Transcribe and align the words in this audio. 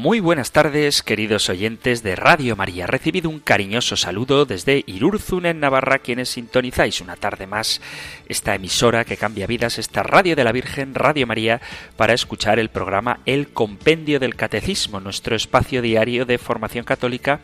Muy 0.00 0.20
buenas 0.20 0.50
tardes, 0.50 1.02
queridos 1.02 1.50
oyentes 1.50 2.02
de 2.02 2.16
Radio 2.16 2.56
María. 2.56 2.86
Recibido 2.86 3.28
un 3.28 3.38
cariñoso 3.38 3.98
saludo 3.98 4.46
desde 4.46 4.82
Irurzun, 4.86 5.44
en 5.44 5.60
Navarra, 5.60 5.98
quienes 5.98 6.30
sintonizáis 6.30 7.02
una 7.02 7.16
tarde 7.16 7.46
más 7.46 7.82
esta 8.26 8.54
emisora 8.54 9.04
que 9.04 9.18
cambia 9.18 9.46
vidas, 9.46 9.78
esta 9.78 10.02
Radio 10.02 10.36
de 10.36 10.44
la 10.44 10.52
Virgen, 10.52 10.94
Radio 10.94 11.26
María, 11.26 11.60
para 11.98 12.14
escuchar 12.14 12.58
el 12.58 12.70
programa 12.70 13.20
El 13.26 13.48
Compendio 13.48 14.18
del 14.18 14.36
Catecismo, 14.36 15.00
nuestro 15.00 15.36
espacio 15.36 15.82
diario 15.82 16.24
de 16.24 16.38
formación 16.38 16.86
católica 16.86 17.40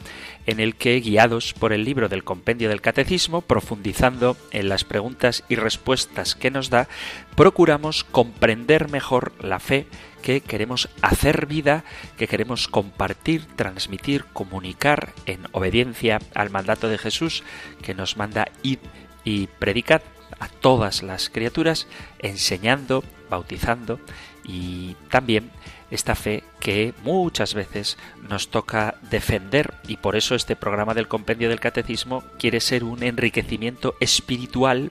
en 0.47 0.59
el 0.59 0.77
que, 0.77 0.99
guiados 1.01 1.53
por 1.53 1.75
el 1.75 1.85
libro 1.85 2.09
del 2.09 2.25
Compendio 2.25 2.71
del 2.71 2.81
Catecismo, 2.81 3.43
profundizando 3.43 4.35
en 4.51 4.71
las 4.71 4.85
preguntas 4.85 5.45
y 5.51 5.57
respuestas 5.57 6.35
que 6.35 6.51
nos 6.51 6.71
da, 6.71 6.89
procuramos 7.35 8.03
comprender 8.05 8.89
mejor 8.89 9.35
la 9.45 9.59
fe 9.59 9.87
que 10.27 10.41
queremos 10.41 10.89
hacer 11.03 11.47
vida, 11.47 11.85
que 12.19 12.27
queremos 12.27 12.67
compartir, 12.67 13.47
transmitir, 13.55 14.25
comunicar 14.33 15.13
en 15.25 15.47
obediencia 15.53 16.19
al 16.35 16.51
mandato 16.51 16.89
de 16.89 16.99
Jesús 16.99 17.45
que 17.81 17.95
nos 17.95 18.17
manda 18.17 18.49
ir 18.65 18.81
y 19.23 19.47
predicad 19.47 20.03
a 20.41 20.49
todas 20.49 21.05
las 21.05 21.31
criaturas, 21.31 21.87
enseñando, 22.19 23.05
bautizando 23.31 24.01
y 24.43 24.97
también 25.11 25.53
esta 25.93 26.17
fe 26.17 26.43
que 26.59 26.93
muchas 27.05 27.55
veces 27.55 27.97
nos 28.29 28.49
toca 28.49 28.97
defender. 29.09 29.75
Y 29.87 29.99
por 29.99 30.17
eso 30.17 30.35
este 30.35 30.57
programa 30.57 30.95
del 30.95 31.07
compendio 31.07 31.49
del 31.49 31.61
catecismo 31.61 32.25
quiere 32.37 32.59
ser 32.59 32.83
un 32.83 33.05
enriquecimiento 33.05 33.95
espiritual 34.01 34.91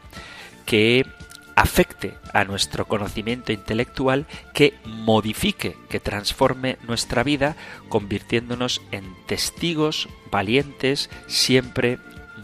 que 0.65 1.05
afecte 1.55 2.15
a 2.33 2.43
nuestro 2.43 2.85
conocimiento 2.85 3.53
intelectual, 3.53 4.25
que 4.53 4.73
modifique, 4.85 5.77
que 5.89 5.99
transforme 5.99 6.77
nuestra 6.87 7.23
vida, 7.23 7.55
convirtiéndonos 7.89 8.81
en 8.91 9.15
testigos 9.25 10.09
valientes, 10.31 11.09
siempre 11.27 11.97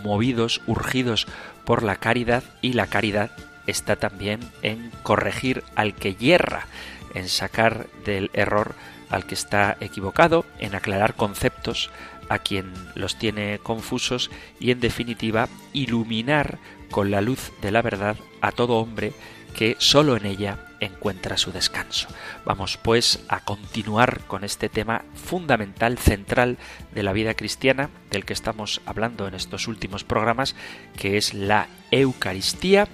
movidos, 0.04 0.62
urgidos 0.66 1.28
por 1.66 1.84
la 1.84 1.98
caridad, 1.98 2.44
y 2.62 2.74
la 2.74 2.88
caridad 2.88 3.32
está 3.68 3.98
también 3.98 4.40
en 4.62 4.92
corregir 5.04 5.64
al 5.76 5.94
que 5.94 6.16
hierra, 6.16 6.68
en 7.14 7.28
sacar 7.28 7.88
del 8.06 8.32
error 8.34 8.76
al 9.10 9.26
que 9.26 9.36
está 9.36 9.78
equivocado, 9.82 10.46
en 10.60 10.74
aclarar 10.74 11.16
conceptos 11.16 11.92
a 12.30 12.40
quien 12.40 12.72
los 12.96 13.18
tiene 13.18 13.60
confusos 13.60 14.32
y 14.58 14.72
en 14.72 14.80
definitiva 14.80 15.50
iluminar 15.74 16.60
con 16.90 17.12
la 17.12 17.20
luz 17.20 17.52
de 17.62 17.72
la 17.72 17.82
verdad 17.82 18.16
a 18.42 18.52
todo 18.52 18.78
hombre 18.78 19.14
que 19.56 19.76
sólo 19.80 20.18
en 20.18 20.26
ella 20.26 20.66
encuentra 20.80 21.38
su 21.38 21.52
descanso. 21.52 22.08
Vamos 22.46 22.78
pues 22.78 23.24
a 23.28 23.42
continuar 23.42 24.22
con 24.28 24.44
este 24.44 24.70
tema 24.70 25.04
fundamental, 25.14 25.98
central 25.98 26.58
de 26.94 27.04
la 27.04 27.14
vida 27.14 27.34
cristiana, 27.36 27.90
del 28.10 28.26
que 28.26 28.34
estamos 28.34 28.82
hablando 28.86 29.28
en 29.28 29.36
estos 29.36 29.68
últimos 29.68 30.04
programas, 30.04 30.56
que 30.98 31.18
es 31.18 31.34
la 31.34 31.68
Eucaristía, 31.92 32.88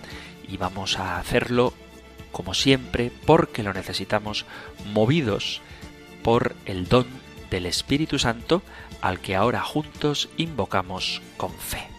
y 0.47 0.57
vamos 0.57 0.99
a 0.99 1.17
hacerlo 1.17 1.73
como 2.31 2.53
siempre 2.53 3.11
porque 3.25 3.63
lo 3.63 3.73
necesitamos 3.73 4.45
movidos 4.93 5.61
por 6.23 6.55
el 6.66 6.88
don 6.88 7.07
del 7.49 7.66
Espíritu 7.66 8.19
Santo 8.19 8.61
al 9.01 9.19
que 9.19 9.35
ahora 9.35 9.61
juntos 9.61 10.29
invocamos 10.38 11.22
con 11.38 11.53
fe. 11.53 11.97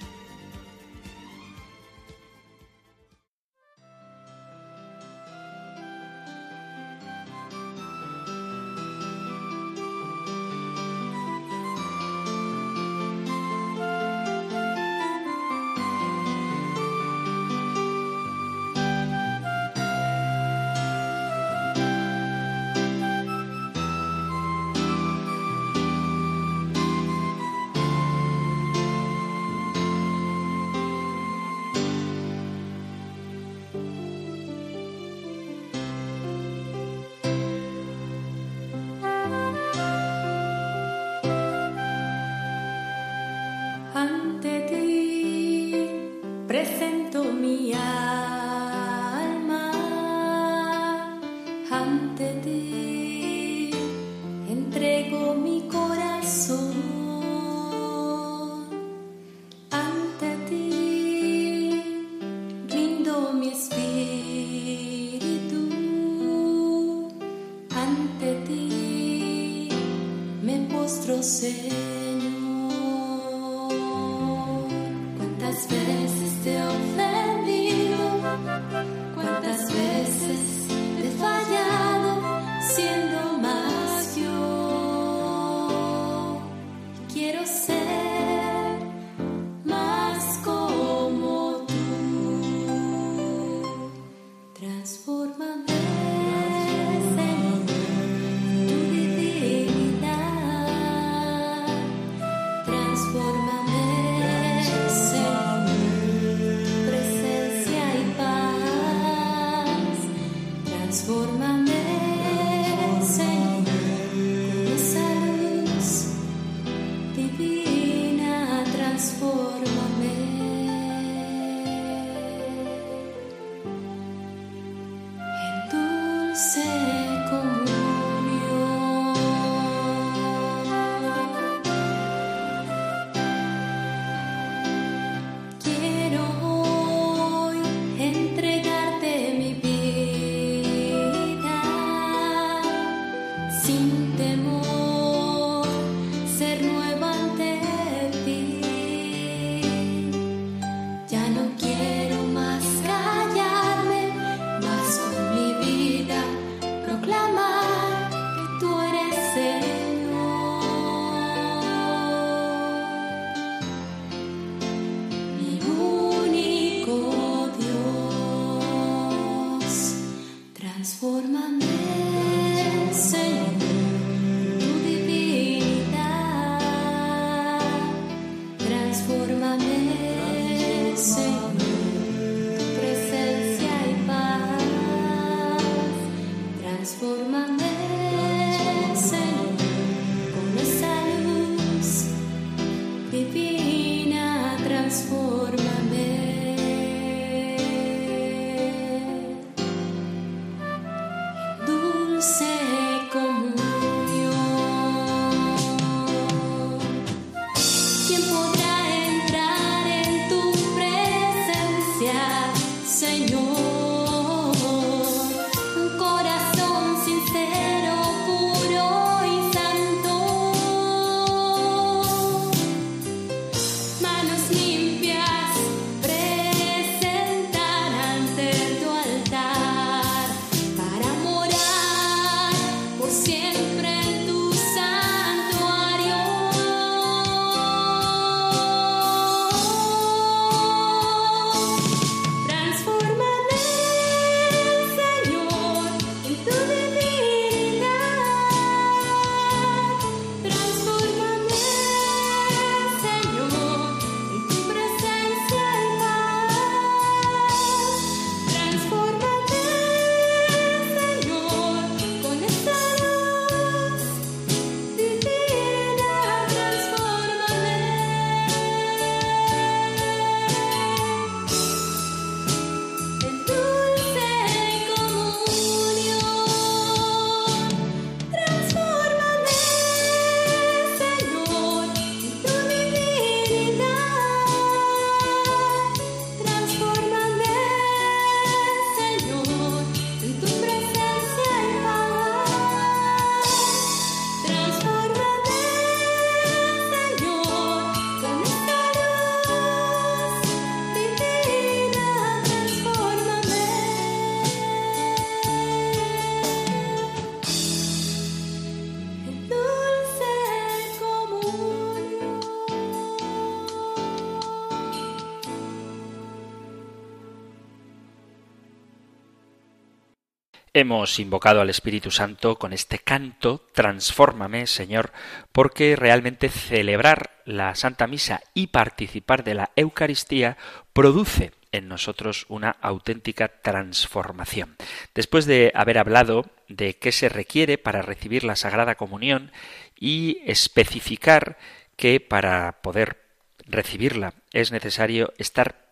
Hemos 320.80 321.18
invocado 321.18 321.60
al 321.60 321.70
Espíritu 321.70 322.12
Santo 322.12 322.56
con 322.56 322.72
este 322.72 323.00
canto, 323.00 323.66
Transfórmame, 323.72 324.68
Señor, 324.68 325.12
porque 325.50 325.96
realmente 325.96 326.48
celebrar 326.50 327.32
la 327.44 327.74
Santa 327.74 328.06
Misa 328.06 328.42
y 328.54 328.68
participar 328.68 329.42
de 329.42 329.54
la 329.54 329.72
Eucaristía 329.74 330.56
produce 330.92 331.50
en 331.72 331.88
nosotros 331.88 332.46
una 332.48 332.76
auténtica 332.80 333.48
transformación. 333.48 334.76
Después 335.16 335.46
de 335.46 335.72
haber 335.74 335.98
hablado 335.98 336.48
de 336.68 336.94
qué 336.94 337.10
se 337.10 337.28
requiere 337.28 337.76
para 337.76 338.00
recibir 338.00 338.44
la 338.44 338.54
Sagrada 338.54 338.94
Comunión 338.94 339.50
y 339.98 340.38
especificar 340.46 341.58
que 341.96 342.20
para 342.20 342.82
poder 342.82 343.18
recibirla 343.66 344.32
es 344.52 344.70
necesario 344.70 345.34
estar 345.38 345.87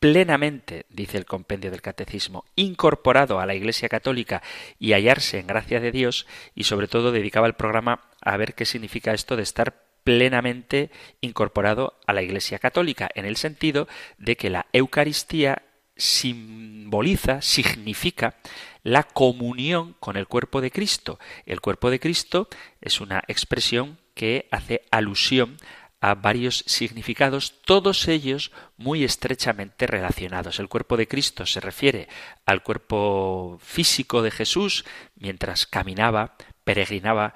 plenamente, 0.00 0.86
dice 0.88 1.18
el 1.18 1.26
compendio 1.26 1.70
del 1.70 1.82
Catecismo, 1.82 2.44
incorporado 2.56 3.40
a 3.40 3.46
la 3.46 3.54
Iglesia 3.54 3.88
Católica 3.88 4.42
y 4.78 4.92
hallarse 4.92 5.38
en 5.38 5.46
gracia 5.46 5.80
de 5.80 5.92
Dios, 5.92 6.26
y 6.54 6.64
sobre 6.64 6.88
todo 6.88 7.12
dedicaba 7.12 7.46
el 7.46 7.54
programa 7.54 8.04
a 8.20 8.36
ver 8.36 8.54
qué 8.54 8.64
significa 8.64 9.12
esto 9.12 9.36
de 9.36 9.42
estar 9.42 9.82
plenamente 10.04 10.90
incorporado 11.20 11.98
a 12.06 12.12
la 12.12 12.22
Iglesia 12.22 12.58
Católica, 12.58 13.08
en 13.14 13.26
el 13.26 13.36
sentido 13.36 13.88
de 14.16 14.36
que 14.36 14.50
la 14.50 14.66
Eucaristía 14.72 15.62
simboliza, 15.96 17.42
significa 17.42 18.36
la 18.82 19.02
comunión 19.02 19.96
con 20.00 20.16
el 20.16 20.26
cuerpo 20.26 20.60
de 20.60 20.70
Cristo. 20.70 21.18
El 21.44 21.60
cuerpo 21.60 21.90
de 21.90 22.00
Cristo 22.00 22.48
es 22.80 23.00
una 23.00 23.22
expresión 23.26 23.98
que 24.14 24.48
hace 24.50 24.82
alusión 24.90 25.58
a 26.00 26.14
varios 26.14 26.64
significados, 26.66 27.60
todos 27.62 28.06
ellos 28.06 28.52
muy 28.76 29.04
estrechamente 29.04 29.86
relacionados. 29.86 30.58
El 30.60 30.68
cuerpo 30.68 30.96
de 30.96 31.08
Cristo 31.08 31.44
se 31.44 31.60
refiere 31.60 32.08
al 32.46 32.62
cuerpo 32.62 33.58
físico 33.60 34.22
de 34.22 34.30
Jesús 34.30 34.84
mientras 35.16 35.66
caminaba, 35.66 36.36
peregrinaba 36.64 37.34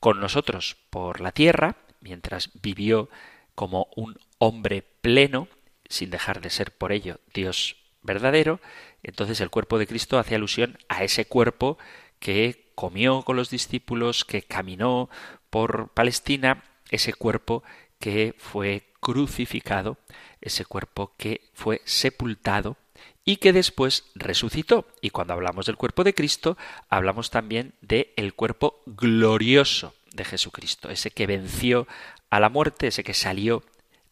con 0.00 0.18
nosotros 0.18 0.76
por 0.90 1.20
la 1.20 1.32
tierra, 1.32 1.76
mientras 2.00 2.50
vivió 2.60 3.08
como 3.54 3.88
un 3.94 4.18
hombre 4.38 4.82
pleno, 4.82 5.48
sin 5.88 6.10
dejar 6.10 6.40
de 6.40 6.50
ser 6.50 6.76
por 6.76 6.92
ello 6.92 7.20
Dios 7.34 7.76
verdadero, 8.02 8.60
entonces 9.02 9.40
el 9.40 9.50
cuerpo 9.50 9.78
de 9.78 9.86
Cristo 9.86 10.18
hace 10.18 10.34
alusión 10.34 10.78
a 10.88 11.04
ese 11.04 11.26
cuerpo 11.26 11.78
que 12.18 12.72
comió 12.74 13.22
con 13.22 13.36
los 13.36 13.50
discípulos, 13.50 14.24
que 14.24 14.42
caminó 14.42 15.10
por 15.50 15.90
Palestina 15.90 16.64
ese 16.90 17.14
cuerpo 17.14 17.62
que 17.98 18.34
fue 18.38 18.84
crucificado, 19.00 19.98
ese 20.40 20.64
cuerpo 20.64 21.14
que 21.16 21.48
fue 21.54 21.80
sepultado 21.84 22.76
y 23.24 23.36
que 23.36 23.52
después 23.52 24.04
resucitó. 24.14 24.88
Y 25.00 25.10
cuando 25.10 25.34
hablamos 25.34 25.66
del 25.66 25.76
cuerpo 25.76 26.04
de 26.04 26.14
Cristo, 26.14 26.56
hablamos 26.88 27.30
también 27.30 27.74
del 27.80 28.08
el 28.16 28.34
cuerpo 28.34 28.82
glorioso 28.86 29.94
de 30.12 30.24
Jesucristo, 30.24 30.90
ese 30.90 31.10
que 31.10 31.26
venció 31.26 31.86
a 32.30 32.40
la 32.40 32.48
muerte, 32.48 32.88
ese 32.88 33.04
que 33.04 33.14
salió 33.14 33.62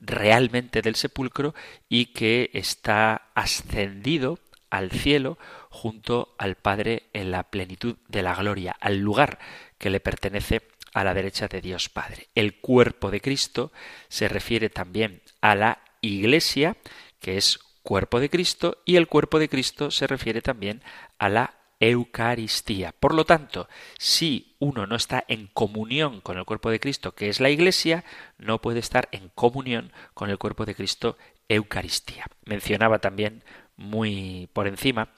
realmente 0.00 0.82
del 0.82 0.94
sepulcro 0.94 1.54
y 1.88 2.06
que 2.06 2.50
está 2.52 3.30
ascendido 3.34 4.38
al 4.70 4.90
cielo 4.90 5.38
junto 5.70 6.34
al 6.38 6.54
Padre 6.54 7.04
en 7.12 7.30
la 7.30 7.44
plenitud 7.44 7.96
de 8.08 8.22
la 8.22 8.34
gloria, 8.34 8.76
al 8.80 8.98
lugar 8.98 9.38
que 9.78 9.90
le 9.90 10.00
pertenece 10.00 10.62
a 10.98 11.04
la 11.04 11.14
derecha 11.14 11.46
de 11.46 11.60
Dios 11.60 11.88
Padre. 11.88 12.28
El 12.34 12.58
cuerpo 12.58 13.12
de 13.12 13.20
Cristo 13.20 13.70
se 14.08 14.26
refiere 14.26 14.68
también 14.68 15.22
a 15.40 15.54
la 15.54 15.78
Iglesia, 16.00 16.76
que 17.20 17.36
es 17.36 17.60
cuerpo 17.84 18.18
de 18.18 18.28
Cristo, 18.28 18.78
y 18.84 18.96
el 18.96 19.06
cuerpo 19.06 19.38
de 19.38 19.48
Cristo 19.48 19.92
se 19.92 20.08
refiere 20.08 20.42
también 20.42 20.82
a 21.18 21.28
la 21.28 21.54
Eucaristía. 21.78 22.92
Por 22.98 23.14
lo 23.14 23.24
tanto, 23.24 23.68
si 23.96 24.56
uno 24.58 24.88
no 24.88 24.96
está 24.96 25.24
en 25.28 25.46
comunión 25.46 26.20
con 26.20 26.36
el 26.36 26.44
cuerpo 26.44 26.68
de 26.68 26.80
Cristo, 26.80 27.14
que 27.14 27.28
es 27.28 27.38
la 27.38 27.50
Iglesia, 27.50 28.04
no 28.36 28.60
puede 28.60 28.80
estar 28.80 29.08
en 29.12 29.30
comunión 29.36 29.92
con 30.14 30.30
el 30.30 30.38
cuerpo 30.38 30.66
de 30.66 30.74
Cristo, 30.74 31.16
Eucaristía. 31.48 32.26
Mencionaba 32.44 32.98
también 32.98 33.44
muy 33.76 34.48
por 34.52 34.66
encima 34.66 35.10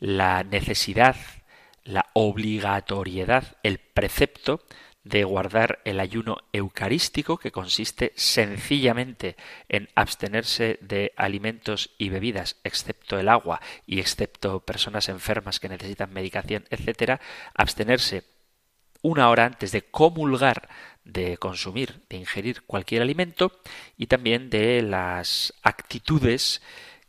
la 0.00 0.42
necesidad, 0.42 1.14
la 1.84 2.06
obligatoriedad, 2.14 3.56
el 3.62 3.78
precepto 3.78 4.64
de 5.08 5.24
guardar 5.24 5.80
el 5.84 6.00
ayuno 6.00 6.36
eucarístico, 6.52 7.38
que 7.38 7.50
consiste 7.50 8.12
sencillamente 8.14 9.36
en 9.68 9.88
abstenerse 9.94 10.78
de 10.82 11.12
alimentos 11.16 11.90
y 11.96 12.10
bebidas, 12.10 12.56
excepto 12.62 13.18
el 13.18 13.30
agua 13.30 13.60
y 13.86 14.00
excepto 14.00 14.60
personas 14.60 15.08
enfermas 15.08 15.60
que 15.60 15.70
necesitan 15.70 16.12
medicación, 16.12 16.66
etcétera, 16.68 17.20
abstenerse 17.54 18.24
una 19.00 19.30
hora 19.30 19.46
antes 19.46 19.72
de 19.72 19.82
comulgar 19.82 20.68
de 21.04 21.38
consumir, 21.38 22.02
de 22.10 22.18
ingerir 22.18 22.62
cualquier 22.64 23.00
alimento 23.00 23.58
y 23.96 24.08
también 24.08 24.50
de 24.50 24.82
las 24.82 25.54
actitudes 25.62 26.60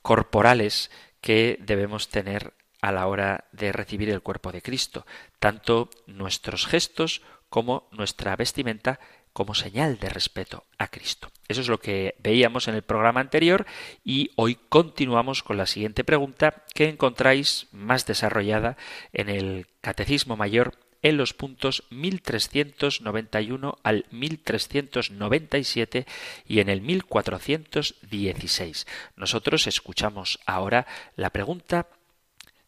corporales 0.01 0.89
que 1.19 1.57
debemos 1.59 2.07
tener 2.07 2.53
a 2.81 2.93
la 2.93 3.07
hora 3.07 3.49
de 3.51 3.73
recibir 3.73 4.09
el 4.09 4.21
cuerpo 4.21 4.53
de 4.53 4.61
Cristo, 4.61 5.05
tanto 5.39 5.89
nuestros 6.07 6.65
gestos 6.65 7.21
como 7.49 7.87
nuestra 7.91 8.35
vestimenta 8.35 8.99
como 9.33 9.55
señal 9.55 9.99
de 9.99 10.09
respeto 10.09 10.65
a 10.77 10.89
Cristo. 10.89 11.31
Eso 11.47 11.61
es 11.61 11.67
lo 11.67 11.79
que 11.79 12.15
veíamos 12.19 12.67
en 12.67 12.75
el 12.75 12.81
programa 12.81 13.21
anterior 13.21 13.65
y 14.03 14.31
hoy 14.35 14.57
continuamos 14.69 15.43
con 15.43 15.57
la 15.57 15.65
siguiente 15.65 16.03
pregunta 16.03 16.63
que 16.73 16.89
encontráis 16.89 17.67
más 17.71 18.05
desarrollada 18.05 18.75
en 19.13 19.29
el 19.29 19.67
Catecismo 19.81 20.35
Mayor 20.35 20.77
en 21.01 21.15
los 21.17 21.33
puntos 21.33 21.85
1391 21.91 23.77
al 23.83 24.05
1397 24.11 26.05
y 26.45 26.59
en 26.59 26.67
el 26.69 26.81
1416. 26.81 28.85
Nosotros 29.15 29.65
escuchamos 29.67 30.39
ahora 30.45 30.85
la 31.15 31.29
pregunta 31.29 31.87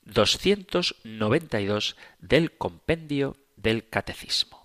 292 0.06 1.98
del 2.20 2.54
compendio 2.54 3.36
del 3.58 3.90
Catecismo. 3.90 4.61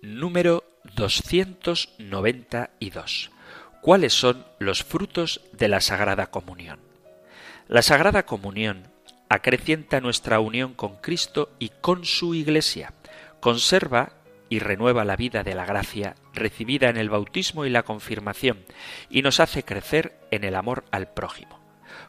Número 0.00 0.62
292. 0.94 3.32
¿Cuáles 3.80 4.12
son 4.12 4.46
los 4.60 4.84
frutos 4.84 5.40
de 5.52 5.66
la 5.66 5.80
Sagrada 5.80 6.28
Comunión? 6.28 6.78
La 7.66 7.82
Sagrada 7.82 8.24
Comunión 8.24 8.92
acrecienta 9.28 10.00
nuestra 10.00 10.38
unión 10.38 10.74
con 10.74 10.98
Cristo 10.98 11.50
y 11.58 11.70
con 11.80 12.04
su 12.04 12.36
Iglesia, 12.36 12.92
conserva 13.40 14.12
y 14.48 14.60
renueva 14.60 15.04
la 15.04 15.16
vida 15.16 15.42
de 15.42 15.56
la 15.56 15.66
gracia 15.66 16.14
recibida 16.32 16.90
en 16.90 16.96
el 16.96 17.10
bautismo 17.10 17.64
y 17.64 17.70
la 17.70 17.82
confirmación, 17.82 18.64
y 19.10 19.22
nos 19.22 19.40
hace 19.40 19.64
crecer 19.64 20.16
en 20.30 20.44
el 20.44 20.54
amor 20.54 20.84
al 20.92 21.08
prójimo. 21.08 21.58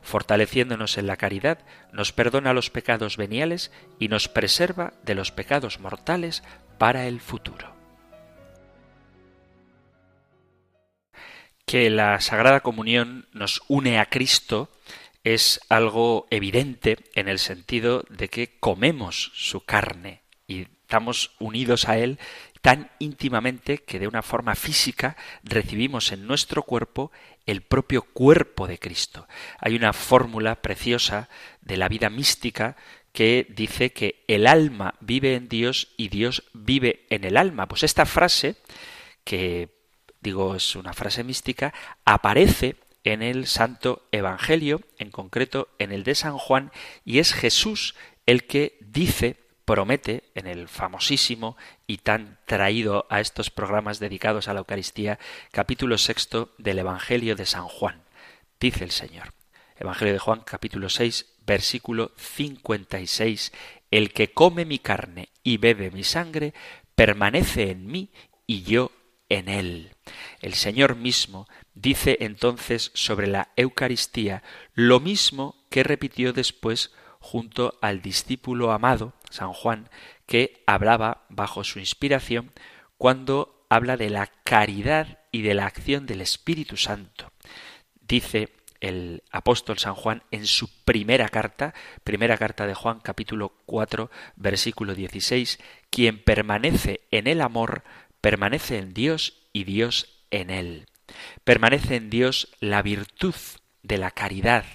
Fortaleciéndonos 0.03 0.99
en 0.99 1.07
la 1.07 1.17
caridad, 1.17 1.57
nos 1.91 2.13
perdona 2.13 2.53
los 2.53 2.69
pecados 2.69 3.17
veniales 3.17 3.71
y 3.97 4.09
nos 4.09 4.27
preserva 4.27 4.93
de 5.03 5.15
los 5.15 5.31
pecados 5.31 5.79
mortales 5.79 6.43
para 6.77 7.07
el 7.07 7.19
futuro. 7.19 7.78
Que 11.69 11.91
la 11.91 12.19
Sagrada 12.19 12.61
Comunión 12.61 13.27
nos 13.31 13.61
une 13.67 13.99
a 13.99 14.07
Cristo 14.07 14.71
es 15.23 15.59
algo 15.69 16.25
evidente 16.31 16.97
en 17.13 17.27
el 17.27 17.37
sentido 17.37 18.03
de 18.09 18.27
que 18.27 18.57
comemos 18.59 19.31
su 19.35 19.63
carne 19.65 20.23
y 20.47 20.61
estamos 20.61 21.35
unidos 21.37 21.87
a 21.87 21.99
Él 21.99 22.17
tan 22.63 22.89
íntimamente 22.97 23.77
que 23.77 23.99
de 23.99 24.07
una 24.07 24.23
forma 24.23 24.55
física 24.55 25.15
recibimos 25.43 26.11
en 26.11 26.25
nuestro 26.25 26.63
cuerpo 26.63 27.11
el 27.45 27.61
propio 27.61 28.01
cuerpo 28.01 28.65
de 28.65 28.79
Cristo. 28.79 29.27
Hay 29.59 29.75
una 29.75 29.93
fórmula 29.93 30.63
preciosa 30.63 31.29
de 31.61 31.77
la 31.77 31.87
vida 31.87 32.09
mística 32.09 32.77
que 33.13 33.45
dice 33.47 33.91
que 33.91 34.23
el 34.27 34.47
alma 34.47 34.95
vive 35.01 35.35
en 35.35 35.47
Dios 35.47 35.93
y 35.97 36.07
Dios 36.07 36.45
vive 36.51 37.05
en 37.11 37.25
el 37.25 37.37
alma. 37.37 37.67
Pues 37.67 37.83
esta 37.83 38.07
frase, 38.07 38.55
que 39.23 39.78
digo 40.21 40.55
es 40.55 40.75
una 40.75 40.93
frase 40.93 41.23
mística, 41.23 41.73
aparece 42.05 42.75
en 43.03 43.21
el 43.21 43.47
Santo 43.47 44.07
Evangelio, 44.11 44.81
en 44.97 45.11
concreto 45.11 45.69
en 45.79 45.91
el 45.91 46.03
de 46.03 46.15
San 46.15 46.37
Juan, 46.37 46.71
y 47.05 47.19
es 47.19 47.33
Jesús 47.33 47.95
el 48.25 48.45
que 48.45 48.77
dice, 48.81 49.37
promete, 49.65 50.23
en 50.35 50.47
el 50.47 50.67
famosísimo 50.67 51.57
y 51.87 51.97
tan 51.97 52.37
traído 52.45 53.05
a 53.09 53.19
estos 53.19 53.49
programas 53.49 53.99
dedicados 53.99 54.47
a 54.47 54.53
la 54.53 54.59
Eucaristía, 54.59 55.19
capítulo 55.51 55.97
sexto 55.97 56.53
del 56.57 56.79
Evangelio 56.79 57.35
de 57.35 57.45
San 57.45 57.65
Juan. 57.67 58.03
Dice 58.59 58.83
el 58.83 58.91
Señor. 58.91 59.33
Evangelio 59.77 60.13
de 60.13 60.19
Juan, 60.19 60.41
capítulo 60.45 60.89
6, 60.89 61.25
versículo 61.45 62.11
56. 62.17 63.53
El 63.91 64.11
que 64.11 64.33
come 64.33 64.65
mi 64.65 64.79
carne 64.79 65.29
y 65.41 65.57
bebe 65.57 65.89
mi 65.89 66.03
sangre, 66.03 66.53
permanece 66.95 67.71
en 67.71 67.87
mí 67.87 68.09
y 68.45 68.63
yo 68.63 68.91
en 69.29 69.47
él. 69.47 69.91
El 70.41 70.53
Señor 70.55 70.95
mismo 70.95 71.47
dice 71.73 72.17
entonces 72.21 72.91
sobre 72.93 73.27
la 73.27 73.49
Eucaristía 73.55 74.43
lo 74.73 74.99
mismo 74.99 75.55
que 75.69 75.83
repitió 75.83 76.33
después 76.33 76.91
junto 77.19 77.77
al 77.81 78.01
discípulo 78.01 78.71
amado, 78.71 79.13
San 79.29 79.53
Juan, 79.53 79.89
que 80.25 80.63
hablaba 80.65 81.25
bajo 81.29 81.63
su 81.63 81.79
inspiración 81.79 82.51
cuando 82.97 83.65
habla 83.69 83.97
de 83.97 84.09
la 84.09 84.27
caridad 84.43 85.19
y 85.31 85.41
de 85.43 85.53
la 85.53 85.65
acción 85.65 86.05
del 86.05 86.21
Espíritu 86.21 86.75
Santo. 86.75 87.31
Dice 88.01 88.49
el 88.79 89.23
apóstol 89.31 89.77
San 89.77 89.93
Juan 89.93 90.23
en 90.31 90.47
su 90.47 90.69
primera 90.83 91.29
carta, 91.29 91.73
primera 92.03 92.37
carta 92.37 92.65
de 92.65 92.73
Juan 92.73 92.99
capítulo 93.01 93.53
4 93.65 94.09
versículo 94.37 94.95
16, 94.95 95.59
quien 95.89 96.23
permanece 96.23 97.01
en 97.11 97.27
el 97.27 97.41
amor, 97.41 97.83
permanece 98.21 98.77
en 98.77 98.93
Dios 98.93 99.33
y 99.53 99.63
Dios 99.63 100.23
en 100.31 100.49
él. 100.49 100.85
Permanece 101.43 101.95
en 101.95 102.09
Dios 102.09 102.49
la 102.59 102.81
virtud 102.81 103.35
de 103.81 103.97
la 103.97 104.11
caridad, 104.11 104.65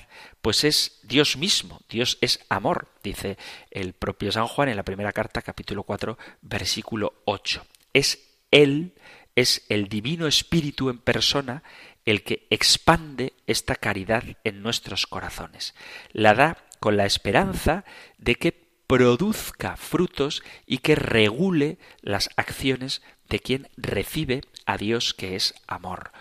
pues 0.44 0.64
es 0.64 1.00
Dios 1.02 1.36
mismo, 1.36 1.80
Dios 1.88 2.18
es 2.20 2.40
amor, 2.50 2.88
dice 3.02 3.38
el 3.70 3.94
propio 3.94 4.30
San 4.30 4.46
Juan 4.46 4.68
en 4.68 4.76
la 4.76 4.82
primera 4.82 5.12
carta, 5.12 5.40
capítulo 5.40 5.84
4, 5.84 6.18
versículo 6.42 7.14
8. 7.24 7.64
Es 7.94 8.18
Él, 8.50 8.92
es 9.36 9.64
el 9.68 9.88
Divino 9.88 10.26
Espíritu 10.26 10.90
en 10.90 10.98
persona, 10.98 11.62
el 12.04 12.22
que 12.22 12.46
expande 12.50 13.32
esta 13.46 13.74
caridad 13.74 14.22
en 14.44 14.62
nuestros 14.62 15.06
corazones. 15.06 15.74
La 16.12 16.34
da 16.34 16.58
con 16.78 16.96
la 16.98 17.06
esperanza 17.06 17.84
de 18.18 18.34
que 18.34 18.52
produzca 18.86 19.78
frutos 19.78 20.42
y 20.66 20.78
que 20.78 20.94
regule 20.94 21.78
las 22.02 22.28
acciones 22.36 23.00
de 23.34 23.40
quien 23.40 23.68
recibe 23.76 24.42
a 24.64 24.76
Dios 24.76 25.12
que 25.12 25.34
es 25.34 25.56
amor. 25.66 26.12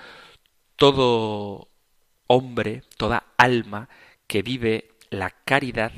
Todo 0.75 1.69
hombre, 2.25 2.81
toda 2.97 3.27
alma 3.37 3.87
que 4.25 4.41
vive 4.41 4.89
la 5.11 5.29
caridad 5.29 5.91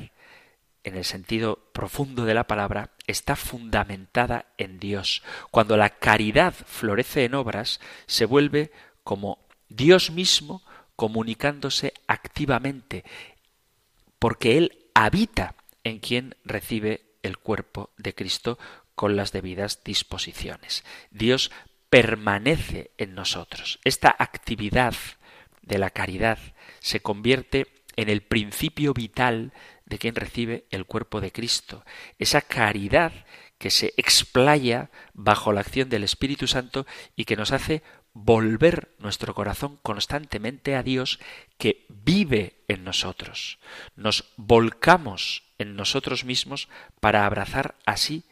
en 0.84 0.94
el 0.94 1.06
sentido 1.06 1.70
profundo 1.72 2.26
de 2.26 2.34
la 2.34 2.46
palabra, 2.46 2.90
está 3.06 3.34
fundamentada 3.34 4.52
en 4.58 4.78
Dios. 4.78 5.22
Cuando 5.50 5.78
la 5.78 5.88
caridad 5.88 6.52
florece 6.52 7.24
en 7.24 7.34
obras, 7.34 7.80
se 8.06 8.26
vuelve 8.26 8.70
como 9.02 9.38
Dios 9.70 10.10
mismo 10.10 10.62
comunicándose 10.96 11.94
activamente, 12.08 13.04
porque 14.18 14.58
Él 14.58 14.84
habita 14.92 15.54
en 15.82 15.98
quien 15.98 16.36
recibe 16.44 17.06
el 17.22 17.38
cuerpo 17.38 17.88
de 17.96 18.14
Cristo 18.14 18.58
con 18.96 19.14
las 19.14 19.30
debidas 19.30 19.84
disposiciones. 19.84 20.84
Dios 21.12 21.52
permanece 21.88 22.90
en 22.98 23.14
nosotros. 23.14 23.78
Esta 23.84 24.14
actividad 24.18 24.94
de 25.62 25.78
la 25.78 25.90
caridad 25.90 26.38
se 26.80 27.00
convierte 27.00 27.68
en 27.94 28.08
el 28.08 28.22
principio 28.22 28.92
vital 28.92 29.52
de 29.84 29.98
quien 29.98 30.14
recibe 30.14 30.66
el 30.70 30.86
cuerpo 30.86 31.20
de 31.20 31.30
Cristo. 31.30 31.84
Esa 32.18 32.40
caridad 32.40 33.12
que 33.58 33.70
se 33.70 33.94
explaya 33.96 34.90
bajo 35.14 35.52
la 35.52 35.60
acción 35.60 35.88
del 35.88 36.04
Espíritu 36.04 36.46
Santo 36.46 36.86
y 37.14 37.24
que 37.24 37.36
nos 37.36 37.52
hace 37.52 37.82
volver 38.12 38.94
nuestro 38.98 39.34
corazón 39.34 39.78
constantemente 39.82 40.74
a 40.74 40.82
Dios 40.82 41.20
que 41.58 41.84
vive 41.88 42.64
en 42.68 42.82
nosotros. 42.84 43.58
Nos 43.94 44.32
volcamos 44.36 45.44
en 45.58 45.76
nosotros 45.76 46.24
mismos 46.24 46.68
para 47.00 47.26
abrazar 47.26 47.76
así 47.84 48.24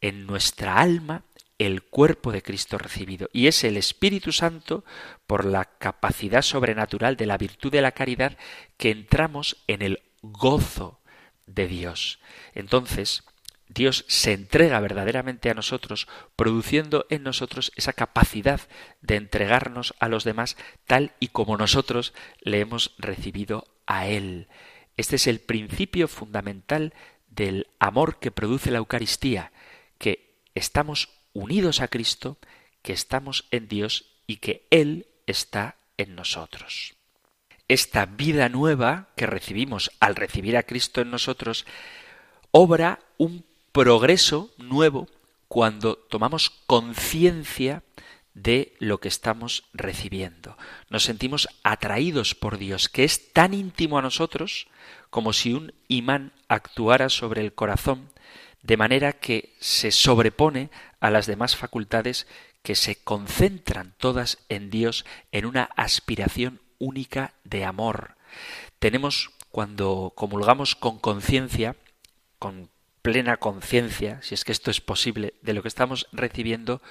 en 0.00 0.26
nuestra 0.26 0.80
alma 0.80 1.24
el 1.58 1.82
cuerpo 1.82 2.32
de 2.32 2.42
Cristo 2.42 2.78
recibido. 2.78 3.28
Y 3.32 3.46
es 3.46 3.64
el 3.64 3.76
Espíritu 3.76 4.32
Santo, 4.32 4.84
por 5.26 5.44
la 5.44 5.66
capacidad 5.66 6.42
sobrenatural 6.42 7.16
de 7.16 7.26
la 7.26 7.36
virtud 7.36 7.70
de 7.70 7.82
la 7.82 7.92
caridad, 7.92 8.38
que 8.78 8.90
entramos 8.90 9.58
en 9.66 9.82
el 9.82 10.02
gozo 10.22 11.00
de 11.46 11.66
Dios. 11.66 12.18
Entonces, 12.54 13.24
Dios 13.68 14.04
se 14.08 14.32
entrega 14.32 14.80
verdaderamente 14.80 15.50
a 15.50 15.54
nosotros, 15.54 16.08
produciendo 16.34 17.06
en 17.08 17.22
nosotros 17.22 17.72
esa 17.76 17.92
capacidad 17.92 18.60
de 19.00 19.16
entregarnos 19.16 19.94
a 20.00 20.08
los 20.08 20.24
demás 20.24 20.56
tal 20.86 21.12
y 21.20 21.28
como 21.28 21.56
nosotros 21.56 22.12
le 22.40 22.60
hemos 22.60 22.94
recibido 22.98 23.68
a 23.86 24.08
Él. 24.08 24.48
Este 24.96 25.16
es 25.16 25.26
el 25.28 25.40
principio 25.40 26.08
fundamental 26.08 26.94
del 27.28 27.68
amor 27.78 28.18
que 28.18 28.32
produce 28.32 28.72
la 28.72 28.78
Eucaristía, 28.78 29.52
estamos 30.54 31.08
unidos 31.32 31.80
a 31.80 31.88
Cristo, 31.88 32.38
que 32.82 32.92
estamos 32.92 33.46
en 33.50 33.68
Dios 33.68 34.06
y 34.26 34.36
que 34.36 34.66
Él 34.70 35.06
está 35.26 35.76
en 35.96 36.14
nosotros. 36.14 36.94
Esta 37.68 38.06
vida 38.06 38.48
nueva 38.48 39.08
que 39.16 39.26
recibimos 39.26 39.90
al 40.00 40.16
recibir 40.16 40.56
a 40.56 40.64
Cristo 40.64 41.00
en 41.00 41.10
nosotros 41.10 41.66
obra 42.50 42.98
un 43.16 43.44
progreso 43.72 44.50
nuevo 44.58 45.08
cuando 45.46 45.96
tomamos 45.96 46.50
conciencia 46.66 47.82
de 48.34 48.74
lo 48.78 48.98
que 48.98 49.08
estamos 49.08 49.64
recibiendo. 49.72 50.56
Nos 50.88 51.04
sentimos 51.04 51.48
atraídos 51.62 52.34
por 52.34 52.58
Dios, 52.58 52.88
que 52.88 53.04
es 53.04 53.32
tan 53.32 53.54
íntimo 53.54 53.98
a 53.98 54.02
nosotros 54.02 54.68
como 55.10 55.32
si 55.32 55.52
un 55.52 55.74
imán 55.88 56.32
actuara 56.48 57.08
sobre 57.08 57.42
el 57.42 57.52
corazón, 57.52 58.10
de 58.62 58.76
manera 58.76 59.12
que 59.12 59.54
se 59.60 59.90
sobrepone 59.90 60.70
a 61.00 61.10
las 61.10 61.26
demás 61.26 61.56
facultades 61.56 62.26
que 62.62 62.74
se 62.74 62.96
concentran 62.96 63.94
todas 63.98 64.38
en 64.48 64.70
Dios 64.70 65.04
en 65.32 65.46
una 65.46 65.64
aspiración 65.76 66.60
única 66.78 67.34
de 67.44 67.64
amor. 67.64 68.16
Tenemos, 68.78 69.30
cuando 69.50 70.12
comulgamos 70.14 70.76
con 70.76 70.98
conciencia, 70.98 71.76
con 72.38 72.70
plena 73.02 73.38
conciencia, 73.38 74.20
si 74.22 74.34
es 74.34 74.44
que 74.44 74.52
esto 74.52 74.70
es 74.70 74.80
posible, 74.80 75.34
de 75.42 75.54
lo 75.54 75.62
que 75.62 75.68
estamos 75.68 76.06
recibiendo, 76.12 76.82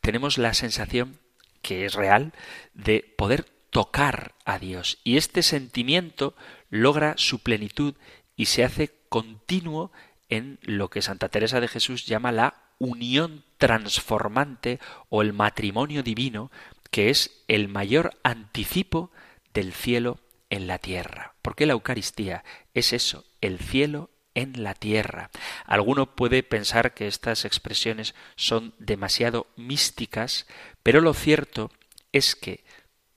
tenemos 0.00 0.38
la 0.38 0.54
sensación, 0.54 1.18
que 1.62 1.84
es 1.84 1.94
real, 1.94 2.32
de 2.72 3.14
poder 3.16 3.44
tocar 3.70 4.34
a 4.44 4.58
Dios. 4.58 4.98
Y 5.04 5.18
este 5.18 5.42
sentimiento 5.42 6.34
logra 6.70 7.14
su 7.16 7.40
plenitud 7.40 7.94
y 8.36 8.46
se 8.46 8.64
hace 8.64 8.94
continuo 9.08 9.92
en 10.28 10.58
lo 10.62 10.90
que 10.90 11.02
Santa 11.02 11.28
Teresa 11.28 11.60
de 11.60 11.68
Jesús 11.68 12.06
llama 12.06 12.32
la 12.32 12.54
unión 12.78 13.44
transformante 13.56 14.78
o 15.08 15.22
el 15.22 15.32
matrimonio 15.32 16.02
divino, 16.02 16.50
que 16.90 17.10
es 17.10 17.42
el 17.48 17.68
mayor 17.68 18.16
anticipo 18.22 19.10
del 19.52 19.72
cielo 19.72 20.20
en 20.50 20.66
la 20.66 20.78
tierra. 20.78 21.34
Porque 21.42 21.66
la 21.66 21.72
Eucaristía 21.72 22.44
es 22.74 22.92
eso, 22.92 23.24
el 23.40 23.58
cielo 23.58 24.10
en 24.34 24.62
la 24.62 24.74
tierra. 24.74 25.30
Alguno 25.64 26.14
puede 26.14 26.42
pensar 26.42 26.94
que 26.94 27.08
estas 27.08 27.44
expresiones 27.44 28.14
son 28.36 28.74
demasiado 28.78 29.48
místicas, 29.56 30.46
pero 30.82 31.00
lo 31.00 31.12
cierto 31.14 31.70
es 32.12 32.36
que 32.36 32.64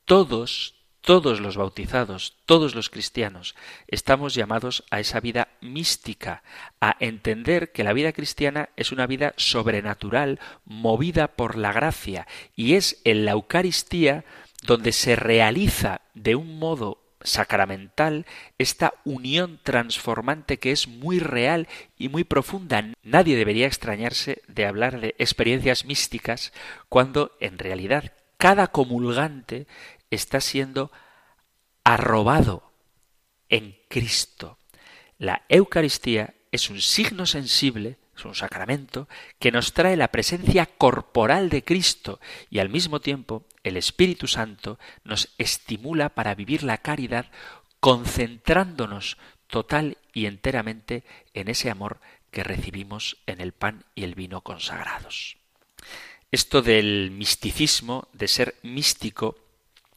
todos, 0.05 0.80
todos 1.01 1.39
los 1.39 1.57
bautizados, 1.57 2.37
todos 2.45 2.75
los 2.75 2.89
cristianos, 2.89 3.55
estamos 3.87 4.33
llamados 4.33 4.83
a 4.91 4.99
esa 4.99 5.19
vida 5.19 5.49
mística, 5.59 6.43
a 6.79 6.95
entender 6.99 7.71
que 7.71 7.83
la 7.83 7.93
vida 7.93 8.13
cristiana 8.13 8.69
es 8.75 8.91
una 8.91 9.07
vida 9.07 9.33
sobrenatural, 9.37 10.39
movida 10.65 11.27
por 11.29 11.57
la 11.57 11.73
gracia, 11.73 12.27
y 12.55 12.75
es 12.75 13.01
en 13.03 13.25
la 13.25 13.31
Eucaristía 13.31 14.23
donde 14.63 14.91
se 14.91 15.15
realiza 15.15 16.01
de 16.13 16.35
un 16.35 16.59
modo 16.59 16.99
sacramental 17.23 18.25
esta 18.57 18.93
unión 19.03 19.59
transformante 19.63 20.57
que 20.57 20.71
es 20.71 20.87
muy 20.87 21.19
real 21.19 21.67
y 21.97 22.09
muy 22.09 22.23
profunda. 22.23 22.83
Nadie 23.03 23.35
debería 23.35 23.67
extrañarse 23.67 24.41
de 24.47 24.65
hablar 24.65 24.99
de 25.01 25.15
experiencias 25.17 25.85
místicas 25.85 26.51
cuando 26.89 27.35
en 27.39 27.57
realidad 27.57 28.13
cada 28.37 28.67
comulgante 28.67 29.67
está 30.11 30.39
siendo 30.41 30.91
arrobado 31.83 32.71
en 33.49 33.77
Cristo. 33.89 34.57
La 35.17 35.43
Eucaristía 35.49 36.35
es 36.51 36.69
un 36.69 36.81
signo 36.81 37.25
sensible 37.25 37.97
es 38.21 38.25
un 38.25 38.35
sacramento 38.35 39.07
que 39.39 39.51
nos 39.51 39.73
trae 39.73 39.97
la 39.97 40.09
presencia 40.09 40.65
corporal 40.65 41.49
de 41.49 41.63
Cristo 41.63 42.19
y 42.49 42.59
al 42.59 42.69
mismo 42.69 43.01
tiempo 43.01 43.45
el 43.63 43.77
Espíritu 43.77 44.27
Santo 44.27 44.77
nos 45.03 45.33
estimula 45.37 46.09
para 46.09 46.35
vivir 46.35 46.63
la 46.63 46.77
caridad 46.77 47.31
concentrándonos 47.79 49.17
total 49.47 49.97
y 50.13 50.27
enteramente 50.27 51.03
en 51.33 51.47
ese 51.47 51.69
amor 51.69 51.99
que 52.29 52.43
recibimos 52.43 53.17
en 53.25 53.41
el 53.41 53.53
pan 53.53 53.85
y 53.95 54.03
el 54.03 54.15
vino 54.15 54.41
consagrados. 54.41 55.37
Esto 56.31 56.61
del 56.61 57.11
misticismo, 57.11 58.07
de 58.13 58.27
ser 58.27 58.55
místico, 58.61 59.37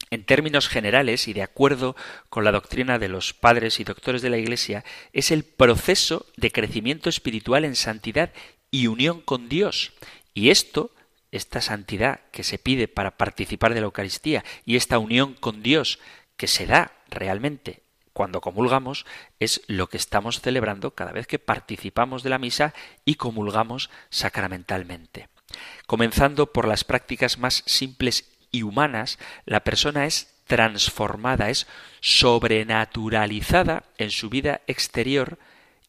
en 0.09 0.23
términos 0.23 0.67
generales 0.67 1.27
y 1.27 1.33
de 1.33 1.43
acuerdo 1.43 1.95
con 2.29 2.43
la 2.43 2.51
doctrina 2.51 2.99
de 2.99 3.09
los 3.09 3.33
padres 3.33 3.79
y 3.79 3.83
doctores 3.83 4.21
de 4.21 4.29
la 4.29 4.37
Iglesia, 4.37 4.83
es 5.13 5.31
el 5.31 5.43
proceso 5.43 6.25
de 6.37 6.51
crecimiento 6.51 7.09
espiritual 7.09 7.65
en 7.65 7.75
santidad 7.75 8.31
y 8.71 8.87
unión 8.87 9.21
con 9.21 9.49
Dios. 9.49 9.93
Y 10.33 10.49
esto, 10.49 10.91
esta 11.31 11.61
santidad 11.61 12.21
que 12.31 12.43
se 12.43 12.57
pide 12.57 12.87
para 12.87 13.17
participar 13.17 13.73
de 13.73 13.81
la 13.81 13.85
Eucaristía 13.85 14.43
y 14.65 14.75
esta 14.75 14.99
unión 14.99 15.33
con 15.33 15.63
Dios 15.63 15.99
que 16.37 16.47
se 16.47 16.65
da 16.65 16.91
realmente 17.09 17.85
cuando 18.15 18.39
comulgamos, 18.39 19.05
es 19.41 19.61
lo 19.67 19.87
que 19.87 19.97
estamos 19.97 20.39
celebrando 20.39 20.91
cada 20.91 21.11
vez 21.11 21.27
que 21.27 21.37
participamos 21.37 22.23
de 22.23 22.29
la 22.29 22.37
misa 22.37 22.73
y 23.03 23.15
comulgamos 23.15 23.89
sacramentalmente. 24.09 25.27
Comenzando 25.85 26.53
por 26.53 26.65
las 26.65 26.85
prácticas 26.85 27.37
más 27.37 27.63
simples 27.65 28.31
humanas, 28.63 29.19
la 29.45 29.63
persona 29.63 30.05
es 30.05 30.35
transformada, 30.45 31.49
es 31.49 31.67
sobrenaturalizada 32.01 33.83
en 33.97 34.11
su 34.11 34.29
vida 34.29 34.61
exterior 34.67 35.37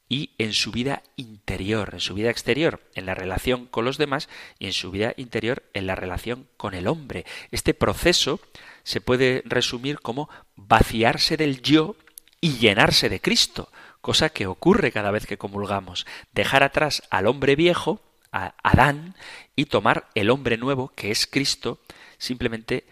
y 0.08 0.30
en 0.38 0.52
su 0.52 0.70
vida 0.70 1.02
interior, 1.16 1.90
en 1.92 2.00
su 2.00 2.14
vida 2.14 2.30
exterior, 2.30 2.80
en 2.94 3.06
la 3.06 3.14
relación 3.14 3.66
con 3.66 3.84
los 3.84 3.98
demás 3.98 4.28
y 4.58 4.66
en 4.66 4.72
su 4.72 4.90
vida 4.90 5.14
interior, 5.16 5.64
en 5.74 5.86
la 5.86 5.94
relación 5.94 6.46
con 6.56 6.74
el 6.74 6.86
hombre. 6.86 7.26
Este 7.50 7.74
proceso 7.74 8.40
se 8.84 9.00
puede 9.00 9.42
resumir 9.44 10.00
como 10.00 10.30
vaciarse 10.54 11.36
del 11.36 11.60
yo 11.60 11.96
y 12.40 12.58
llenarse 12.58 13.08
de 13.08 13.20
Cristo, 13.20 13.70
cosa 14.00 14.28
que 14.28 14.46
ocurre 14.46 14.92
cada 14.92 15.10
vez 15.10 15.26
que 15.26 15.38
comulgamos, 15.38 16.06
dejar 16.32 16.62
atrás 16.62 17.02
al 17.10 17.26
hombre 17.26 17.56
viejo, 17.56 18.00
a 18.30 18.54
Adán, 18.62 19.16
y 19.56 19.64
tomar 19.64 20.08
el 20.14 20.30
hombre 20.30 20.56
nuevo, 20.56 20.92
que 20.94 21.10
es 21.10 21.26
Cristo, 21.26 21.80
simplemente 22.18 22.84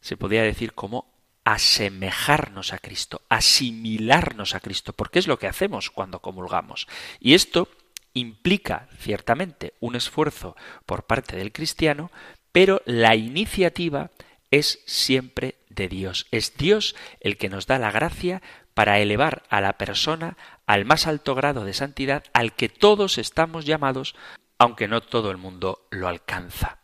se 0.00 0.16
podría 0.16 0.42
decir 0.42 0.72
como 0.72 1.10
asemejarnos 1.44 2.72
a 2.72 2.78
Cristo, 2.78 3.22
asimilarnos 3.28 4.54
a 4.54 4.60
Cristo, 4.60 4.92
porque 4.92 5.18
es 5.18 5.26
lo 5.26 5.38
que 5.38 5.46
hacemos 5.46 5.90
cuando 5.90 6.20
comulgamos. 6.20 6.86
Y 7.18 7.34
esto 7.34 7.68
implica 8.14 8.88
ciertamente 8.98 9.74
un 9.80 9.96
esfuerzo 9.96 10.56
por 10.86 11.04
parte 11.04 11.36
del 11.36 11.52
cristiano, 11.52 12.10
pero 12.52 12.82
la 12.84 13.14
iniciativa 13.16 14.10
es 14.50 14.80
siempre 14.86 15.56
de 15.68 15.88
Dios. 15.88 16.26
Es 16.30 16.56
Dios 16.56 16.96
el 17.20 17.36
que 17.36 17.48
nos 17.48 17.66
da 17.66 17.78
la 17.78 17.92
gracia 17.92 18.42
para 18.74 18.98
elevar 18.98 19.44
a 19.48 19.60
la 19.60 19.74
persona 19.74 20.36
al 20.66 20.84
más 20.84 21.06
alto 21.06 21.34
grado 21.34 21.64
de 21.64 21.74
santidad 21.74 22.24
al 22.32 22.54
que 22.54 22.68
todos 22.68 23.18
estamos 23.18 23.64
llamados, 23.64 24.14
aunque 24.58 24.88
no 24.88 25.00
todo 25.00 25.30
el 25.30 25.36
mundo 25.36 25.86
lo 25.90 26.08
alcanza. 26.08 26.79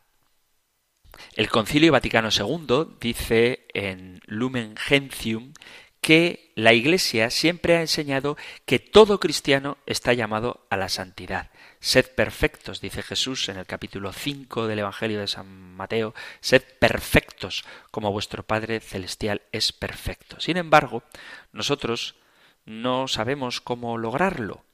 El 1.35 1.49
Concilio 1.49 1.93
Vaticano 1.93 2.29
II 2.31 2.97
dice 3.01 3.67
en 3.75 4.21
Lumen 4.27 4.77
Gentium 4.77 5.53
que 6.01 6.53
la 6.55 6.73
Iglesia 6.73 7.31
siempre 7.31 7.77
ha 7.77 7.81
enseñado 7.81 8.37
que 8.65 8.79
todo 8.79 9.19
cristiano 9.19 9.77
está 9.87 10.13
llamado 10.13 10.65
a 10.71 10.77
la 10.77 10.89
santidad. 10.89 11.51
Sed 11.81 12.07
perfectos, 12.15 12.81
dice 12.81 13.03
Jesús 13.03 13.49
en 13.49 13.57
el 13.57 13.67
capítulo 13.67 14.13
5 14.13 14.69
del 14.69 14.79
Evangelio 14.79 15.19
de 15.19 15.27
San 15.27 15.49
Mateo, 15.49 16.15
sed 16.41 16.63
perfectos 16.79 17.65
como 17.91 18.13
vuestro 18.13 18.45
Padre 18.45 18.79
Celestial 18.81 19.43
es 19.51 19.73
perfecto. 19.73 20.39
Sin 20.39 20.57
embargo, 20.57 21.03
nosotros 21.53 22.15
no 22.65 23.09
sabemos 23.09 23.61
cómo 23.61 23.99
lograrlo, 23.99 24.65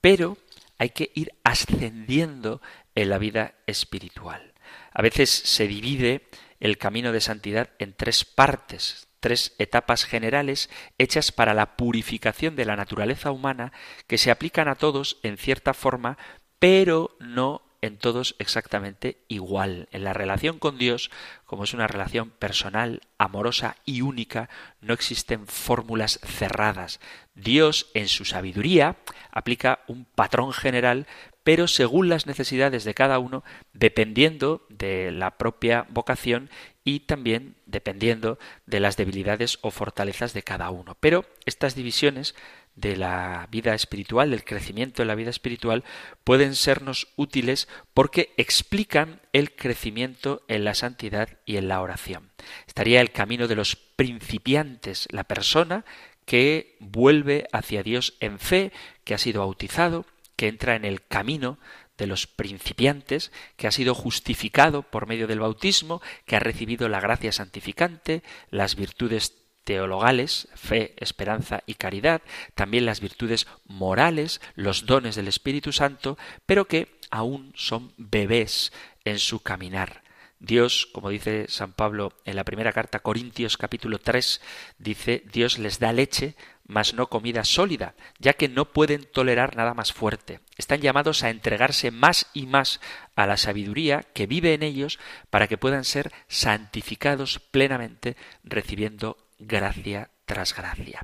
pero 0.00 0.38
hay 0.78 0.90
que 0.90 1.12
ir 1.14 1.32
ascendiendo 1.44 2.62
en 2.94 3.10
la 3.10 3.18
vida 3.18 3.54
espiritual. 3.66 4.51
A 4.92 5.02
veces 5.02 5.30
se 5.30 5.66
divide 5.66 6.28
el 6.60 6.78
camino 6.78 7.12
de 7.12 7.20
santidad 7.20 7.70
en 7.78 7.92
tres 7.92 8.24
partes, 8.24 9.08
tres 9.20 9.54
etapas 9.58 10.04
generales 10.04 10.70
hechas 10.98 11.32
para 11.32 11.54
la 11.54 11.76
purificación 11.76 12.56
de 12.56 12.64
la 12.64 12.76
naturaleza 12.76 13.30
humana 13.30 13.72
que 14.06 14.18
se 14.18 14.30
aplican 14.30 14.68
a 14.68 14.74
todos 14.74 15.18
en 15.22 15.38
cierta 15.38 15.74
forma, 15.74 16.18
pero 16.58 17.16
no 17.20 17.62
en 17.82 17.98
todos 17.98 18.36
exactamente 18.38 19.24
igual. 19.26 19.88
En 19.90 20.04
la 20.04 20.12
relación 20.12 20.58
con 20.58 20.78
Dios, 20.78 21.10
como 21.44 21.64
es 21.64 21.74
una 21.74 21.88
relación 21.88 22.30
personal, 22.30 23.00
amorosa 23.18 23.76
y 23.84 24.02
única, 24.02 24.48
no 24.80 24.94
existen 24.94 25.48
fórmulas 25.48 26.20
cerradas. 26.22 27.00
Dios, 27.34 27.90
en 27.94 28.06
su 28.06 28.24
sabiduría, 28.24 28.96
aplica 29.32 29.80
un 29.88 30.04
patrón 30.04 30.52
general 30.52 31.06
pero 31.44 31.68
según 31.68 32.08
las 32.08 32.26
necesidades 32.26 32.84
de 32.84 32.94
cada 32.94 33.18
uno, 33.18 33.44
dependiendo 33.72 34.64
de 34.68 35.10
la 35.10 35.38
propia 35.38 35.86
vocación 35.90 36.50
y 36.84 37.00
también 37.00 37.54
dependiendo 37.66 38.38
de 38.66 38.80
las 38.80 38.96
debilidades 38.96 39.58
o 39.62 39.70
fortalezas 39.70 40.34
de 40.34 40.42
cada 40.42 40.70
uno. 40.70 40.96
Pero 41.00 41.24
estas 41.46 41.74
divisiones 41.74 42.34
de 42.74 42.96
la 42.96 43.48
vida 43.50 43.74
espiritual, 43.74 44.30
del 44.30 44.44
crecimiento 44.44 45.02
en 45.02 45.08
la 45.08 45.14
vida 45.14 45.30
espiritual, 45.30 45.84
pueden 46.24 46.54
sernos 46.54 47.08
útiles 47.16 47.68
porque 47.92 48.32
explican 48.36 49.20
el 49.32 49.54
crecimiento 49.54 50.42
en 50.48 50.64
la 50.64 50.74
santidad 50.74 51.28
y 51.44 51.56
en 51.56 51.68
la 51.68 51.80
oración. 51.82 52.30
Estaría 52.66 53.00
el 53.00 53.12
camino 53.12 53.46
de 53.46 53.56
los 53.56 53.76
principiantes, 53.76 55.06
la 55.10 55.24
persona 55.24 55.84
que 56.24 56.76
vuelve 56.80 57.46
hacia 57.52 57.82
Dios 57.82 58.14
en 58.20 58.38
fe, 58.38 58.72
que 59.04 59.14
ha 59.14 59.18
sido 59.18 59.40
bautizado, 59.40 60.06
que 60.42 60.48
entra 60.48 60.74
en 60.74 60.84
el 60.84 61.06
camino 61.06 61.56
de 61.96 62.08
los 62.08 62.26
principiantes, 62.26 63.30
que 63.56 63.68
ha 63.68 63.70
sido 63.70 63.94
justificado 63.94 64.82
por 64.82 65.06
medio 65.06 65.28
del 65.28 65.38
bautismo, 65.38 66.02
que 66.26 66.34
ha 66.34 66.40
recibido 66.40 66.88
la 66.88 66.98
gracia 66.98 67.30
santificante, 67.30 68.24
las 68.50 68.74
virtudes 68.74 69.36
teologales, 69.62 70.48
fe, 70.56 70.94
esperanza 70.96 71.62
y 71.64 71.74
caridad, 71.74 72.22
también 72.56 72.86
las 72.86 73.00
virtudes 73.00 73.46
morales, 73.66 74.40
los 74.56 74.84
dones 74.84 75.14
del 75.14 75.28
Espíritu 75.28 75.70
Santo, 75.70 76.18
pero 76.44 76.64
que 76.64 76.88
aún 77.12 77.52
son 77.54 77.94
bebés 77.96 78.72
en 79.04 79.20
su 79.20 79.44
caminar. 79.44 80.02
Dios, 80.40 80.88
como 80.90 81.10
dice 81.10 81.46
San 81.46 81.72
Pablo 81.72 82.14
en 82.24 82.34
la 82.34 82.42
primera 82.42 82.72
carta 82.72 82.98
Corintios 82.98 83.56
capítulo 83.56 84.00
3, 84.00 84.40
dice, 84.76 85.22
Dios 85.32 85.60
les 85.60 85.78
da 85.78 85.92
leche, 85.92 86.34
mas 86.72 86.94
no 86.94 87.08
comida 87.08 87.44
sólida, 87.44 87.94
ya 88.18 88.32
que 88.32 88.48
no 88.48 88.72
pueden 88.72 89.04
tolerar 89.04 89.56
nada 89.56 89.74
más 89.74 89.92
fuerte. 89.92 90.40
Están 90.56 90.80
llamados 90.80 91.22
a 91.22 91.30
entregarse 91.30 91.90
más 91.90 92.26
y 92.32 92.46
más 92.46 92.80
a 93.14 93.26
la 93.26 93.36
sabiduría 93.36 94.02
que 94.14 94.26
vive 94.26 94.54
en 94.54 94.62
ellos 94.62 94.98
para 95.30 95.46
que 95.46 95.58
puedan 95.58 95.84
ser 95.84 96.12
santificados 96.28 97.38
plenamente 97.38 98.16
recibiendo 98.42 99.18
gracia 99.38 100.10
tras 100.24 100.54
gracia. 100.54 101.02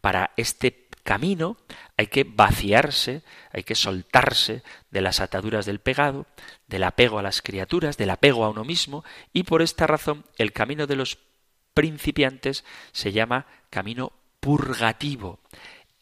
Para 0.00 0.32
este 0.36 0.88
camino 1.02 1.56
hay 1.96 2.06
que 2.06 2.24
vaciarse, 2.24 3.22
hay 3.52 3.62
que 3.62 3.74
soltarse 3.74 4.62
de 4.90 5.00
las 5.00 5.20
ataduras 5.20 5.66
del 5.66 5.80
pegado, 5.80 6.26
del 6.66 6.84
apego 6.84 7.18
a 7.18 7.22
las 7.22 7.42
criaturas, 7.42 7.96
del 7.96 8.10
apego 8.10 8.44
a 8.44 8.50
uno 8.50 8.64
mismo, 8.64 9.04
y 9.32 9.42
por 9.42 9.60
esta 9.60 9.86
razón 9.86 10.24
el 10.38 10.52
camino 10.52 10.86
de 10.86 10.96
los 10.96 11.18
principiantes 11.74 12.64
se 12.92 13.12
llama 13.12 13.46
camino 13.70 14.12
purgativo. 14.40 15.40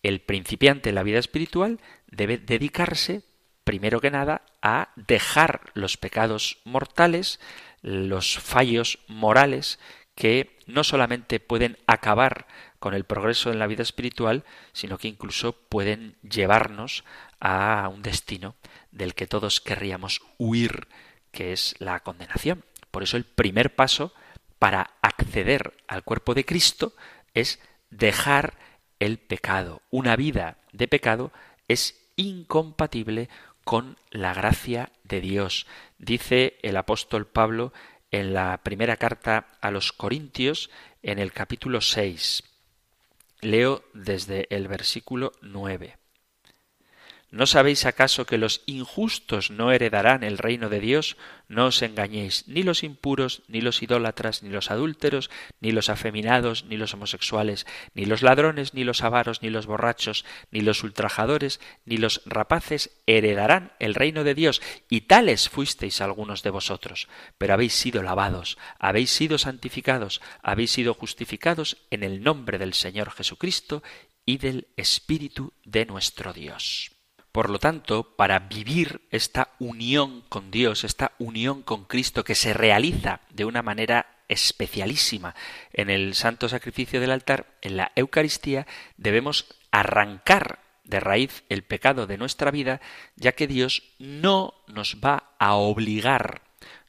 El 0.02 0.20
principiante 0.20 0.88
en 0.90 0.94
la 0.94 1.02
vida 1.02 1.18
espiritual 1.18 1.80
debe 2.06 2.38
dedicarse, 2.38 3.22
primero 3.64 4.00
que 4.00 4.10
nada, 4.10 4.42
a 4.62 4.90
dejar 4.96 5.70
los 5.74 5.96
pecados 5.96 6.58
mortales, 6.64 7.40
los 7.82 8.38
fallos 8.38 8.98
morales 9.08 9.78
que 10.14 10.58
no 10.66 10.82
solamente 10.82 11.38
pueden 11.38 11.78
acabar 11.86 12.46
con 12.80 12.94
el 12.94 13.04
progreso 13.04 13.52
en 13.52 13.58
la 13.58 13.66
vida 13.66 13.82
espiritual, 13.82 14.44
sino 14.72 14.98
que 14.98 15.08
incluso 15.08 15.52
pueden 15.52 16.16
llevarnos 16.22 17.04
a 17.40 17.88
un 17.92 18.02
destino 18.02 18.56
del 18.90 19.14
que 19.14 19.26
todos 19.26 19.60
querríamos 19.60 20.20
huir, 20.38 20.88
que 21.30 21.52
es 21.52 21.76
la 21.78 22.00
condenación. 22.00 22.64
Por 22.90 23.02
eso 23.02 23.16
el 23.16 23.24
primer 23.24 23.74
paso 23.76 24.12
para 24.58 24.90
acceder 25.02 25.74
al 25.86 26.02
cuerpo 26.02 26.34
de 26.34 26.44
Cristo 26.44 26.94
es 27.34 27.60
dejar 27.90 28.54
el 28.98 29.18
pecado. 29.18 29.82
Una 29.90 30.16
vida 30.16 30.58
de 30.72 30.88
pecado 30.88 31.32
es 31.68 32.08
incompatible 32.16 33.28
con 33.64 33.98
la 34.10 34.32
gracia 34.32 34.90
de 35.04 35.20
Dios. 35.20 35.66
Dice 35.98 36.58
el 36.62 36.76
apóstol 36.76 37.26
Pablo 37.26 37.72
en 38.10 38.32
la 38.32 38.58
primera 38.62 38.96
carta 38.96 39.46
a 39.60 39.70
los 39.70 39.92
Corintios 39.92 40.70
en 41.02 41.18
el 41.18 41.32
capítulo 41.32 41.80
6. 41.80 42.42
Leo 43.40 43.84
desde 43.92 44.46
el 44.54 44.68
versículo 44.68 45.32
9. 45.42 45.97
¿No 47.30 47.44
sabéis 47.44 47.84
acaso 47.84 48.24
que 48.24 48.38
los 48.38 48.62
injustos 48.64 49.50
no 49.50 49.70
heredarán 49.70 50.22
el 50.22 50.38
reino 50.38 50.70
de 50.70 50.80
Dios? 50.80 51.18
No 51.46 51.66
os 51.66 51.82
engañéis, 51.82 52.48
ni 52.48 52.62
los 52.62 52.82
impuros, 52.82 53.42
ni 53.48 53.60
los 53.60 53.82
idólatras, 53.82 54.42
ni 54.42 54.48
los 54.48 54.70
adúlteros, 54.70 55.28
ni 55.60 55.72
los 55.72 55.90
afeminados, 55.90 56.64
ni 56.64 56.78
los 56.78 56.94
homosexuales, 56.94 57.66
ni 57.92 58.06
los 58.06 58.22
ladrones, 58.22 58.72
ni 58.72 58.82
los 58.82 59.02
avaros, 59.02 59.42
ni 59.42 59.50
los 59.50 59.66
borrachos, 59.66 60.24
ni 60.50 60.62
los 60.62 60.82
ultrajadores, 60.82 61.60
ni 61.84 61.98
los 61.98 62.22
rapaces 62.24 62.92
heredarán 63.06 63.72
el 63.78 63.94
reino 63.94 64.24
de 64.24 64.34
Dios. 64.34 64.62
Y 64.88 65.02
tales 65.02 65.50
fuisteis 65.50 66.00
algunos 66.00 66.42
de 66.42 66.50
vosotros. 66.50 67.08
Pero 67.36 67.52
habéis 67.52 67.74
sido 67.74 68.02
lavados, 68.02 68.56
habéis 68.78 69.10
sido 69.10 69.36
santificados, 69.36 70.22
habéis 70.42 70.70
sido 70.70 70.94
justificados 70.94 71.76
en 71.90 72.04
el 72.04 72.22
nombre 72.22 72.56
del 72.56 72.72
Señor 72.72 73.10
Jesucristo 73.10 73.82
y 74.24 74.38
del 74.38 74.68
Espíritu 74.78 75.52
de 75.66 75.84
nuestro 75.84 76.32
Dios. 76.32 76.97
Por 77.32 77.50
lo 77.50 77.58
tanto, 77.58 78.16
para 78.16 78.38
vivir 78.38 79.02
esta 79.10 79.50
unión 79.58 80.22
con 80.28 80.50
Dios, 80.50 80.84
esta 80.84 81.12
unión 81.18 81.62
con 81.62 81.84
Cristo 81.84 82.24
que 82.24 82.34
se 82.34 82.54
realiza 82.54 83.20
de 83.30 83.44
una 83.44 83.62
manera 83.62 84.06
especialísima 84.28 85.34
en 85.72 85.90
el 85.90 86.14
santo 86.14 86.48
sacrificio 86.48 87.00
del 87.00 87.10
altar, 87.10 87.46
en 87.62 87.76
la 87.76 87.92
Eucaristía, 87.96 88.66
debemos 88.96 89.46
arrancar 89.70 90.60
de 90.84 91.00
raíz 91.00 91.44
el 91.48 91.62
pecado 91.62 92.06
de 92.06 92.16
nuestra 92.16 92.50
vida, 92.50 92.80
ya 93.16 93.32
que 93.32 93.46
Dios 93.46 93.82
no 93.98 94.54
nos 94.66 94.96
va 95.04 95.34
a 95.38 95.54
obligar, 95.54 96.42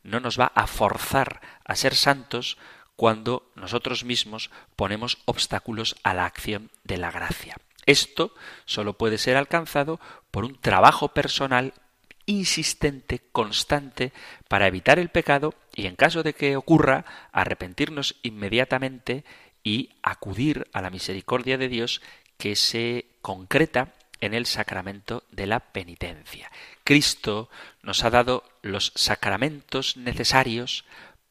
no 0.03 0.19
nos 0.19 0.39
va 0.39 0.51
a 0.55 0.67
forzar 0.67 1.41
a 1.65 1.75
ser 1.75 1.95
santos 1.95 2.57
cuando 2.95 3.51
nosotros 3.55 4.03
mismos 4.03 4.51
ponemos 4.75 5.19
obstáculos 5.25 5.95
a 6.03 6.13
la 6.13 6.25
acción 6.25 6.71
de 6.83 6.97
la 6.97 7.11
gracia. 7.11 7.55
Esto 7.85 8.33
solo 8.65 8.93
puede 8.93 9.17
ser 9.17 9.37
alcanzado 9.37 9.99
por 10.31 10.45
un 10.45 10.59
trabajo 10.59 11.09
personal 11.09 11.73
insistente, 12.25 13.21
constante, 13.31 14.13
para 14.47 14.67
evitar 14.67 14.99
el 14.99 15.09
pecado 15.09 15.55
y, 15.73 15.87
en 15.87 15.95
caso 15.95 16.21
de 16.21 16.33
que 16.33 16.55
ocurra, 16.55 17.05
arrepentirnos 17.31 18.17
inmediatamente 18.21 19.25
y 19.63 19.89
acudir 20.03 20.67
a 20.73 20.81
la 20.81 20.91
misericordia 20.91 21.57
de 21.57 21.69
Dios 21.69 22.01
que 22.37 22.55
se 22.55 23.07
concreta 23.21 23.93
en 24.21 24.33
el 24.33 24.45
sacramento 24.45 25.23
de 25.31 25.47
la 25.47 25.59
penitencia. 25.59 26.51
Cristo 26.83 27.49
nos 27.81 28.03
ha 28.03 28.09
dado 28.09 28.43
los 28.61 28.91
sacramentos 28.95 29.97
necesarios 29.97 30.85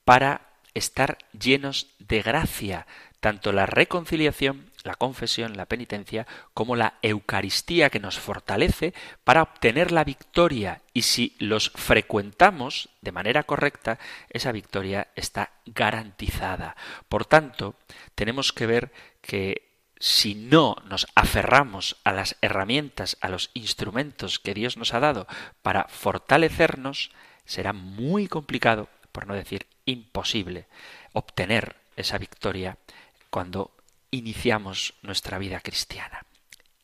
para 0.04 0.48
estar 0.74 1.18
llenos 1.38 1.88
de 1.98 2.22
gracia, 2.22 2.86
tanto 3.20 3.52
la 3.52 3.66
reconciliación 3.66 4.70
la 4.88 4.94
confesión, 4.94 5.56
la 5.56 5.66
penitencia, 5.66 6.26
como 6.54 6.74
la 6.74 6.94
Eucaristía 7.02 7.90
que 7.90 8.00
nos 8.00 8.18
fortalece 8.18 8.94
para 9.22 9.42
obtener 9.42 9.92
la 9.92 10.02
victoria. 10.02 10.80
Y 10.94 11.02
si 11.02 11.36
los 11.38 11.70
frecuentamos 11.70 12.88
de 13.02 13.12
manera 13.12 13.42
correcta, 13.42 13.98
esa 14.30 14.50
victoria 14.50 15.08
está 15.14 15.50
garantizada. 15.66 16.74
Por 17.10 17.26
tanto, 17.26 17.74
tenemos 18.14 18.54
que 18.54 18.66
ver 18.66 18.92
que 19.20 19.68
si 20.00 20.34
no 20.34 20.76
nos 20.86 21.06
aferramos 21.14 21.96
a 22.02 22.12
las 22.12 22.36
herramientas, 22.40 23.18
a 23.20 23.28
los 23.28 23.50
instrumentos 23.52 24.38
que 24.38 24.54
Dios 24.54 24.78
nos 24.78 24.94
ha 24.94 25.00
dado 25.00 25.26
para 25.60 25.84
fortalecernos, 25.88 27.10
será 27.44 27.74
muy 27.74 28.26
complicado, 28.26 28.88
por 29.12 29.26
no 29.26 29.34
decir 29.34 29.66
imposible, 29.84 30.66
obtener 31.12 31.76
esa 31.96 32.16
victoria 32.16 32.78
cuando 33.28 33.72
iniciamos 34.10 34.94
nuestra 35.02 35.38
vida 35.38 35.60
cristiana. 35.60 36.24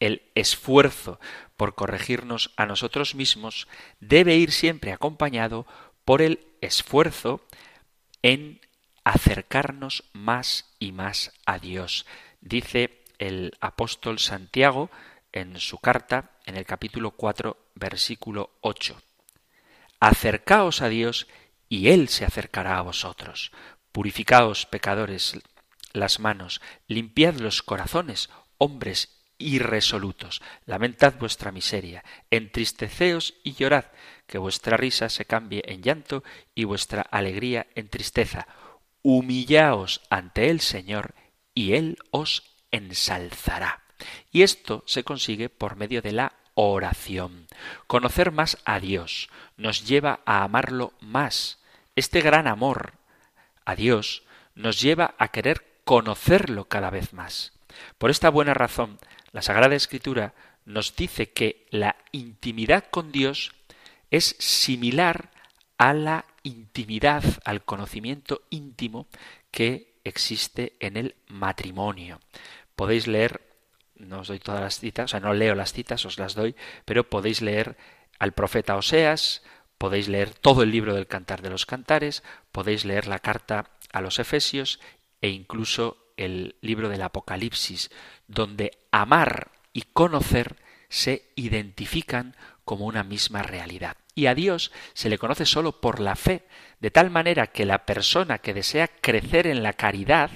El 0.01 0.23
esfuerzo 0.35 1.21
por 1.57 1.75
corregirnos 1.75 2.53
a 2.57 2.67
nosotros 2.67 3.15
mismos 3.15 3.69
debe 4.01 4.37
ir 4.37 4.53
siempre 4.53 4.93
acompañado 4.93 5.67
por 6.05 6.21
el 6.21 6.47
esfuerzo 6.61 7.41
en 8.23 8.61
acercarnos 9.05 10.05
más 10.13 10.75
y 10.79 10.93
más 10.93 11.33
a 11.47 11.59
Dios. 11.59 12.07
Dice 12.41 13.03
el 13.19 13.53
apóstol 13.61 14.19
Santiago 14.19 14.91
en 15.33 15.59
su 15.59 15.79
carta, 15.79 16.33
en 16.47 16.57
el 16.57 16.65
capítulo 16.65 17.13
4, 17.13 17.57
versículo 17.75 18.51
8. 18.61 19.01
Acercaos 20.01 20.83
a 20.83 20.89
Dios 20.89 21.27
y 21.69 21.89
Él 21.89 22.09
se 22.09 22.25
acercará 22.25 22.79
a 22.79 22.83
vosotros. 22.83 23.53
Purificaos, 23.93 24.67
pecadores, 24.67 25.41
las 25.95 26.21
manos, 26.21 26.61
limpiad 26.87 27.37
los 27.37 27.63
corazones, 27.63 28.29
hombres 28.59 29.23
irresolutos, 29.39 30.43
lamentad 30.67 31.15
vuestra 31.19 31.53
miseria, 31.53 32.05
entristeceos 32.31 33.35
y 33.43 33.55
llorad, 33.55 33.87
que 34.27 34.39
vuestra 34.39 34.77
risa 34.77 35.09
se 35.09 35.25
cambie 35.25 35.63
en 35.67 35.83
llanto 35.83 36.23
y 36.55 36.65
vuestra 36.65 37.03
alegría 37.03 37.67
en 37.75 37.89
tristeza. 37.89 38.47
Humillaos 39.03 40.03
ante 40.11 40.51
el 40.51 40.61
Señor 40.61 41.15
y 41.55 41.75
Él 41.75 41.99
os 42.11 42.43
ensalzará. 42.71 43.83
Y 44.31 44.43
esto 44.43 44.83
se 44.87 45.05
consigue 45.05 45.49
por 45.49 45.77
medio 45.77 46.03
de 46.03 46.13
la 46.13 46.33
oración. 46.55 47.47
Conocer 47.87 48.33
más 48.33 48.59
a 48.65 48.81
Dios 48.81 49.29
nos 49.57 49.87
lleva 49.87 50.21
a 50.25 50.43
amarlo 50.43 50.93
más. 51.01 51.59
Este 51.97 52.21
gran 52.21 52.47
amor 52.47 52.95
a 53.65 53.77
Dios 53.77 54.25
nos 54.55 54.81
lleva 54.81 55.15
a 55.19 55.29
querer 55.29 55.74
conocerlo 55.85 56.67
cada 56.67 56.91
vez 56.91 57.13
más. 57.13 57.53
Por 57.99 58.11
esta 58.11 58.31
buena 58.31 58.55
razón, 58.55 58.99
la 59.33 59.43
Sagrada 59.43 59.75
Escritura 59.75 60.35
nos 60.65 60.97
dice 60.97 61.31
que 61.31 61.67
la 61.71 61.97
intimidad 62.13 62.85
con 62.91 63.13
Dios 63.13 63.53
es 64.11 64.37
similar 64.39 65.31
a 65.79 65.93
la 65.93 66.25
intimidad, 66.43 67.25
al 67.45 67.65
conocimiento 67.65 68.43
íntimo 68.51 69.07
que 69.51 69.95
existe 70.05 70.75
en 70.81 70.97
el 70.97 71.17
matrimonio. 71.27 72.21
Podéis 72.77 73.07
leer, 73.07 73.41
no 73.97 74.21
os 74.21 74.29
doy 74.29 74.39
todas 74.39 74.61
las 74.61 74.79
citas, 74.79 75.07
o 75.07 75.09
sea, 75.09 75.21
no 75.21 75.35
leo 75.35 75.55
las 75.55 75.73
citas, 75.73 76.05
os 76.05 76.19
las 76.19 76.35
doy, 76.35 76.55
pero 76.85 77.09
podéis 77.09 77.43
leer 77.43 77.77
al 78.19 78.33
profeta 78.33 78.77
Oseas, 78.77 79.43
podéis 79.79 80.09
leer 80.09 80.31
todo 80.31 80.63
el 80.63 80.71
libro 80.71 80.95
del 80.95 81.07
Cantar 81.07 81.43
de 81.43 81.51
los 81.51 81.67
Cantares, 81.67 82.23
podéis 82.53 82.85
leer 82.85 83.07
la 83.07 83.19
carta 83.19 83.71
a 83.93 84.01
los 84.01 84.19
Efesios 84.19 84.81
e 85.25 85.31
incluso 85.31 86.13
el 86.19 86.57
libro 86.61 86.91
del 86.91 87.01
Apocalipsis, 87.01 87.91
donde 88.29 88.73
amar 88.91 89.53
y 89.73 89.85
conocer 89.95 90.57
se 90.91 91.33
identifican 91.35 92.37
como 92.67 92.85
una 92.85 93.05
misma 93.05 93.43
realidad. 93.43 93.97
Y 94.15 94.27
a 94.27 94.35
Dios 94.35 94.71
se 94.93 95.09
le 95.09 95.17
conoce 95.17 95.47
solo 95.47 95.81
por 95.81 95.99
la 95.99 96.15
fe, 96.15 96.47
de 96.79 96.91
tal 96.91 97.09
manera 97.09 97.47
que 97.47 97.65
la 97.65 97.87
persona 97.87 98.37
que 98.37 98.53
desea 98.53 98.87
crecer 98.87 99.47
en 99.47 99.63
la 99.63 99.73
caridad, 99.73 100.31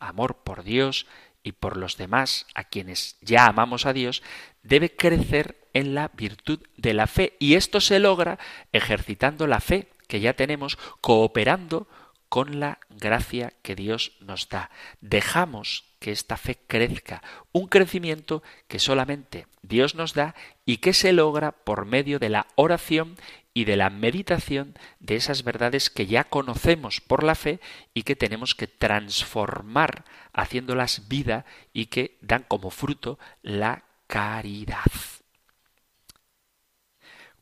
amor 0.00 0.38
por 0.42 0.64
Dios 0.64 1.06
y 1.44 1.52
por 1.52 1.76
los 1.76 1.96
demás, 1.96 2.48
a 2.56 2.64
quienes 2.64 3.18
ya 3.20 3.46
amamos 3.46 3.86
a 3.86 3.92
Dios, 3.92 4.24
debe 4.64 4.96
crecer 4.96 5.68
en 5.72 5.94
la 5.94 6.08
virtud 6.08 6.58
de 6.76 6.94
la 6.94 7.06
fe. 7.06 7.36
Y 7.38 7.54
esto 7.54 7.80
se 7.80 8.00
logra 8.00 8.40
ejercitando 8.72 9.46
la 9.46 9.60
fe 9.60 9.86
que 10.08 10.18
ya 10.18 10.34
tenemos, 10.34 10.78
cooperando 11.00 11.86
con 12.32 12.60
la 12.60 12.78
gracia 12.88 13.52
que 13.60 13.76
Dios 13.76 14.12
nos 14.20 14.48
da. 14.48 14.70
Dejamos 15.02 15.84
que 15.98 16.12
esta 16.12 16.38
fe 16.38 16.58
crezca, 16.66 17.22
un 17.52 17.66
crecimiento 17.66 18.42
que 18.68 18.78
solamente 18.78 19.46
Dios 19.60 19.94
nos 19.94 20.14
da 20.14 20.34
y 20.64 20.78
que 20.78 20.94
se 20.94 21.12
logra 21.12 21.52
por 21.52 21.84
medio 21.84 22.18
de 22.18 22.30
la 22.30 22.46
oración 22.54 23.16
y 23.52 23.66
de 23.66 23.76
la 23.76 23.90
meditación 23.90 24.78
de 24.98 25.16
esas 25.16 25.44
verdades 25.44 25.90
que 25.90 26.06
ya 26.06 26.24
conocemos 26.24 27.02
por 27.02 27.22
la 27.22 27.34
fe 27.34 27.60
y 27.92 28.04
que 28.04 28.16
tenemos 28.16 28.54
que 28.54 28.66
transformar 28.66 30.06
haciéndolas 30.32 31.08
vida 31.08 31.44
y 31.74 31.86
que 31.86 32.16
dan 32.22 32.46
como 32.48 32.70
fruto 32.70 33.18
la 33.42 33.84
caridad. 34.06 34.90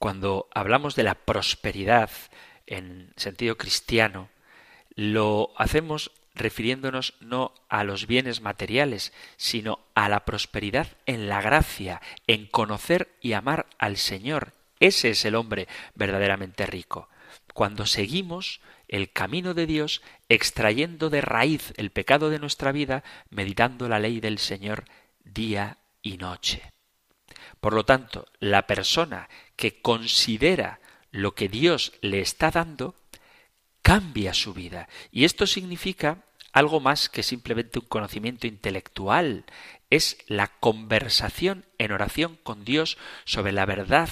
Cuando 0.01 0.49
hablamos 0.53 0.97
de 0.97 1.05
la 1.05 1.15
prosperidad 1.15 2.11
en 2.67 3.13
sentido 3.15 3.57
cristiano, 3.57 4.31
lo 5.01 5.55
hacemos 5.57 6.11
refiriéndonos 6.35 7.15
no 7.21 7.55
a 7.71 7.85
los 7.85 8.07
bienes 8.07 8.43
materiales, 8.43 9.15
sino 9.39 9.79
a 9.95 10.11
la 10.11 10.27
prosperidad 10.27 10.89
en 11.07 11.27
la 11.27 11.41
gracia, 11.41 12.03
en 12.27 12.47
conocer 12.47 13.09
y 13.23 13.33
amar 13.33 13.65
al 13.79 13.97
Señor. 13.97 14.53
Ese 14.79 15.09
es 15.09 15.25
el 15.25 15.37
hombre 15.37 15.69
verdaderamente 15.95 16.67
rico. 16.67 17.09
Cuando 17.55 17.87
seguimos 17.87 18.61
el 18.89 19.11
camino 19.11 19.55
de 19.55 19.65
Dios, 19.65 20.03
extrayendo 20.29 21.09
de 21.09 21.23
raíz 21.23 21.73
el 21.79 21.89
pecado 21.89 22.29
de 22.29 22.39
nuestra 22.39 22.71
vida, 22.71 23.03
meditando 23.31 23.89
la 23.89 24.01
ley 24.01 24.21
del 24.21 24.39
Señor 24.39 24.85
día 25.25 25.79
y 26.03 26.19
noche. 26.19 26.75
Por 27.59 27.73
lo 27.73 27.87
tanto, 27.87 28.27
la 28.39 28.67
persona 28.67 29.31
que 29.57 29.81
considera 29.81 30.79
lo 31.11 31.35
que 31.35 31.49
Dios 31.49 31.95
le 32.03 32.21
está 32.21 32.51
dando, 32.51 32.97
cambia 33.83 34.35
su 34.35 34.55
vida. 34.55 34.89
Y 35.11 35.25
esto 35.25 35.47
significa 35.47 36.25
algo 36.53 36.81
más 36.81 37.09
que 37.09 37.23
simplemente 37.23 37.79
un 37.79 37.87
conocimiento 37.87 38.47
intelectual. 38.47 39.45
Es 39.89 40.19
la 40.27 40.49
conversación 40.49 41.65
en 41.79 41.93
oración 41.93 42.39
con 42.43 42.65
Dios 42.65 42.99
sobre 43.25 43.53
la 43.53 43.67
verdad 43.67 44.09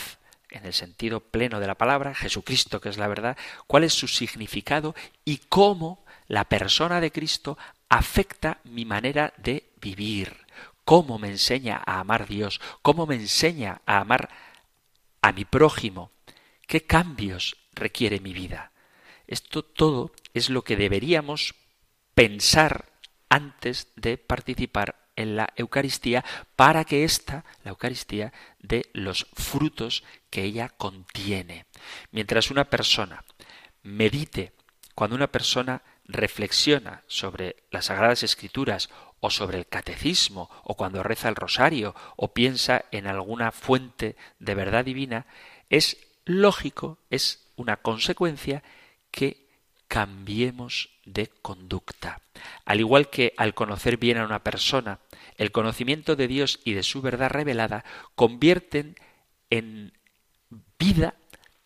en 0.51 0.65
el 0.65 0.73
sentido 0.73 1.21
pleno 1.21 1.61
de 1.61 1.67
la 1.67 1.77
palabra, 1.77 2.15
Jesucristo 2.15 2.81
que 2.81 2.89
es 2.89 2.99
la 2.99 3.09
verdad, 3.09 3.37
cuál 3.67 3.85
es 3.85 3.93
su 3.93 4.09
significado 4.09 4.95
y 5.25 5.39
cómo 5.49 6.05
la 6.27 6.45
persona 6.45 7.01
de 7.01 7.13
Cristo 7.13 7.59
afecta 7.89 8.59
mi 8.65 8.85
manera 8.85 9.33
de 9.37 9.71
vivir, 9.81 10.37
cómo 10.85 11.19
me 11.19 11.29
enseña 11.29 11.83
a 11.85 12.01
amar 12.01 12.27
Dios, 12.27 12.61
cómo 12.83 13.07
me 13.07 13.15
enseña 13.15 13.83
a 13.87 14.01
amar 14.01 14.31
a 15.21 15.33
mi 15.33 15.45
prójimo, 15.45 16.11
qué 16.67 16.85
cambios 16.85 17.57
requiere 17.73 18.21
mi 18.21 18.33
vida. 18.33 18.73
Esto 19.29 19.63
todo 19.63 20.11
es 20.35 20.51
lo 20.51 20.63
que 20.63 20.77
deberíamos 20.77 21.55
pensar 22.15 22.91
antes 23.29 23.93
de 23.95 24.17
participar 24.19 25.09
en 25.15 25.37
la 25.37 25.53
Eucaristía 25.57 26.25
para 26.57 26.85
que 26.85 27.05
ésta, 27.05 27.45
la 27.63 27.71
Eucaristía, 27.71 28.33
dé 28.59 28.89
los 28.95 29.27
frutos 29.35 30.03
que 30.31 30.45
ella 30.45 30.71
contiene. 30.71 31.67
Mientras 32.11 32.51
una 32.51 32.65
persona 32.65 33.25
medite, 33.83 34.53
cuando 34.95 35.15
una 35.15 35.31
persona 35.31 35.83
reflexiona 36.05 37.03
sobre 37.07 37.57
las 37.71 37.87
Sagradas 37.87 38.23
Escrituras 38.23 38.89
o 39.21 39.31
sobre 39.31 39.59
el 39.59 39.67
catecismo 39.67 40.49
o 40.65 40.75
cuando 40.77 41.03
reza 41.03 41.29
el 41.29 41.37
rosario 41.37 41.95
o 42.17 42.33
piensa 42.33 42.87
en 42.93 43.07
alguna 43.07 43.53
fuente 43.53 44.17
de 44.39 44.55
verdad 44.55 44.85
divina, 44.85 45.27
es 45.69 45.99
lógico, 46.25 46.99
es 47.11 47.51
una 47.57 47.77
consecuencia 47.77 48.63
que 49.11 49.49
cambiemos 49.89 50.91
de 51.05 51.29
conducta. 51.43 52.21
Al 52.65 52.81
igual 52.81 53.09
que 53.09 53.33
al 53.37 53.55
conocer 53.55 53.97
bien 53.97 54.19
a 54.19 54.25
una 54.25 54.45
persona, 54.45 55.01
el 55.37 55.51
conocimiento 55.51 56.15
de 56.15 56.29
Dios 56.29 56.61
y 56.65 56.75
de 56.75 56.83
su 56.83 57.01
verdad 57.01 57.31
revelada 57.31 57.85
convierten 58.15 58.97
en 59.51 59.93
vida 60.79 61.15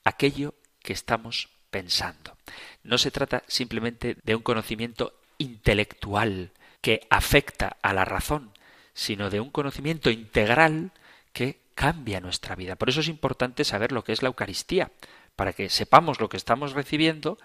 aquello 0.05 0.55
que 0.83 0.93
estamos 0.93 1.49
pensando. 1.71 2.37
No 2.85 2.99
se 2.99 3.11
trata 3.11 3.43
simplemente 3.49 4.17
de 4.23 4.35
un 4.35 4.43
conocimiento 4.43 5.15
intelectual 5.39 6.53
que 6.81 7.07
afecta 7.11 7.77
a 7.83 7.93
la 7.93 8.05
razón, 8.05 8.53
sino 8.95 9.31
de 9.31 9.41
un 9.41 9.51
conocimiento 9.51 10.11
integral 10.11 10.93
que 11.33 11.61
cambia 11.75 12.21
nuestra 12.21 12.55
vida. 12.55 12.77
Por 12.77 12.89
eso 12.89 13.01
es 13.01 13.09
importante 13.09 13.65
saber 13.65 13.93
lo 13.93 14.05
que 14.05 14.13
es 14.13 14.23
la 14.23 14.29
Eucaristía, 14.29 14.91
para 15.37 15.53
que 15.53 15.69
sepamos 15.69 16.21
lo 16.21 16.29
que 16.29 16.37
estamos 16.37 16.73
recibiendo 16.73 17.39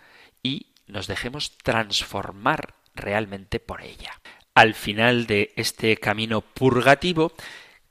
y 0.43 0.67
nos 0.87 1.07
dejemos 1.07 1.57
transformar 1.57 2.73
realmente 2.95 3.59
por 3.59 3.81
ella. 3.81 4.19
Al 4.53 4.73
final 4.73 5.27
de 5.27 5.53
este 5.55 5.97
camino 5.97 6.41
purgativo, 6.41 7.33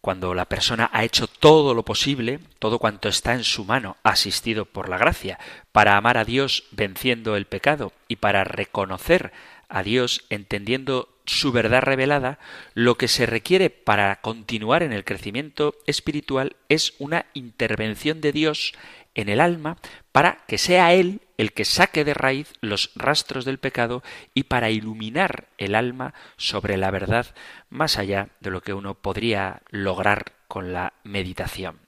cuando 0.01 0.35
la 0.35 0.45
persona 0.45 0.91
ha 0.93 1.05
hecho 1.05 1.27
todo 1.27 1.75
lo 1.75 1.85
posible, 1.85 2.41
todo 2.59 2.79
cuanto 2.79 3.09
está 3.09 3.35
en 3.35 3.45
su 3.45 3.65
mano, 3.65 3.97
asistido 4.03 4.65
por 4.65 4.89
la 4.89 4.99
gracia, 4.99 5.39
para 5.73 5.97
amar 5.97 6.17
a 6.17 6.25
Dios 6.25 6.65
venciendo 6.71 7.37
el 7.37 7.47
pecado 7.47 7.93
y 8.09 8.17
para 8.17 8.45
reconocer 8.45 9.33
a 9.69 9.83
Dios 9.83 10.25
entendiendo 10.31 11.09
su 11.27 11.51
verdad 11.51 11.83
revelada, 11.83 12.39
lo 12.75 12.97
que 12.97 13.09
se 13.09 13.27
requiere 13.27 13.69
para 13.69 14.21
continuar 14.21 14.83
en 14.83 14.93
el 14.93 15.05
crecimiento 15.05 15.75
espiritual 15.87 16.55
es 16.69 16.95
una 16.99 17.27
intervención 17.35 18.21
de 18.21 18.31
Dios 18.31 18.75
en 19.17 19.29
el 19.29 19.41
alma 19.41 19.79
para 20.13 20.45
que 20.47 20.59
sea 20.59 20.95
Él 20.95 21.23
el 21.39 21.53
que 21.53 21.65
saque 21.65 22.05
de 22.05 22.15
raíz 22.15 22.53
los 22.61 22.93
rastros 22.95 23.45
del 23.45 23.59
pecado 23.59 24.03
y 24.33 24.45
para 24.45 24.71
iluminar 24.71 25.49
el 25.59 25.75
alma 25.75 26.15
sobre 26.37 26.77
la 26.77 26.91
verdad 26.91 27.27
más 27.69 27.99
allá 27.99 28.29
de 28.41 28.51
lo 28.51 28.63
que 28.63 28.73
uno 28.73 28.95
podría 28.95 29.63
lograr 29.71 30.33
con 30.49 30.73
la 30.73 30.93
meditación. 31.03 31.81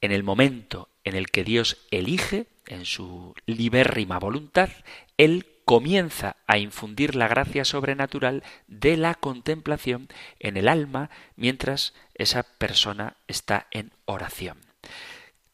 En 0.00 0.12
el 0.12 0.22
momento 0.22 0.88
en 1.04 1.16
el 1.16 1.30
que 1.30 1.44
Dios 1.44 1.78
elige, 1.90 2.46
en 2.66 2.84
su 2.84 3.34
libérrima 3.46 4.18
voluntad, 4.18 4.68
Él 5.16 5.46
comienza 5.64 6.36
a 6.46 6.58
infundir 6.58 7.14
la 7.14 7.28
gracia 7.28 7.64
sobrenatural 7.64 8.42
de 8.66 8.96
la 8.96 9.14
contemplación 9.14 10.08
en 10.38 10.56
el 10.56 10.68
alma 10.68 11.10
mientras 11.36 11.94
esa 12.14 12.42
persona 12.42 13.16
está 13.26 13.66
en 13.70 13.92
oración. 14.04 14.58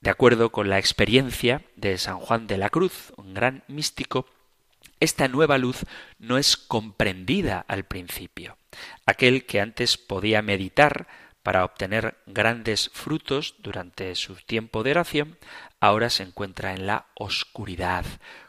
De 0.00 0.10
acuerdo 0.10 0.50
con 0.50 0.68
la 0.68 0.78
experiencia 0.78 1.62
de 1.74 1.98
San 1.98 2.18
Juan 2.18 2.46
de 2.46 2.56
la 2.56 2.70
Cruz, 2.70 3.12
un 3.16 3.34
gran 3.34 3.64
místico, 3.66 4.26
esta 5.00 5.28
nueva 5.28 5.58
luz 5.58 5.84
no 6.18 6.38
es 6.38 6.56
comprendida 6.56 7.64
al 7.68 7.84
principio. 7.84 8.56
Aquel 9.06 9.44
que 9.44 9.60
antes 9.60 9.98
podía 9.98 10.40
meditar 10.40 11.08
para 11.42 11.64
obtener 11.64 12.16
grandes 12.26 12.90
frutos 12.92 13.56
durante 13.58 14.14
su 14.14 14.36
tiempo 14.36 14.82
de 14.82 14.92
oración, 14.92 15.38
ahora 15.80 16.10
se 16.10 16.22
encuentra 16.22 16.74
en 16.74 16.86
la 16.86 17.06
oscuridad, 17.14 18.04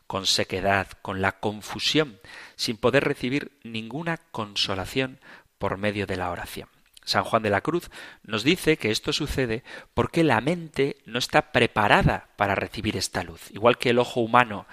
con 0.06 0.26
sequedad, 0.26 0.88
con 1.02 1.22
la 1.22 1.40
confusión, 1.40 2.20
sin 2.56 2.78
poder 2.78 3.04
recibir 3.06 3.52
ninguna 3.64 4.18
consolación 4.32 5.20
por 5.58 5.78
medio 5.78 6.06
de 6.08 6.18
la 6.18 6.32
oración. 6.32 6.70
San 7.10 7.24
Juan 7.24 7.41
de 7.41 7.50
la 7.50 7.62
Cruz 7.62 7.89
nos 8.24 8.43
dice 8.43 8.78
que 8.78 8.91
esto 8.91 9.12
sucede 9.12 9.63
porque 9.93 10.24
la 10.24 10.41
mente 10.41 10.98
no 11.06 11.17
está 11.17 11.52
preparada 11.52 12.30
para 12.38 12.56
recibir 12.56 12.95
esta 12.95 13.24
luz. 13.24 13.50
Igual 13.52 13.78
que 13.78 13.89
el 13.89 14.00
ojo 14.00 14.22
humano 14.22 14.67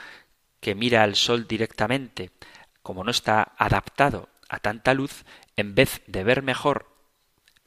que 0.61 0.75
mira 0.75 1.03
al 1.03 1.17
sol 1.17 1.47
directamente, 1.49 2.31
como 2.83 3.05
no 3.05 3.11
está 3.11 3.55
adaptado 3.57 4.29
a 4.49 4.59
tanta 4.59 4.93
luz, 4.93 5.25
en 5.57 5.75
vez 5.75 6.03
de 6.07 6.25
ver 6.25 6.43
mejor, 6.43 6.87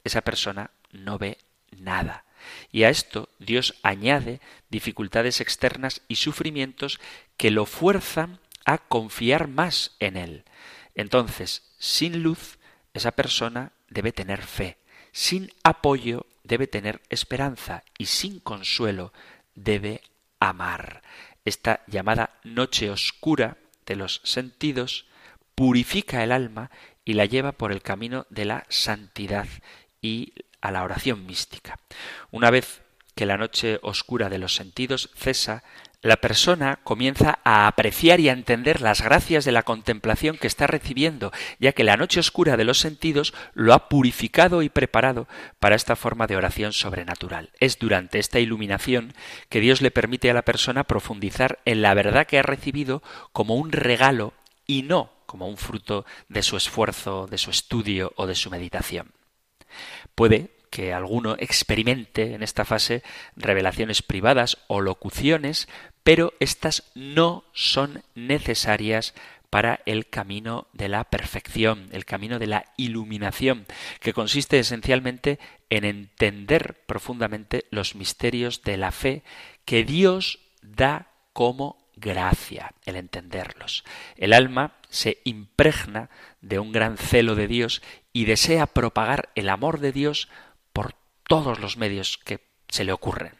esa 0.04 0.20
persona 0.20 0.70
no 0.92 1.18
ve 1.18 1.38
nada. 1.76 2.24
Y 2.70 2.84
a 2.84 2.90
esto 2.90 3.28
Dios 3.38 3.74
añade 3.82 4.40
dificultades 4.70 5.40
externas 5.40 6.00
y 6.06 6.16
sufrimientos 6.16 7.00
que 7.36 7.50
lo 7.50 7.66
fuerzan 7.66 8.38
a 8.64 8.78
confiar 8.78 9.48
más 9.48 9.96
en 9.98 10.16
Él. 10.16 10.44
Entonces, 10.94 11.74
sin 11.78 12.22
luz, 12.22 12.58
esa 12.94 13.12
persona 13.12 13.72
debe 13.90 14.12
tener 14.12 14.42
fe, 14.42 14.78
sin 15.12 15.52
apoyo 15.62 16.26
debe 16.44 16.66
tener 16.66 17.02
esperanza 17.10 17.82
y 17.98 18.06
sin 18.06 18.40
consuelo 18.40 19.12
debe 19.54 20.02
amar. 20.38 21.02
Esta 21.44 21.82
llamada 21.86 22.38
noche 22.44 22.90
oscura 22.90 23.58
de 23.86 23.96
los 23.96 24.20
sentidos 24.24 25.06
purifica 25.54 26.24
el 26.24 26.32
alma 26.32 26.70
y 27.04 27.14
la 27.14 27.26
lleva 27.26 27.52
por 27.52 27.72
el 27.72 27.82
camino 27.82 28.26
de 28.30 28.44
la 28.44 28.66
santidad 28.68 29.46
y 30.00 30.32
a 30.60 30.70
la 30.70 30.84
oración 30.84 31.26
mística. 31.26 31.78
Una 32.30 32.50
vez 32.50 32.82
que 33.14 33.26
la 33.26 33.36
noche 33.36 33.78
oscura 33.82 34.28
de 34.28 34.38
los 34.38 34.54
sentidos 34.54 35.10
cesa, 35.14 35.62
la 36.02 36.16
persona 36.16 36.80
comienza 36.82 37.40
a 37.44 37.66
apreciar 37.66 38.20
y 38.20 38.28
a 38.28 38.32
entender 38.32 38.80
las 38.80 39.02
gracias 39.02 39.44
de 39.44 39.52
la 39.52 39.62
contemplación 39.62 40.38
que 40.38 40.46
está 40.46 40.66
recibiendo, 40.66 41.30
ya 41.58 41.72
que 41.72 41.84
la 41.84 41.96
noche 41.96 42.20
oscura 42.20 42.56
de 42.56 42.64
los 42.64 42.78
sentidos 42.78 43.34
lo 43.52 43.74
ha 43.74 43.88
purificado 43.88 44.62
y 44.62 44.70
preparado 44.70 45.28
para 45.58 45.76
esta 45.76 45.96
forma 45.96 46.26
de 46.26 46.36
oración 46.36 46.72
sobrenatural. 46.72 47.50
Es 47.60 47.78
durante 47.78 48.18
esta 48.18 48.40
iluminación 48.40 49.12
que 49.48 49.60
Dios 49.60 49.82
le 49.82 49.90
permite 49.90 50.30
a 50.30 50.34
la 50.34 50.42
persona 50.42 50.84
profundizar 50.84 51.58
en 51.64 51.82
la 51.82 51.92
verdad 51.94 52.26
que 52.26 52.38
ha 52.38 52.42
recibido 52.42 53.02
como 53.32 53.56
un 53.56 53.72
regalo 53.72 54.32
y 54.66 54.82
no 54.82 55.12
como 55.26 55.48
un 55.48 55.58
fruto 55.58 56.06
de 56.28 56.42
su 56.42 56.56
esfuerzo, 56.56 57.28
de 57.28 57.38
su 57.38 57.50
estudio 57.50 58.12
o 58.16 58.26
de 58.26 58.34
su 58.34 58.50
meditación. 58.50 59.12
Puede 60.16 60.50
que 60.70 60.92
alguno 60.92 61.36
experimente 61.38 62.34
en 62.34 62.42
esta 62.42 62.64
fase 62.64 63.02
revelaciones 63.36 64.02
privadas 64.02 64.58
o 64.68 64.80
locuciones, 64.80 65.68
pero 66.02 66.32
estas 66.40 66.84
no 66.94 67.44
son 67.52 68.02
necesarias 68.14 69.14
para 69.50 69.80
el 69.84 70.06
camino 70.08 70.68
de 70.72 70.88
la 70.88 71.04
perfección, 71.04 71.88
el 71.90 72.04
camino 72.04 72.38
de 72.38 72.46
la 72.46 72.64
iluminación, 72.76 73.66
que 73.98 74.12
consiste 74.12 74.60
esencialmente 74.60 75.40
en 75.70 75.84
entender 75.84 76.84
profundamente 76.86 77.66
los 77.70 77.96
misterios 77.96 78.62
de 78.62 78.76
la 78.76 78.92
fe 78.92 79.24
que 79.64 79.84
Dios 79.84 80.38
da 80.62 81.10
como 81.32 81.90
gracia, 81.96 82.74
el 82.86 82.96
entenderlos. 82.96 83.84
El 84.16 84.32
alma 84.32 84.76
se 84.88 85.18
impregna 85.24 86.10
de 86.40 86.58
un 86.58 86.72
gran 86.72 86.96
celo 86.96 87.34
de 87.34 87.48
Dios 87.48 87.82
y 88.12 88.24
desea 88.24 88.66
propagar 88.66 89.30
el 89.34 89.48
amor 89.48 89.80
de 89.80 89.92
Dios 89.92 90.28
por 90.72 90.94
todos 91.24 91.60
los 91.60 91.76
medios 91.76 92.18
que 92.18 92.40
se 92.68 92.84
le 92.84 92.92
ocurren. 92.92 93.39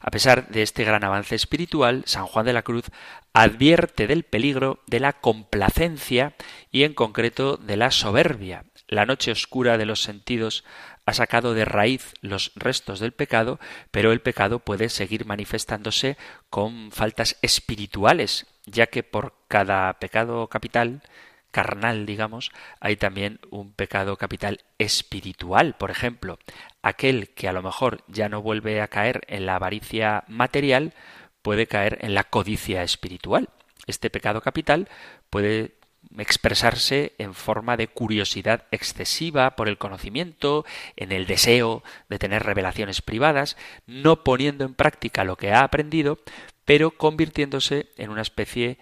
A 0.00 0.10
pesar 0.10 0.48
de 0.48 0.62
este 0.62 0.84
gran 0.84 1.04
avance 1.04 1.34
espiritual, 1.34 2.02
San 2.06 2.26
Juan 2.26 2.46
de 2.46 2.52
la 2.52 2.62
Cruz 2.62 2.84
advierte 3.32 4.06
del 4.06 4.22
peligro 4.22 4.80
de 4.86 5.00
la 5.00 5.12
complacencia 5.12 6.34
y 6.70 6.84
en 6.84 6.94
concreto 6.94 7.56
de 7.56 7.76
la 7.76 7.90
soberbia. 7.90 8.64
La 8.86 9.06
noche 9.06 9.32
oscura 9.32 9.76
de 9.76 9.86
los 9.86 10.02
sentidos 10.02 10.64
ha 11.04 11.14
sacado 11.14 11.54
de 11.54 11.64
raíz 11.64 12.14
los 12.20 12.52
restos 12.54 13.00
del 13.00 13.12
pecado, 13.12 13.58
pero 13.90 14.12
el 14.12 14.20
pecado 14.20 14.58
puede 14.58 14.88
seguir 14.88 15.24
manifestándose 15.26 16.16
con 16.50 16.90
faltas 16.92 17.36
espirituales, 17.42 18.46
ya 18.66 18.86
que 18.86 19.02
por 19.02 19.34
cada 19.48 19.98
pecado 19.98 20.48
capital 20.48 21.02
carnal, 21.50 22.06
digamos, 22.06 22.50
hay 22.80 22.96
también 22.96 23.40
un 23.50 23.72
pecado 23.72 24.16
capital 24.16 24.60
espiritual. 24.78 25.74
Por 25.76 25.90
ejemplo, 25.90 26.38
aquel 26.82 27.30
que 27.30 27.48
a 27.48 27.52
lo 27.52 27.62
mejor 27.62 28.04
ya 28.08 28.28
no 28.28 28.42
vuelve 28.42 28.80
a 28.80 28.88
caer 28.88 29.22
en 29.28 29.46
la 29.46 29.56
avaricia 29.56 30.24
material, 30.28 30.92
puede 31.42 31.66
caer 31.66 31.98
en 32.02 32.14
la 32.14 32.24
codicia 32.24 32.82
espiritual. 32.82 33.48
Este 33.86 34.10
pecado 34.10 34.40
capital 34.40 34.88
puede 35.30 35.78
expresarse 36.16 37.14
en 37.18 37.34
forma 37.34 37.76
de 37.76 37.88
curiosidad 37.88 38.66
excesiva 38.70 39.56
por 39.56 39.68
el 39.68 39.78
conocimiento, 39.78 40.64
en 40.96 41.12
el 41.12 41.26
deseo 41.26 41.82
de 42.08 42.18
tener 42.18 42.42
revelaciones 42.44 43.02
privadas, 43.02 43.56
no 43.86 44.24
poniendo 44.24 44.64
en 44.64 44.74
práctica 44.74 45.24
lo 45.24 45.36
que 45.36 45.52
ha 45.52 45.62
aprendido, 45.62 46.18
pero 46.64 46.92
convirtiéndose 46.92 47.88
en 47.96 48.10
una 48.10 48.22
especie 48.22 48.78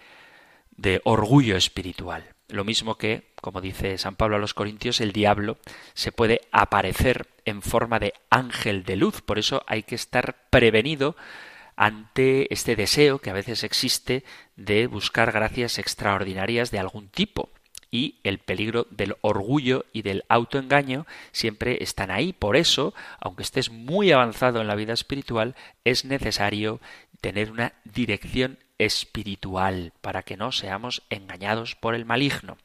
de 0.77 1.01
orgullo 1.05 1.57
espiritual. 1.57 2.36
Lo 2.49 2.65
mismo 2.65 2.97
que, 2.97 3.25
como 3.41 3.61
dice 3.61 3.99
San 3.99 4.15
Pablo 4.15 4.37
a 4.37 4.39
los 4.39 4.55
Corintios, 4.55 5.01
el 5.01 5.13
diablo 5.13 5.59
se 5.95 6.13
puede 6.13 6.43
aparecer 6.53 7.27
en 7.45 7.61
forma 7.61 7.99
de 7.99 8.15
ángel 8.31 8.85
de 8.85 8.97
luz. 8.97 9.21
Por 9.21 9.39
eso 9.39 9.65
hay 9.67 9.83
que 9.83 9.97
estar 9.97 10.37
prevenido 10.51 11.17
ante 11.75 12.53
este 12.53 12.77
deseo 12.77 13.19
que 13.19 13.31
a 13.31 13.35
veces 13.35 13.65
existe 13.65 14.25
de 14.57 14.87
buscar 14.87 15.33
gracias 15.33 15.79
extraordinarias 15.79 16.71
de 16.71 16.79
algún 16.79 17.09
tipo. 17.09 17.51
Y 17.91 18.21
el 18.25 18.39
peligro 18.39 18.87
del 18.91 19.17
orgullo 19.21 19.85
y 19.93 20.03
del 20.03 20.25
autoengaño 20.29 21.07
siempre 21.33 21.83
están 21.83 22.11
ahí. 22.11 22.33
Por 22.33 22.57
eso, 22.57 22.95
aunque 23.21 23.43
estés 23.43 23.71
muy 23.71 24.13
avanzado 24.13 24.61
en 24.61 24.67
la 24.67 24.75
vida 24.75 24.93
espiritual, 24.93 25.55
es 25.85 26.05
necesario 26.05 26.81
tener 27.21 27.51
una 27.51 27.73
dirección 27.85 28.59
espiritual 28.79 29.93
para 30.01 30.23
que 30.23 30.37
no 30.37 30.53
seamos 30.53 31.03
engañados 31.11 31.75
por 31.75 31.95
el 31.95 32.05
maligno. 32.05 32.59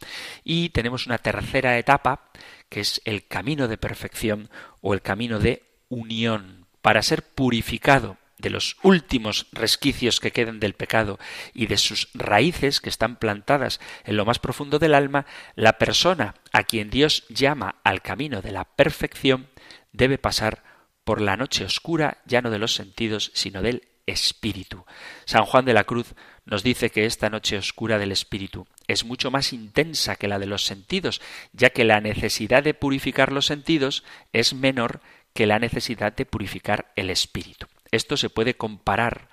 Y 0.43 0.69
tenemos 0.69 1.05
una 1.05 1.17
tercera 1.17 1.77
etapa 1.77 2.31
que 2.69 2.79
es 2.81 3.01
el 3.05 3.27
camino 3.27 3.67
de 3.67 3.77
perfección 3.77 4.49
o 4.81 4.93
el 4.93 5.01
camino 5.01 5.39
de 5.39 5.63
unión. 5.89 6.65
Para 6.81 7.03
ser 7.03 7.23
purificado 7.23 8.17
de 8.41 8.49
los 8.49 8.77
últimos 8.81 9.47
resquicios 9.51 10.19
que 10.19 10.31
queden 10.31 10.59
del 10.59 10.73
pecado 10.73 11.19
y 11.53 11.67
de 11.67 11.77
sus 11.77 12.09
raíces 12.13 12.81
que 12.81 12.89
están 12.89 13.17
plantadas 13.17 13.79
en 14.03 14.17
lo 14.17 14.25
más 14.25 14.39
profundo 14.39 14.79
del 14.79 14.95
alma, 14.95 15.25
la 15.55 15.77
persona 15.77 16.35
a 16.51 16.63
quien 16.63 16.89
Dios 16.89 17.25
llama 17.29 17.75
al 17.83 18.01
camino 18.01 18.41
de 18.41 18.51
la 18.51 18.65
perfección 18.65 19.49
debe 19.91 20.17
pasar 20.17 20.63
por 21.03 21.21
la 21.21 21.37
noche 21.37 21.65
oscura 21.65 22.17
ya 22.25 22.41
no 22.41 22.49
de 22.49 22.59
los 22.59 22.73
sentidos, 22.73 23.31
sino 23.33 23.61
del 23.61 23.90
espíritu. 24.05 24.85
San 25.25 25.45
Juan 25.45 25.65
de 25.65 25.73
la 25.73 25.83
Cruz 25.83 26.13
nos 26.45 26.63
dice 26.63 26.89
que 26.89 27.05
esta 27.05 27.29
noche 27.29 27.57
oscura 27.57 27.97
del 27.97 28.11
espíritu 28.11 28.67
es 28.87 29.05
mucho 29.05 29.31
más 29.31 29.53
intensa 29.53 30.15
que 30.15 30.27
la 30.27 30.39
de 30.39 30.47
los 30.47 30.65
sentidos, 30.65 31.21
ya 31.53 31.69
que 31.69 31.83
la 31.83 32.01
necesidad 32.01 32.63
de 32.63 32.73
purificar 32.73 33.31
los 33.31 33.45
sentidos 33.45 34.03
es 34.33 34.53
menor 34.53 35.01
que 35.33 35.47
la 35.47 35.59
necesidad 35.59 36.13
de 36.13 36.25
purificar 36.25 36.91
el 36.95 37.09
espíritu. 37.09 37.67
Esto 37.91 38.17
se 38.17 38.29
puede 38.29 38.55
comparar 38.55 39.29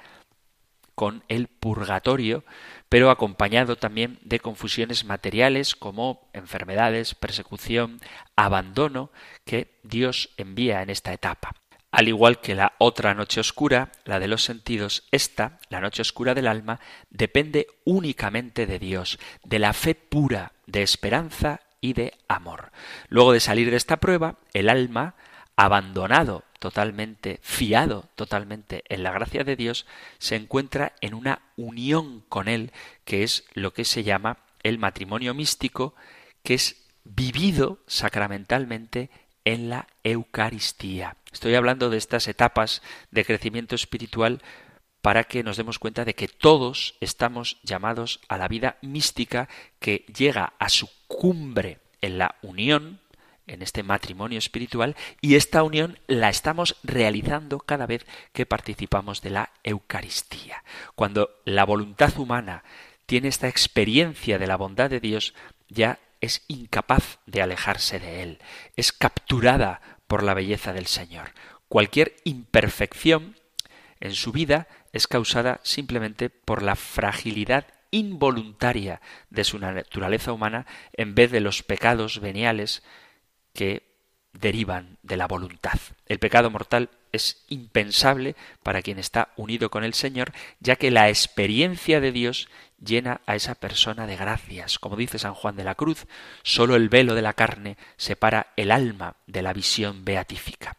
con 0.94 1.22
el 1.28 1.46
purgatorio, 1.46 2.44
pero 2.88 3.11
acompañado 3.11 3.76
también 3.76 4.18
de 4.22 4.40
confusiones 4.40 5.04
materiales 5.04 5.76
como 5.76 6.28
enfermedades, 6.33 7.14
persecución, 7.14 8.00
abandono 8.35 9.12
que 9.44 9.78
Dios 9.85 10.31
envía 10.37 10.83
en 10.83 10.90
esta 10.90 11.12
etapa. 11.12 11.52
Al 11.90 12.09
igual 12.09 12.40
que 12.40 12.55
la 12.55 12.74
otra 12.79 13.14
noche 13.14 13.40
oscura, 13.40 13.92
la 14.05 14.20
de 14.20 14.29
los 14.29 14.44
sentidos, 14.44 15.05
esta, 15.11 15.59
la 15.70 15.81
noche 15.81 16.03
oscura 16.03 16.35
del 16.35 16.46
alma, 16.46 16.81
depende 17.09 17.66
únicamente 17.85 18.66
de 18.66 18.79
Dios, 18.79 19.18
de 19.42 19.59
la 19.59 19.72
fe 19.72 19.94
pura, 19.94 20.53
de 20.66 20.83
esperanza 20.83 21.61
y 21.81 21.94
de 21.94 22.12
amor. 22.29 22.72
Luego 23.09 23.33
de 23.33 23.40
salir 23.40 23.70
de 23.70 23.77
esta 23.77 23.96
prueba, 23.96 24.37
el 24.53 24.68
alma, 24.68 25.14
abandonado 25.57 26.44
totalmente, 26.59 27.40
fiado 27.42 28.09
totalmente 28.16 28.85
en 28.88 29.03
la 29.03 29.12
gracia 29.12 29.44
de 29.44 29.57
Dios, 29.57 29.87
se 30.18 30.37
encuentra 30.37 30.92
en 31.01 31.14
una 31.14 31.40
unión 31.57 32.22
con 32.29 32.48
Él, 32.48 32.72
que 33.05 33.22
es 33.22 33.44
lo 33.55 33.72
que 33.72 33.85
se 33.85 34.03
llama 34.03 34.38
el 34.62 34.79
matrimonio 34.79 35.33
místico, 35.35 35.94
que 36.42 36.55
es 36.55 36.85
vivido 37.05 37.79
sacramentalmente 37.87 39.11
en 39.49 39.71
la 39.71 39.87
Eucaristía. 40.05 41.17
Estoy 41.33 41.55
hablando 41.55 41.88
de 41.88 41.96
estas 41.96 42.29
etapas 42.29 42.83
de 43.11 43.25
crecimiento 43.25 43.75
espiritual 43.75 44.42
para 45.01 45.25
que 45.25 45.42
nos 45.42 45.57
demos 45.57 45.79
cuenta 45.79 46.05
de 46.05 46.15
que 46.15 46.29
todos 46.29 46.96
estamos 47.01 47.59
llamados 47.63 48.21
a 48.29 48.37
la 48.37 48.46
vida 48.46 48.77
mística 48.83 49.49
que 49.79 50.05
llega 50.15 50.53
a 50.59 50.69
su 50.69 50.90
cumbre 51.07 51.79
en 52.03 52.19
la 52.19 52.35
unión, 52.42 53.01
en 53.46 53.63
este 53.63 53.83
matrimonio 53.83 54.38
espiritual, 54.38 54.96
y 55.23 55.37
esta 55.37 55.63
unión 55.63 55.99
la 56.09 56.29
estamos 56.29 56.77
realizando 56.83 57.59
cada 57.59 57.87
vez 57.87 58.05
que 58.35 58.44
participamos 58.44 59.23
de 59.23 59.31
la 59.31 59.51
Eucaristía. 59.65 60.63
Cuando 60.94 61.31
la 61.46 61.65
voluntad 61.65 62.19
humana 62.19 62.65
tiene 63.07 63.29
esta 63.29 63.49
experiencia 63.49 64.38
de 64.38 64.46
la 64.46 64.57
bondad 64.57 64.90
de 64.90 65.01
Dios, 65.01 65.33
ya 65.71 65.99
es 66.21 66.44
incapaz 66.48 67.19
de 67.27 67.42
alejarse 67.42 67.98
de 67.98 68.23
él, 68.23 68.38
es 68.77 68.92
capturada 68.92 69.81
por 70.06 70.23
la 70.23 70.35
belleza 70.35 70.73
del 70.73 70.87
Señor. 70.87 71.33
Cualquier 71.69 72.16
imperfección 72.25 73.37
en 74.00 74.14
su 74.14 74.33
vida 74.33 74.69
es 74.92 75.06
causada 75.06 75.60
simplemente 75.62 76.31
por 76.31 76.62
la 76.62 76.77
fragilidad 76.77 77.66
involuntaria 77.90 79.00
de 79.31 79.44
su 79.44 79.58
naturaleza 79.58 80.33
humana 80.33 80.66
en 80.92 81.14
vez 81.14 81.31
de 81.31 81.40
los 81.40 81.62
pecados 81.62 82.21
veniales 82.21 82.83
que 83.52 83.88
derivan 84.33 84.98
de 85.02 85.16
la 85.16 85.27
voluntad. 85.27 85.79
El 86.06 86.19
pecado 86.19 86.50
mortal 86.50 86.90
es 87.13 87.44
impensable 87.48 88.37
para 88.63 88.83
quien 88.83 88.98
está 88.98 89.33
unido 89.37 89.71
con 89.71 89.85
el 89.85 89.94
Señor, 89.94 90.33
ya 90.61 90.77
que 90.77 90.90
la 90.90 91.09
experiencia 91.09 92.00
de 92.00 92.13
Dios 92.13 92.48
llena 92.85 93.21
a 93.27 93.35
esa 93.35 93.54
persona 93.54 94.06
de 94.06 94.17
gracias. 94.17 94.79
Como 94.79 94.96
dice 94.96 95.19
San 95.19 95.35
Juan 95.35 95.56
de 95.56 95.65
la 95.65 95.75
Cruz, 95.75 96.06
sólo 96.42 96.77
el 96.77 96.88
velo 96.88 97.15
de 97.15 97.23
la 97.23 97.35
carne 97.35 97.77
separa 97.96 98.52
el 98.56 98.71
alma 98.71 99.17
de 99.27 99.42
la 99.42 99.52
visión 99.52 100.04
beatífica. 100.04 100.77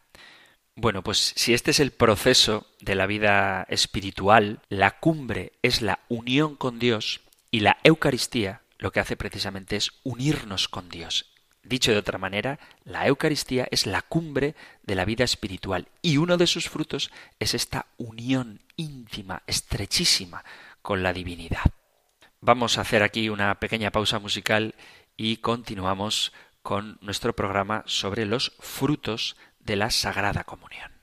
Bueno, 0.75 1.03
pues 1.03 1.33
si 1.35 1.53
este 1.53 1.71
es 1.71 1.81
el 1.81 1.91
proceso 1.91 2.65
de 2.79 2.95
la 2.95 3.05
vida 3.05 3.65
espiritual, 3.69 4.61
la 4.69 4.99
cumbre 4.99 5.51
es 5.61 5.81
la 5.81 5.99
unión 6.07 6.55
con 6.55 6.79
Dios 6.79 7.21
y 7.51 7.59
la 7.59 7.77
Eucaristía 7.83 8.61
lo 8.77 8.91
que 8.91 9.01
hace 9.01 9.17
precisamente 9.17 9.75
es 9.75 9.91
unirnos 10.03 10.69
con 10.69 10.87
Dios. 10.87 11.25
Dicho 11.69 11.91
de 11.91 11.99
otra 11.99 12.17
manera, 12.17 12.57
la 12.83 13.05
Eucaristía 13.05 13.67
es 13.69 13.85
la 13.85 14.01
cumbre 14.01 14.55
de 14.81 14.95
la 14.95 15.05
vida 15.05 15.23
espiritual 15.23 15.87
y 16.01 16.17
uno 16.17 16.35
de 16.35 16.47
sus 16.47 16.67
frutos 16.67 17.11
es 17.37 17.53
esta 17.53 17.85
unión 17.97 18.63
íntima, 18.75 19.43
estrechísima 19.45 20.43
con 20.81 21.03
la 21.03 21.13
divinidad. 21.13 21.61
Vamos 22.41 22.79
a 22.79 22.81
hacer 22.81 23.03
aquí 23.03 23.29
una 23.29 23.59
pequeña 23.59 23.91
pausa 23.91 24.17
musical 24.17 24.73
y 25.15 25.37
continuamos 25.37 26.33
con 26.63 26.97
nuestro 27.01 27.35
programa 27.35 27.83
sobre 27.85 28.25
los 28.25 28.53
frutos 28.57 29.37
de 29.59 29.75
la 29.75 29.91
Sagrada 29.91 30.45
Comunión. 30.45 30.98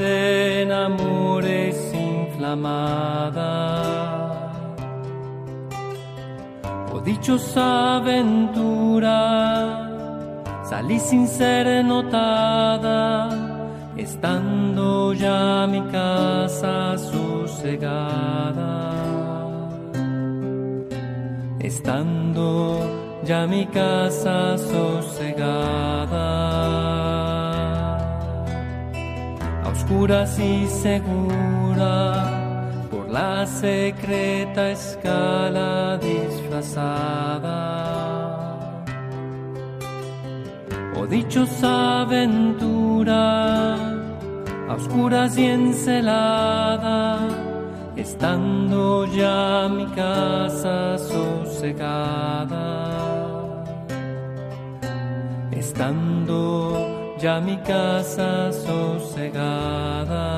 En 0.00 0.72
amores 0.72 1.76
inflamada. 1.94 3.52
O 6.92 7.00
dichosa 7.00 7.96
aventura, 7.98 9.20
salí 10.68 10.98
sin 10.98 11.28
ser 11.28 11.84
notada, 11.84 13.28
estando 13.96 15.12
ya 15.12 15.66
mi 15.72 15.82
casa 15.92 16.98
sosegada. 16.98 18.72
Estando 21.60 22.80
ya 23.24 23.46
mi 23.46 23.64
casa 23.66 24.56
sosegada, 24.58 26.27
oscuras 29.88 30.38
y 30.38 30.66
segura, 30.66 31.88
por 32.90 33.08
la 33.08 33.46
secreta 33.46 34.70
escala 34.70 35.96
disfrazada. 35.96 37.56
Oh 40.94 41.06
dichosa 41.06 42.02
aventura, 42.02 43.76
a 44.68 44.74
oscuras 44.76 45.38
y 45.38 45.46
encelada, 45.46 47.26
estando 47.96 49.06
ya 49.06 49.70
mi 49.70 49.86
casa 49.86 50.98
sosegada 50.98 52.58
estando 55.52 56.97
ya 57.20 57.40
mi 57.40 57.56
casa 57.58 58.52
sosegada. 58.52 60.28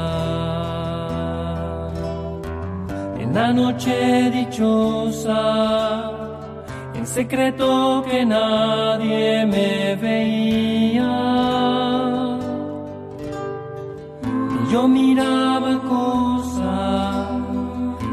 En 3.18 3.34
la 3.34 3.52
noche 3.52 4.30
dichosa, 4.30 5.42
en 6.94 7.06
secreto 7.06 8.02
que 8.08 8.24
nadie 8.24 9.44
me 9.46 9.96
veía, 9.96 11.16
y 14.56 14.72
yo 14.72 14.88
miraba 14.88 15.78
cosa 15.80 17.28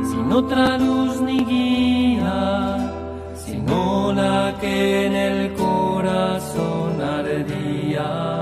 sin 0.10 0.32
otra 0.32 0.78
luz 0.78 1.22
ni 1.22 1.40
guía, 1.46 2.92
sino 3.34 4.12
la 4.14 4.54
que 4.60 5.06
en 5.08 5.16
el 5.16 5.54
corazón 5.54 7.02
sino 7.02 8.37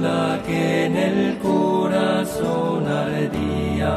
la 0.00 0.40
que 0.46 0.86
en 0.86 0.96
el 0.96 1.38
corazón 1.38 2.86
ardía. 2.86 3.96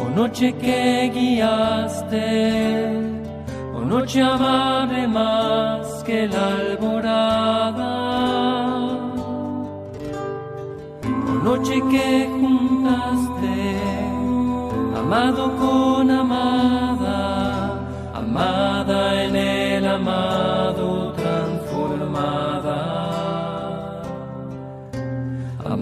Oh 0.00 0.08
noche 0.16 0.52
que 0.54 1.10
guiaste, 1.14 2.28
oh 3.74 3.84
noche 3.84 4.20
amable 4.22 5.06
más 5.08 6.02
que 6.04 6.26
la 6.26 6.46
alborada. 6.56 7.92
Oh 11.30 11.38
noche 11.48 11.76
que 11.92 12.28
juntaste, 12.40 13.56
amado 15.00 15.42
con 15.56 16.10
amada 16.10 17.24
amada 18.14 18.73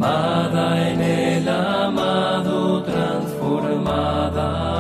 amada 0.04 0.90
en 0.90 1.00
el 1.00 1.48
amado 1.48 2.82
transformada. 2.82 4.72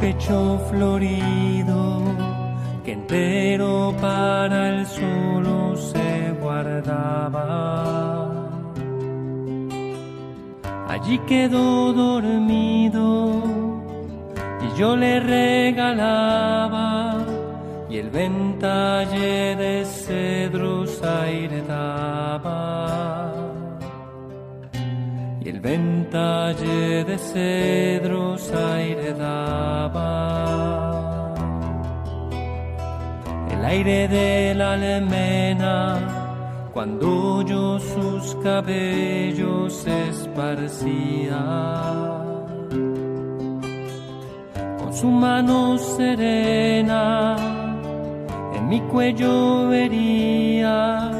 pecho 0.00 0.60
florido 0.68 2.02
que 2.84 2.92
entero 2.92 3.94
para 3.98 4.68
el 4.70 4.86
solo 4.86 5.74
se 5.76 6.15
guardaba. 6.56 7.46
Allí 10.88 11.18
quedó 11.26 11.92
dormido 11.92 13.42
y 14.64 14.78
yo 14.78 14.96
le 14.96 15.20
regalaba 15.20 17.16
y 17.90 17.98
el 17.98 18.10
ventalle 18.10 19.56
de 19.56 19.84
cedros 19.84 21.02
aire 21.02 21.62
daba 21.62 23.32
y 25.40 25.48
el 25.48 25.60
ventalle 25.60 27.04
de 27.04 27.18
cedros 27.18 28.50
aire 28.52 29.12
daba. 29.12 30.56
El 33.50 33.64
aire 33.64 34.08
de 34.08 34.54
la 34.54 34.72
almena, 34.74 36.15
cuando 36.76 37.40
yo 37.40 37.78
sus 37.78 38.34
cabellos 38.42 39.86
esparcía. 39.86 41.42
Con 44.78 44.92
su 44.92 45.06
mano 45.06 45.78
serena, 45.78 47.34
en 48.52 48.68
mi 48.68 48.82
cuello 48.92 49.68
vería 49.68 51.12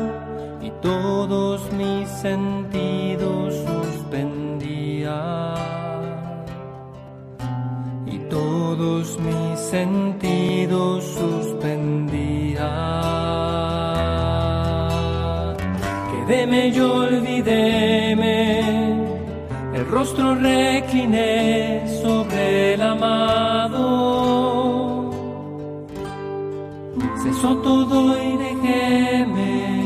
y 0.61 0.71
todos 0.83 1.73
mis 1.73 2.07
sentidos 2.07 3.55
y 8.07 8.19
todos 8.29 9.19
mis 9.19 9.59
sentidos 9.59 11.03
suspendía. 11.03 11.46
Quedéme 16.57 16.73
yo 16.73 16.95
olvidéme, 16.95 18.61
el 19.75 19.87
rostro 19.91 20.35
recliné 20.37 21.85
sobre 22.03 22.73
el 22.75 22.83
amado. 22.83 23.85
Cesó 27.23 27.57
todo 27.59 28.17
y 28.23 28.37
dejéme, 28.39 29.85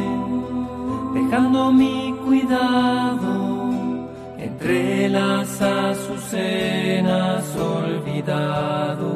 dejando 1.14 1.72
mi 1.72 2.14
cuidado 2.24 3.70
entre 4.38 5.08
las 5.08 5.60
azucenas 5.60 7.56
olvidado, 7.56 9.10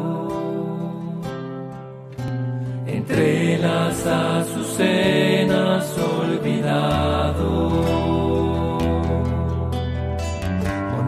entre 2.89 3.59
las 3.59 4.07
azucenas 4.07 5.97
olvidado. 6.19 7.14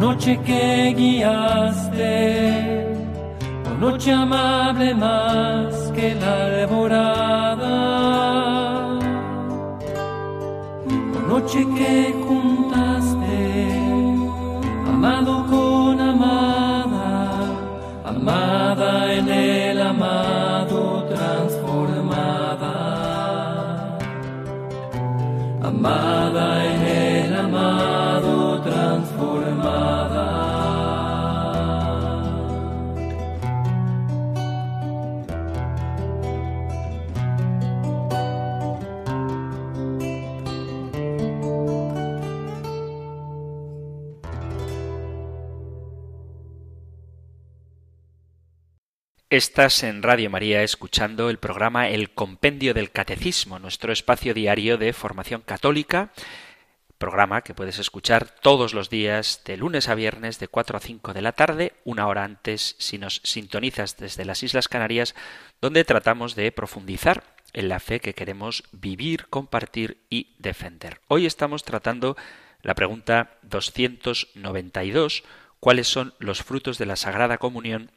Noche 0.07 0.38
que 0.46 0.94
guiaste, 0.96 2.14
oh 3.66 3.74
noche 3.80 4.12
amable 4.12 4.94
más 4.94 5.74
que 5.96 6.14
la 6.14 6.32
alborada, 6.44 7.76
oh 11.16 11.22
noche 11.32 11.61
que 11.78 11.94
juntaste 12.24 13.40
amado 14.92 15.34
con 15.50 16.00
amada, 16.12 17.09
amada 18.12 18.90
en 19.12 19.28
el 19.28 19.78
amado 19.92 20.78
transformada, 21.12 22.74
amada 25.70 26.46
en 26.70 26.80
el 27.02 27.16
Estás 49.37 49.82
en 49.82 50.03
Radio 50.03 50.30
María 50.30 50.62
escuchando 50.62 51.28
el 51.28 51.37
programa 51.37 51.91
El 51.91 52.09
Compendio 52.09 52.72
del 52.72 52.91
Catecismo, 52.91 53.59
nuestro 53.59 53.93
espacio 53.93 54.32
diario 54.32 54.78
de 54.78 54.95
formación 54.95 55.43
católica, 55.43 56.11
programa 56.97 57.43
que 57.43 57.53
puedes 57.53 57.78
escuchar 57.78 58.30
todos 58.41 58.72
los 58.72 58.89
días 58.89 59.43
de 59.45 59.59
lunes 59.59 59.91
a 59.91 59.95
viernes 59.95 60.39
de 60.39 60.49
4 60.49 60.78
a 60.78 60.80
5 60.80 61.12
de 61.12 61.20
la 61.20 61.32
tarde, 61.32 61.74
una 61.84 62.07
hora 62.07 62.24
antes 62.24 62.76
si 62.78 62.97
nos 62.97 63.20
sintonizas 63.24 63.99
desde 63.99 64.24
las 64.24 64.43
Islas 64.43 64.68
Canarias, 64.68 65.14
donde 65.61 65.84
tratamos 65.84 66.34
de 66.34 66.51
profundizar 66.51 67.22
en 67.53 67.68
la 67.68 67.78
fe 67.78 68.01
que 68.01 68.14
queremos 68.14 68.64
vivir, 68.72 69.26
compartir 69.26 69.99
y 70.09 70.34
defender. 70.39 71.03
Hoy 71.09 71.26
estamos 71.26 71.62
tratando 71.62 72.16
la 72.62 72.74
pregunta 72.74 73.37
292, 73.43 75.24
¿cuáles 75.61 75.89
son 75.89 76.14
los 76.20 76.43
frutos 76.43 76.78
de 76.78 76.87
la 76.87 76.97
Sagrada 76.97 77.37
Comunión? 77.37 77.91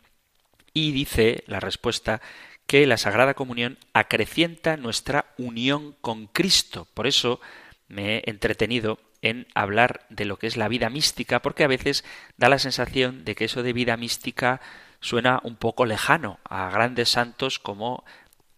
Y 0.74 0.92
dice 0.92 1.44
la 1.48 1.60
respuesta 1.60 2.22
que 2.68 2.86
la 2.86 2.98
Sagrada 2.98 3.34
Comunión 3.34 3.78
acrecienta 3.94 4.78
nuestra 4.78 5.34
unión 5.38 5.96
con 6.02 6.28
Cristo. 6.28 6.88
Por 6.94 7.08
eso 7.08 7.42
me 7.88 8.18
he 8.18 8.30
entretenido 8.30 9.00
en 9.22 9.48
hablar 9.56 10.06
de 10.10 10.26
lo 10.26 10.38
que 10.38 10.48
es 10.48 10.56
la 10.56 10.68
vida 10.68 10.90
mística, 10.90 11.42
porque 11.42 11.64
a 11.64 11.68
veces 11.68 12.06
da 12.38 12.48
la 12.48 12.60
sensación 12.60 13.26
de 13.26 13.36
que 13.36 13.46
eso 13.46 13.64
de 13.64 13.74
vida 13.74 13.98
mística 13.98 14.62
suena 15.02 15.40
un 15.44 15.56
poco 15.56 15.86
lejano 15.86 16.40
a 16.44 16.70
grandes 16.70 17.10
santos 17.10 17.60
como 17.60 18.04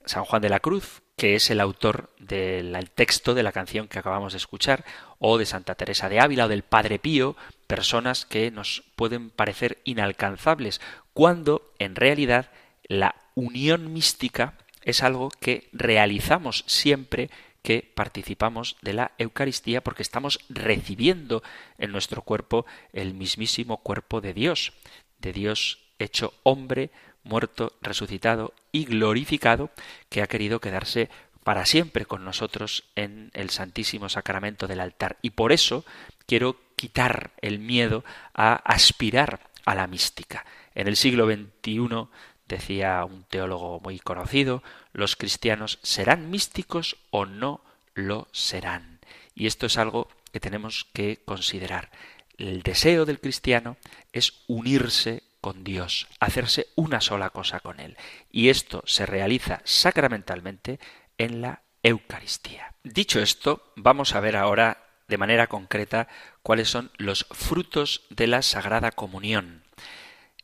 San 0.06 0.26
Juan 0.26 0.42
de 0.42 0.50
la 0.50 0.60
Cruz, 0.60 1.02
que 1.16 1.36
es 1.36 1.50
el 1.50 1.62
autor 1.62 2.10
del 2.20 2.90
texto 2.90 3.34
de 3.34 3.44
la 3.44 3.52
canción 3.52 3.88
que 3.88 4.00
acabamos 4.00 4.34
de 4.34 4.38
escuchar, 4.38 4.84
o 5.20 5.38
de 5.38 5.46
Santa 5.46 5.76
Teresa 5.76 6.10
de 6.10 6.20
Ávila 6.20 6.46
o 6.46 6.50
del 6.50 6.64
Padre 6.64 7.00
Pío, 7.00 7.36
personas 7.76 8.26
que 8.26 8.52
nos 8.52 8.84
pueden 8.98 9.30
parecer 9.30 9.80
inalcanzables, 9.86 10.82
cuando 11.14 11.74
en 11.80 11.96
realidad 11.96 12.52
la 12.84 13.16
unión 13.34 13.94
mística 13.94 14.56
es 14.84 15.04
algo 15.04 15.30
que 15.40 15.70
realizamos 15.72 16.66
siempre 16.68 17.30
que 17.62 17.90
participamos 17.96 18.76
de 18.82 18.94
la 18.94 19.12
Eucaristía 19.18 19.82
porque 19.82 20.02
estamos 20.02 20.40
recibiendo 20.50 21.44
en 21.78 21.92
nuestro 21.92 22.24
cuerpo 22.24 22.66
el 22.92 23.14
mismísimo 23.14 23.78
cuerpo 23.78 24.20
de 24.20 24.34
Dios, 24.34 24.74
de 25.20 25.32
Dios 25.32 25.80
hecho 25.98 26.34
hombre, 26.44 26.90
muerto, 27.24 27.78
resucitado 27.82 28.54
y 28.74 28.84
glorificado, 28.84 29.70
que 30.10 30.22
ha 30.22 30.28
querido 30.28 30.60
quedarse 30.60 31.10
para 31.44 31.66
siempre 31.66 32.06
con 32.06 32.26
nosotros 32.26 32.84
en 32.96 33.32
el 33.34 33.50
Santísimo 33.50 34.10
Sacramento 34.10 34.68
del 34.68 34.82
altar. 34.82 35.18
Y 35.22 35.32
por 35.32 35.52
eso 35.52 35.86
quiero 36.26 36.58
quitar 36.82 37.30
el 37.44 37.60
miedo 37.60 38.04
a 38.34 38.56
aspirar 38.56 39.40
a 39.66 39.76
la 39.76 39.86
mística. 39.86 40.48
En 40.74 40.88
el 40.88 40.96
siglo 40.96 41.28
XXI, 41.28 42.08
decía 42.48 43.06
un 43.06 43.24
teólogo 43.26 43.80
muy 43.82 44.00
conocido, 44.00 44.64
los 44.92 45.16
cristianos 45.16 45.78
serán 45.84 46.32
místicos 46.32 46.98
o 47.12 47.28
no 47.28 47.62
lo 47.94 48.28
serán. 48.32 49.00
Y 49.36 49.46
esto 49.46 49.68
es 49.68 49.78
algo 49.78 50.08
que 50.34 50.40
tenemos 50.40 50.88
que 50.92 51.22
considerar. 51.24 51.92
El 52.40 52.64
deseo 52.64 53.06
del 53.06 53.20
cristiano 53.20 53.78
es 54.12 54.42
unirse 54.48 55.22
con 55.40 55.64
Dios, 55.64 56.08
hacerse 56.20 56.66
una 56.74 57.00
sola 57.00 57.30
cosa 57.30 57.60
con 57.60 57.80
Él. 57.80 57.96
Y 58.32 58.50
esto 58.50 58.82
se 58.88 59.06
realiza 59.06 59.62
sacramentalmente 59.66 60.80
en 61.20 61.42
la 61.42 61.62
Eucaristía. 61.84 62.74
Dicho 62.84 63.20
esto, 63.20 63.72
vamos 63.76 64.16
a 64.16 64.20
ver 64.20 64.36
ahora 64.36 64.91
de 65.12 65.20
manera 65.20 65.46
concreta 65.46 66.08
cuáles 66.42 66.70
son 66.70 66.90
los 66.98 67.28
frutos 67.30 68.08
de 68.10 68.26
la 68.26 68.42
Sagrada 68.42 68.92
Comunión 68.92 69.62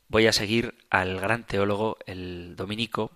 voy 0.09 0.28
a 0.28 0.34
seguir 0.34 0.76
al 0.89 1.20
gran 1.20 1.45
teólogo, 1.45 1.97
el 2.05 2.55
dominico, 2.55 3.11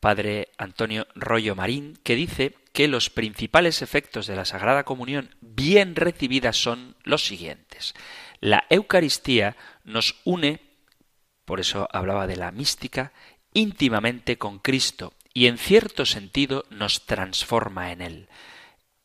padre 0.00 0.48
Antonio 0.58 1.06
Rollo 1.14 1.54
Marín, 1.54 1.98
que 2.02 2.14
dice 2.14 2.54
que 2.72 2.88
los 2.88 3.10
principales 3.10 3.82
efectos 3.82 4.26
de 4.26 4.36
la 4.36 4.44
Sagrada 4.44 4.84
Comunión 4.84 5.34
bien 5.40 5.96
recibidas 5.96 6.56
son 6.56 6.96
los 7.02 7.24
siguientes. 7.24 7.94
La 8.40 8.64
Eucaristía 8.70 9.56
nos 9.84 10.20
une, 10.24 10.60
por 11.44 11.60
eso 11.60 11.88
hablaba 11.92 12.26
de 12.26 12.36
la 12.36 12.52
mística, 12.52 13.12
íntimamente 13.52 14.38
con 14.38 14.58
Cristo 14.58 15.14
y 15.34 15.46
en 15.46 15.58
cierto 15.58 16.06
sentido 16.06 16.64
nos 16.70 17.06
transforma 17.06 17.92
en 17.92 18.02
Él 18.02 18.28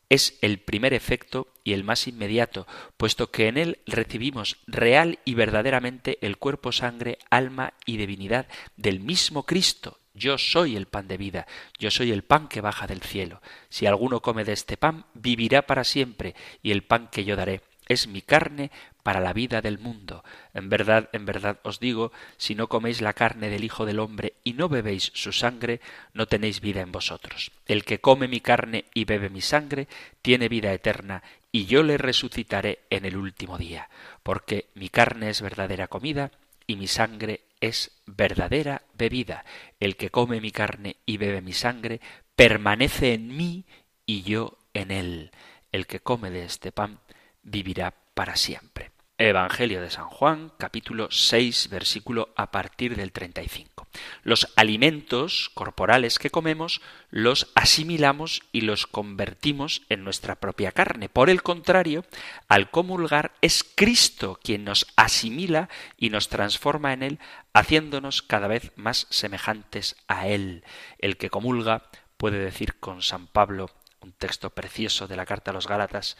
es 0.08 0.38
el 0.40 0.58
primer 0.58 0.94
efecto 0.94 1.48
y 1.64 1.72
el 1.72 1.84
más 1.84 2.06
inmediato, 2.06 2.66
puesto 2.96 3.30
que 3.30 3.48
en 3.48 3.56
él 3.58 3.78
recibimos 3.86 4.58
real 4.66 5.18
y 5.24 5.34
verdaderamente 5.34 6.18
el 6.20 6.36
cuerpo, 6.38 6.72
sangre, 6.72 7.18
alma 7.30 7.74
y 7.84 7.96
divinidad 7.96 8.46
del 8.76 9.00
mismo 9.00 9.44
Cristo. 9.44 9.98
Yo 10.14 10.38
soy 10.38 10.76
el 10.76 10.86
pan 10.86 11.08
de 11.08 11.18
vida, 11.18 11.46
yo 11.78 11.90
soy 11.90 12.10
el 12.10 12.24
pan 12.24 12.48
que 12.48 12.62
baja 12.62 12.86
del 12.86 13.02
cielo. 13.02 13.42
Si 13.68 13.84
alguno 13.84 14.22
come 14.22 14.44
de 14.44 14.52
este 14.52 14.76
pan, 14.76 15.04
vivirá 15.12 15.66
para 15.66 15.84
siempre, 15.84 16.34
y 16.62 16.70
el 16.70 16.84
pan 16.84 17.08
que 17.12 17.24
yo 17.24 17.36
daré 17.36 17.60
es 17.88 18.06
mi 18.06 18.22
carne 18.22 18.70
para 19.02 19.20
la 19.20 19.32
vida 19.32 19.62
del 19.62 19.78
mundo. 19.78 20.24
En 20.52 20.68
verdad, 20.68 21.08
en 21.12 21.26
verdad 21.26 21.58
os 21.62 21.80
digo, 21.80 22.12
si 22.36 22.54
no 22.54 22.68
coméis 22.68 23.00
la 23.00 23.12
carne 23.12 23.48
del 23.48 23.64
Hijo 23.64 23.86
del 23.86 24.00
Hombre 24.00 24.34
y 24.44 24.52
no 24.52 24.68
bebéis 24.68 25.12
su 25.14 25.32
sangre, 25.32 25.80
no 26.12 26.26
tenéis 26.26 26.60
vida 26.60 26.80
en 26.80 26.92
vosotros. 26.92 27.52
El 27.66 27.84
que 27.84 28.00
come 28.00 28.28
mi 28.28 28.40
carne 28.40 28.86
y 28.94 29.04
bebe 29.04 29.30
mi 29.30 29.40
sangre, 29.40 29.86
tiene 30.22 30.48
vida 30.48 30.72
eterna, 30.72 31.22
y 31.52 31.66
yo 31.66 31.82
le 31.82 31.96
resucitaré 31.96 32.80
en 32.90 33.04
el 33.04 33.16
último 33.16 33.56
día, 33.56 33.88
porque 34.22 34.66
mi 34.74 34.88
carne 34.88 35.30
es 35.30 35.40
verdadera 35.40 35.88
comida, 35.88 36.32
y 36.66 36.76
mi 36.76 36.88
sangre 36.88 37.42
es 37.60 37.92
verdadera 38.06 38.82
bebida. 38.94 39.44
El 39.80 39.96
que 39.96 40.10
come 40.10 40.40
mi 40.40 40.50
carne 40.50 40.96
y 41.06 41.16
bebe 41.16 41.40
mi 41.40 41.52
sangre, 41.52 42.00
permanece 42.34 43.14
en 43.14 43.36
mí 43.36 43.64
y 44.04 44.22
yo 44.22 44.58
en 44.74 44.90
él. 44.90 45.30
El 45.72 45.86
que 45.86 46.00
come 46.00 46.30
de 46.30 46.44
este 46.44 46.72
pan 46.72 46.98
vivirá 47.46 47.94
para 48.14 48.36
siempre. 48.36 48.90
Evangelio 49.18 49.80
de 49.80 49.88
San 49.88 50.10
Juan, 50.10 50.52
capítulo 50.58 51.08
6, 51.10 51.70
versículo 51.70 52.34
a 52.36 52.50
partir 52.50 52.96
del 52.96 53.12
35. 53.12 53.86
Los 54.22 54.52
alimentos 54.56 55.50
corporales 55.54 56.18
que 56.18 56.28
comemos 56.28 56.82
los 57.08 57.50
asimilamos 57.54 58.42
y 58.52 58.60
los 58.60 58.86
convertimos 58.86 59.82
en 59.88 60.04
nuestra 60.04 60.34
propia 60.34 60.70
carne. 60.70 61.08
Por 61.08 61.30
el 61.30 61.42
contrario, 61.42 62.04
al 62.46 62.70
comulgar 62.70 63.32
es 63.40 63.64
Cristo 63.64 64.38
quien 64.42 64.64
nos 64.64 64.86
asimila 64.96 65.70
y 65.96 66.10
nos 66.10 66.28
transforma 66.28 66.92
en 66.92 67.02
Él, 67.02 67.18
haciéndonos 67.54 68.20
cada 68.20 68.48
vez 68.48 68.72
más 68.76 69.06
semejantes 69.08 69.96
a 70.08 70.28
Él. 70.28 70.62
El 70.98 71.16
que 71.16 71.30
comulga 71.30 71.84
puede 72.18 72.38
decir 72.38 72.78
con 72.80 73.00
San 73.00 73.28
Pablo, 73.28 73.70
un 74.00 74.12
texto 74.12 74.50
precioso 74.50 75.08
de 75.08 75.16
la 75.16 75.24
carta 75.24 75.52
a 75.52 75.54
los 75.54 75.66
Gálatas, 75.66 76.18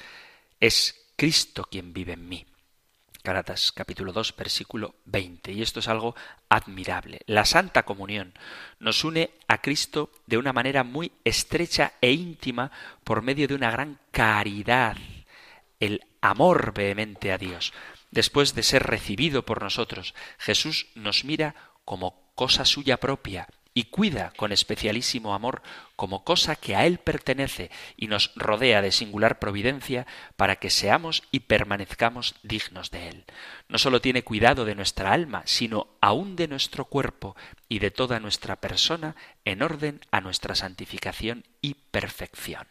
es 0.61 1.06
Cristo 1.17 1.65
quien 1.65 1.95
vive 1.95 2.13
en 2.13 2.29
mí. 2.29 2.47
Galatas 3.25 3.73
capítulo 3.73 4.13
2 4.13 4.37
versículo 4.37 4.97
20. 5.07 5.51
Y 5.51 5.63
esto 5.63 5.81
es 5.81 5.89
algo 5.89 6.15
admirable. 6.49 7.23
La 7.27 7.45
Santa 7.45 7.85
Comunión 7.85 8.35
nos 8.79 9.03
une 9.03 9.31
a 9.49 9.61
Cristo 9.63 10.11
de 10.27 10.37
una 10.37 10.53
manera 10.53 10.85
muy 10.85 11.11
estrecha 11.25 11.95
e 12.01 12.13
íntima 12.13 12.71
por 13.03 13.23
medio 13.23 13.49
de 13.49 13.55
una 13.55 13.71
gran 13.71 13.99
caridad, 14.13 14.97
el 15.81 16.05
amor 16.21 16.73
vehemente 16.75 17.33
a 17.33 17.39
Dios. 17.39 17.73
después 18.13 18.55
de 18.55 18.63
ser 18.63 18.85
recibido 18.85 19.45
por 19.45 19.61
nosotros, 19.61 20.15
Jesús 20.39 20.87
nos 20.95 21.25
mira 21.25 21.55
como 21.85 22.33
cosa 22.35 22.65
suya 22.65 22.99
propia, 22.99 23.49
y 23.77 23.85
cuida 23.85 24.33
con 24.39 24.53
especialísimo 24.53 25.35
amor 25.35 25.61
como 25.97 26.25
cosa 26.25 26.57
que 26.57 26.75
a 26.75 26.87
Él 26.87 26.97
pertenece 26.97 27.71
y 27.95 28.07
nos 28.07 28.33
rodea 28.35 28.81
de 28.81 28.91
singular 28.91 29.39
providencia 29.39 30.07
para 30.37 30.57
que 30.57 30.71
seamos 30.71 31.23
y 31.31 31.41
permanezcamos 31.41 32.37
dignos 32.43 32.91
de 32.91 33.09
Él. 33.11 33.25
No 33.69 33.77
sólo 33.77 34.01
tiene 34.01 34.25
cuidado 34.25 34.65
de 34.65 34.75
nuestra 34.75 35.13
alma, 35.13 35.43
sino 35.45 35.89
aún 36.01 36.37
de 36.37 36.49
nuestro 36.49 36.87
cuerpo 36.87 37.37
y 37.69 37.79
de 37.79 37.91
toda 37.91 38.19
nuestra 38.19 38.57
persona 38.57 39.15
en 39.45 39.61
orden 39.61 40.01
a 40.11 40.23
nuestra 40.23 40.55
santificación 40.55 41.45
y 41.61 41.75
perfección. 41.75 42.67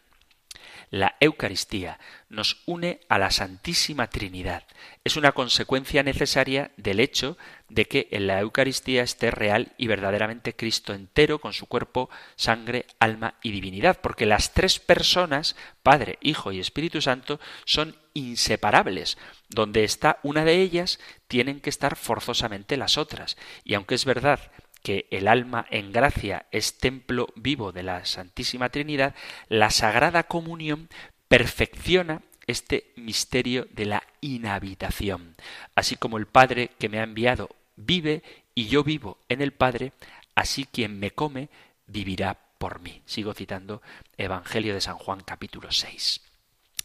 La 0.90 1.16
Eucaristía 1.20 1.98
nos 2.28 2.62
une 2.66 3.00
a 3.08 3.18
la 3.18 3.30
Santísima 3.30 4.08
Trinidad. 4.08 4.64
Es 5.04 5.16
una 5.16 5.32
consecuencia 5.32 6.02
necesaria 6.02 6.70
del 6.76 7.00
hecho 7.00 7.36
de 7.68 7.86
que 7.86 8.08
en 8.10 8.26
la 8.26 8.40
Eucaristía 8.40 9.02
esté 9.02 9.30
real 9.30 9.72
y 9.76 9.88
verdaderamente 9.88 10.54
Cristo 10.54 10.94
entero 10.94 11.40
con 11.40 11.52
su 11.52 11.66
cuerpo, 11.66 12.08
sangre, 12.36 12.86
alma 13.00 13.34
y 13.42 13.50
divinidad, 13.50 14.00
porque 14.00 14.26
las 14.26 14.54
tres 14.54 14.78
personas, 14.78 15.56
Padre, 15.82 16.18
Hijo 16.20 16.52
y 16.52 16.60
Espíritu 16.60 17.00
Santo, 17.00 17.40
son 17.64 17.96
inseparables. 18.14 19.18
Donde 19.48 19.84
está 19.84 20.18
una 20.22 20.44
de 20.44 20.60
ellas, 20.60 20.98
tienen 21.28 21.60
que 21.60 21.70
estar 21.70 21.96
forzosamente 21.96 22.76
las 22.76 22.98
otras. 22.98 23.36
Y 23.64 23.74
aunque 23.74 23.94
es 23.94 24.04
verdad 24.04 24.40
que 24.86 25.08
el 25.10 25.26
alma 25.26 25.66
en 25.70 25.90
gracia 25.90 26.46
es 26.52 26.78
templo 26.78 27.26
vivo 27.34 27.72
de 27.72 27.82
la 27.82 28.04
Santísima 28.04 28.68
Trinidad, 28.68 29.16
la 29.48 29.70
Sagrada 29.70 30.28
Comunión 30.28 30.88
perfecciona 31.26 32.22
este 32.46 32.92
misterio 32.94 33.66
de 33.72 33.86
la 33.86 34.04
inhabitación. 34.20 35.34
Así 35.74 35.96
como 35.96 36.18
el 36.18 36.26
Padre 36.26 36.70
que 36.78 36.88
me 36.88 37.00
ha 37.00 37.02
enviado 37.02 37.50
vive 37.74 38.22
y 38.54 38.68
yo 38.68 38.84
vivo 38.84 39.18
en 39.28 39.42
el 39.42 39.50
Padre, 39.50 39.90
así 40.36 40.66
quien 40.66 41.00
me 41.00 41.10
come 41.10 41.48
vivirá 41.88 42.38
por 42.58 42.78
mí. 42.78 43.02
Sigo 43.06 43.34
citando 43.34 43.82
Evangelio 44.16 44.72
de 44.72 44.80
San 44.80 44.98
Juan 44.98 45.20
capítulo 45.24 45.72
6. 45.72 46.20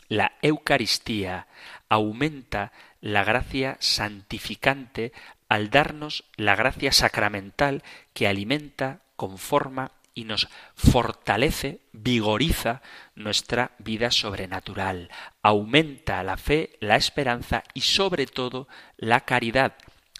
La 0.07 0.39
Eucaristía 0.41 1.45
aumenta 1.87 2.71
la 2.99 3.23
gracia 3.23 3.77
santificante 3.79 5.13
al 5.51 5.69
darnos 5.69 6.23
la 6.37 6.55
gracia 6.55 6.93
sacramental 6.93 7.83
que 8.13 8.25
alimenta, 8.25 9.01
conforma 9.17 9.91
y 10.13 10.23
nos 10.23 10.47
fortalece, 10.75 11.81
vigoriza 11.91 12.81
nuestra 13.15 13.71
vida 13.77 14.11
sobrenatural, 14.11 15.09
aumenta 15.41 16.23
la 16.23 16.37
fe, 16.37 16.77
la 16.79 16.95
esperanza 16.95 17.65
y 17.73 17.81
sobre 17.81 18.27
todo 18.27 18.69
la 18.95 19.25
caridad. 19.25 19.73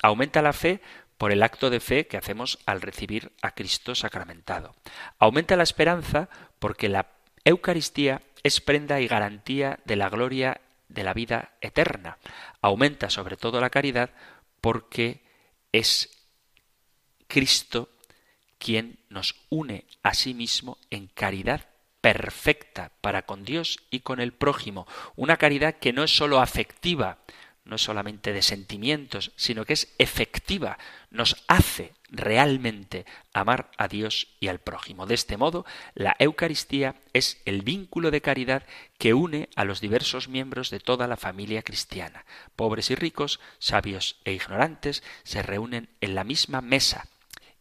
Aumenta 0.03 0.41
la 0.41 0.51
fe 0.51 0.81
por 1.17 1.31
el 1.31 1.43
acto 1.43 1.69
de 1.69 1.79
fe 1.79 2.07
que 2.07 2.17
hacemos 2.17 2.59
al 2.65 2.81
recibir 2.81 3.31
a 3.41 3.51
Cristo 3.51 3.95
sacramentado. 3.95 4.75
Aumenta 5.17 5.55
la 5.55 5.63
esperanza 5.63 6.27
porque 6.59 6.89
la 6.89 7.07
Eucaristía 7.45 8.21
es 8.43 8.59
prenda 8.59 8.99
y 8.99 9.07
garantía 9.07 9.79
de 9.85 9.95
la 9.95 10.09
gloria 10.09 10.59
de 10.89 11.05
la 11.05 11.13
vida 11.13 11.51
eterna. 11.61 12.17
Aumenta 12.61 13.09
sobre 13.09 13.37
todo 13.37 13.61
la 13.61 13.69
caridad 13.69 14.09
porque 14.61 15.23
es 15.71 16.09
Cristo 17.27 17.89
quien 18.57 18.99
nos 19.09 19.35
une 19.49 19.85
a 20.03 20.13
sí 20.13 20.33
mismo 20.33 20.77
en 20.89 21.07
caridad 21.07 21.67
perfecta 22.01 22.91
para 23.01 23.23
con 23.23 23.43
Dios 23.43 23.79
y 23.89 24.01
con 24.01 24.19
el 24.19 24.33
prójimo. 24.33 24.87
Una 25.15 25.37
caridad 25.37 25.75
que 25.75 25.93
no 25.93 26.03
es 26.03 26.15
sólo 26.15 26.39
afectiva, 26.39 27.19
no 27.63 27.75
es 27.75 27.83
solamente 27.83 28.33
de 28.33 28.41
sentimientos, 28.41 29.31
sino 29.35 29.65
que 29.65 29.73
es 29.73 29.93
efectiva, 29.97 30.77
nos 31.09 31.43
hace 31.47 31.93
realmente 32.09 33.05
amar 33.33 33.71
a 33.77 33.87
Dios 33.87 34.27
y 34.39 34.47
al 34.47 34.59
prójimo. 34.59 35.05
De 35.05 35.13
este 35.13 35.37
modo, 35.37 35.65
la 35.93 36.15
Eucaristía 36.19 36.95
es 37.13 37.41
el 37.45 37.61
vínculo 37.61 38.11
de 38.11 38.21
caridad 38.21 38.65
que 38.97 39.13
une 39.13 39.49
a 39.55 39.63
los 39.63 39.79
diversos 39.79 40.27
miembros 40.27 40.69
de 40.69 40.79
toda 40.79 41.07
la 41.07 41.17
familia 41.17 41.61
cristiana. 41.61 42.25
Pobres 42.55 42.91
y 42.91 42.95
ricos, 42.95 43.39
sabios 43.59 44.17
e 44.25 44.33
ignorantes 44.33 45.03
se 45.23 45.41
reúnen 45.41 45.89
en 46.01 46.15
la 46.15 46.23
misma 46.23 46.61
mesa 46.61 47.07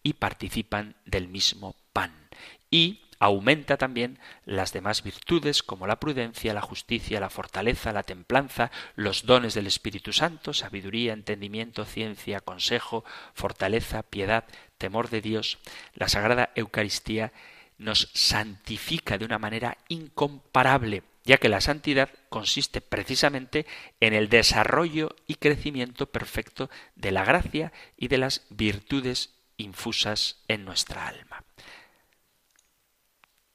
y 0.03 0.15
participan 0.15 0.97
del 1.05 1.29
mismo 1.29 1.77
pan. 1.93 2.29
Y 2.71 3.03
aumenta 3.21 3.77
también 3.77 4.19
las 4.47 4.73
demás 4.73 5.05
virtudes 5.05 5.63
como 5.63 5.87
la 5.87 6.01
prudencia, 6.01 6.55
la 6.55 6.63
justicia, 6.63 7.21
la 7.21 7.31
fortaleza, 7.31 7.93
la 7.93 8.03
templanza, 8.03 8.73
los 8.97 9.27
dones 9.27 9.55
del 9.55 9.67
Espíritu 9.67 10.13
Santo, 10.13 10.55
sabiduría, 10.55 11.13
entendimiento, 11.13 11.85
ciencia, 11.85 12.41
consejo, 12.41 13.05
fortaleza, 13.35 14.03
piedad, 14.03 14.45
temor 14.79 15.11
de 15.11 15.21
Dios. 15.21 15.59
La 15.95 16.09
Sagrada 16.09 16.51
Eucaristía 16.55 17.33
nos 17.77 18.11
santifica 18.15 19.19
de 19.19 19.27
una 19.27 19.39
manera 19.39 19.77
incomparable, 19.89 21.03
ya 21.25 21.37
que 21.37 21.51
la 21.51 21.61
santidad 21.61 22.09
consiste 22.31 22.81
precisamente 22.81 23.67
en 24.01 24.15
el 24.15 24.31
desarrollo 24.31 25.15
y 25.27 25.35
crecimiento 25.35 26.07
perfecto 26.07 26.71
de 26.97 27.13
la 27.13 27.27
gracia 27.27 27.73
y 27.99 28.09
de 28.09 28.17
las 28.17 28.47
virtudes 28.49 29.35
infusas 29.59 30.39
en 30.49 30.65
nuestra 30.65 31.07
alma 31.07 31.45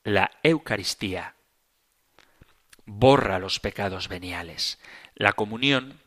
la 0.06 0.30
Eucaristía 0.44 1.34
borra 2.86 3.40
los 3.40 3.60
pecados 3.60 4.08
veniales. 4.08 4.78
La 5.16 5.34
comunión 5.34 6.00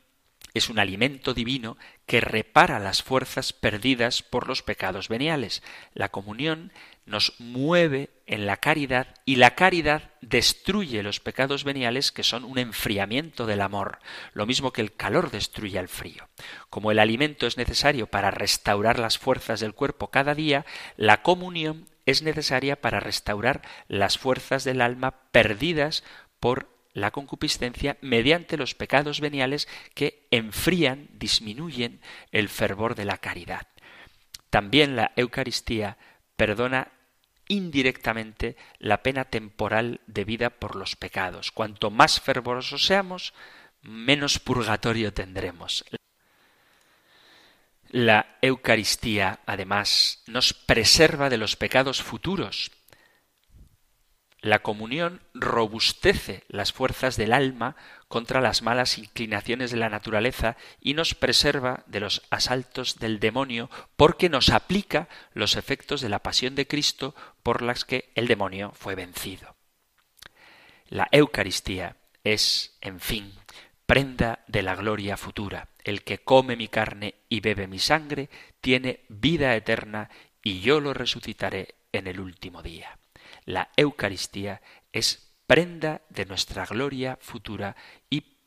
es 0.54 0.70
un 0.70 0.78
alimento 0.78 1.34
divino 1.34 1.76
que 2.06 2.20
repara 2.20 2.78
las 2.78 3.02
fuerzas 3.02 3.52
perdidas 3.52 4.22
por 4.22 4.46
los 4.46 4.62
pecados 4.62 5.08
veniales. 5.08 5.64
La 5.94 6.10
comunión 6.10 6.72
nos 7.06 7.34
mueve 7.40 8.10
en 8.26 8.46
la 8.46 8.58
caridad 8.58 9.16
y 9.24 9.34
la 9.34 9.56
caridad 9.56 10.12
destruye 10.20 11.02
los 11.02 11.18
pecados 11.18 11.64
veniales 11.64 12.12
que 12.12 12.22
son 12.22 12.44
un 12.44 12.58
enfriamiento 12.58 13.46
del 13.46 13.62
amor, 13.62 13.98
lo 14.32 14.46
mismo 14.46 14.72
que 14.72 14.80
el 14.80 14.92
calor 14.92 15.32
destruye 15.32 15.78
el 15.78 15.88
frío. 15.88 16.28
Como 16.70 16.92
el 16.92 17.00
alimento 17.00 17.48
es 17.48 17.56
necesario 17.56 18.06
para 18.06 18.30
restaurar 18.30 19.00
las 19.00 19.18
fuerzas 19.18 19.58
del 19.58 19.74
cuerpo 19.74 20.12
cada 20.12 20.36
día, 20.36 20.64
la 20.96 21.22
comunión 21.22 21.88
es 22.08 22.22
necesaria 22.22 22.80
para 22.80 23.00
restaurar 23.00 23.60
las 23.86 24.16
fuerzas 24.16 24.64
del 24.64 24.80
alma 24.80 25.30
perdidas 25.30 26.04
por 26.40 26.70
la 26.94 27.10
concupiscencia 27.10 27.98
mediante 28.00 28.56
los 28.56 28.74
pecados 28.74 29.20
veniales 29.20 29.68
que 29.94 30.26
enfrían, 30.30 31.08
disminuyen 31.12 32.00
el 32.32 32.48
fervor 32.48 32.94
de 32.94 33.04
la 33.04 33.18
caridad. 33.18 33.66
También 34.48 34.96
la 34.96 35.12
Eucaristía 35.16 35.98
perdona 36.36 36.92
indirectamente 37.46 38.56
la 38.78 39.02
pena 39.02 39.26
temporal 39.26 40.00
debida 40.06 40.48
por 40.48 40.76
los 40.76 40.96
pecados. 40.96 41.52
Cuanto 41.52 41.90
más 41.90 42.22
fervorosos 42.22 42.86
seamos, 42.86 43.34
menos 43.82 44.38
purgatorio 44.38 45.12
tendremos. 45.12 45.84
La 47.90 48.36
Eucaristía, 48.42 49.40
además, 49.46 50.22
nos 50.26 50.52
preserva 50.52 51.30
de 51.30 51.38
los 51.38 51.56
pecados 51.56 52.02
futuros. 52.02 52.70
La 54.40 54.60
comunión 54.60 55.20
robustece 55.34 56.44
las 56.48 56.72
fuerzas 56.72 57.16
del 57.16 57.32
alma 57.32 57.76
contra 58.06 58.40
las 58.40 58.62
malas 58.62 58.98
inclinaciones 58.98 59.70
de 59.70 59.78
la 59.78 59.88
naturaleza 59.88 60.56
y 60.80 60.94
nos 60.94 61.14
preserva 61.14 61.82
de 61.86 62.00
los 62.00 62.22
asaltos 62.30 62.98
del 62.98 63.18
demonio 63.20 63.68
porque 63.96 64.28
nos 64.28 64.50
aplica 64.50 65.08
los 65.32 65.56
efectos 65.56 66.00
de 66.00 66.08
la 66.08 66.20
pasión 66.20 66.54
de 66.54 66.68
Cristo 66.68 67.16
por 67.42 67.62
las 67.62 67.84
que 67.84 68.12
el 68.14 68.28
demonio 68.28 68.72
fue 68.76 68.94
vencido. 68.94 69.56
La 70.88 71.08
Eucaristía 71.10 71.96
es, 72.22 72.76
en 72.80 73.00
fin, 73.00 73.32
prenda 73.88 74.44
de 74.48 74.60
la 74.60 74.76
gloria 74.76 75.16
futura. 75.16 75.70
El 75.82 76.02
que 76.02 76.18
come 76.18 76.56
mi 76.56 76.68
carne 76.68 77.14
y 77.30 77.40
bebe 77.40 77.66
mi 77.66 77.78
sangre 77.78 78.28
tiene 78.60 79.00
vida 79.08 79.56
eterna 79.56 80.10
y 80.42 80.60
yo 80.60 80.78
lo 80.78 80.92
resucitaré 80.92 81.76
en 81.90 82.06
el 82.06 82.20
último 82.20 82.62
día. 82.62 82.98
La 83.46 83.70
Eucaristía 83.78 84.60
es 84.92 85.32
prenda 85.46 86.02
de 86.10 86.26
nuestra 86.26 86.66
gloria 86.66 87.16
futura 87.22 87.76
y 88.10 88.37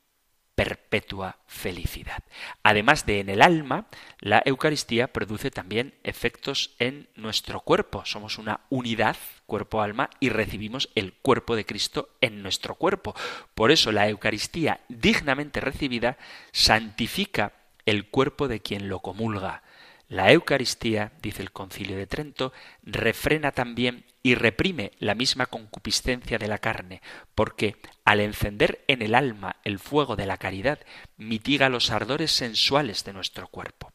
perpetua 0.54 1.38
felicidad. 1.46 2.22
Además 2.62 3.06
de 3.06 3.20
en 3.20 3.30
el 3.30 3.42
alma, 3.42 3.86
la 4.20 4.42
Eucaristía 4.44 5.12
produce 5.12 5.50
también 5.50 5.94
efectos 6.04 6.74
en 6.78 7.08
nuestro 7.16 7.60
cuerpo. 7.60 8.04
Somos 8.04 8.38
una 8.38 8.60
unidad, 8.68 9.16
cuerpo-alma, 9.46 10.10
y 10.20 10.28
recibimos 10.28 10.90
el 10.94 11.14
cuerpo 11.14 11.56
de 11.56 11.64
Cristo 11.64 12.10
en 12.20 12.42
nuestro 12.42 12.74
cuerpo. 12.74 13.14
Por 13.54 13.70
eso 13.70 13.92
la 13.92 14.08
Eucaristía, 14.08 14.80
dignamente 14.88 15.60
recibida, 15.60 16.18
santifica 16.52 17.52
el 17.86 18.08
cuerpo 18.08 18.48
de 18.48 18.60
quien 18.60 18.88
lo 18.88 19.00
comulga. 19.00 19.62
La 20.08 20.30
Eucaristía, 20.30 21.12
dice 21.22 21.42
el 21.42 21.52
Concilio 21.52 21.96
de 21.96 22.06
Trento, 22.06 22.52
refrena 22.82 23.52
también 23.52 24.04
y 24.22 24.34
reprime 24.34 24.92
la 24.98 25.14
misma 25.14 25.46
concupiscencia 25.46 26.38
de 26.38 26.48
la 26.48 26.58
carne, 26.58 27.02
porque 27.34 27.76
al 28.04 28.20
encender 28.20 28.84
en 28.86 29.02
el 29.02 29.14
alma 29.14 29.56
el 29.64 29.78
fuego 29.78 30.16
de 30.16 30.26
la 30.26 30.36
caridad, 30.36 30.78
mitiga 31.16 31.68
los 31.68 31.90
ardores 31.90 32.30
sensuales 32.32 33.04
de 33.04 33.12
nuestro 33.12 33.48
cuerpo. 33.48 33.92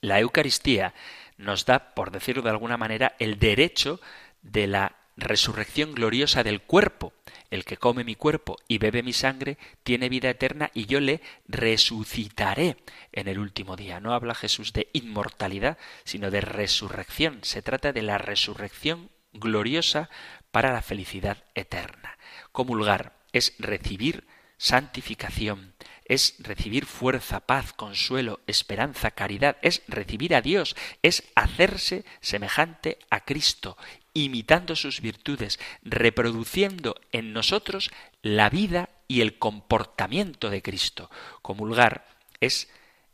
La 0.00 0.20
Eucaristía 0.20 0.94
nos 1.36 1.64
da, 1.66 1.94
por 1.94 2.10
decirlo 2.10 2.42
de 2.42 2.50
alguna 2.50 2.76
manera, 2.76 3.14
el 3.18 3.38
derecho 3.38 4.00
de 4.42 4.66
la 4.66 4.96
resurrección 5.16 5.94
gloriosa 5.94 6.42
del 6.42 6.60
cuerpo. 6.62 7.12
El 7.50 7.64
que 7.64 7.76
come 7.76 8.04
mi 8.04 8.16
cuerpo 8.16 8.56
y 8.66 8.78
bebe 8.78 9.02
mi 9.02 9.12
sangre 9.12 9.58
tiene 9.82 10.08
vida 10.08 10.30
eterna 10.30 10.70
y 10.74 10.86
yo 10.86 11.00
le 11.00 11.20
resucitaré 11.46 12.76
en 13.12 13.28
el 13.28 13.38
último 13.38 13.76
día. 13.76 14.00
No 14.00 14.12
habla 14.12 14.34
Jesús 14.34 14.72
de 14.72 14.88
inmortalidad, 14.92 15.78
sino 16.04 16.30
de 16.30 16.40
resurrección. 16.40 17.38
Se 17.42 17.62
trata 17.62 17.92
de 17.92 18.02
la 18.02 18.18
resurrección 18.18 19.10
gloriosa 19.34 20.08
para 20.50 20.72
la 20.72 20.82
felicidad 20.82 21.44
eterna. 21.54 22.16
Comulgar 22.52 23.12
es 23.32 23.54
recibir 23.58 24.26
santificación, 24.56 25.74
es 26.04 26.36
recibir 26.38 26.86
fuerza, 26.86 27.40
paz, 27.40 27.72
consuelo, 27.72 28.40
esperanza, 28.46 29.10
caridad, 29.10 29.56
es 29.62 29.82
recibir 29.88 30.34
a 30.34 30.40
Dios, 30.40 30.76
es 31.02 31.24
hacerse 31.34 32.04
semejante 32.20 32.98
a 33.10 33.24
Cristo, 33.24 33.76
imitando 34.12 34.76
sus 34.76 35.00
virtudes, 35.00 35.58
reproduciendo 35.82 36.94
en 37.12 37.32
nosotros 37.32 37.90
la 38.22 38.48
vida 38.48 38.90
y 39.08 39.20
el 39.20 39.38
comportamiento 39.38 40.50
de 40.50 40.62
Cristo. 40.62 41.10
Comulgar 41.42 42.06
es 42.40 42.68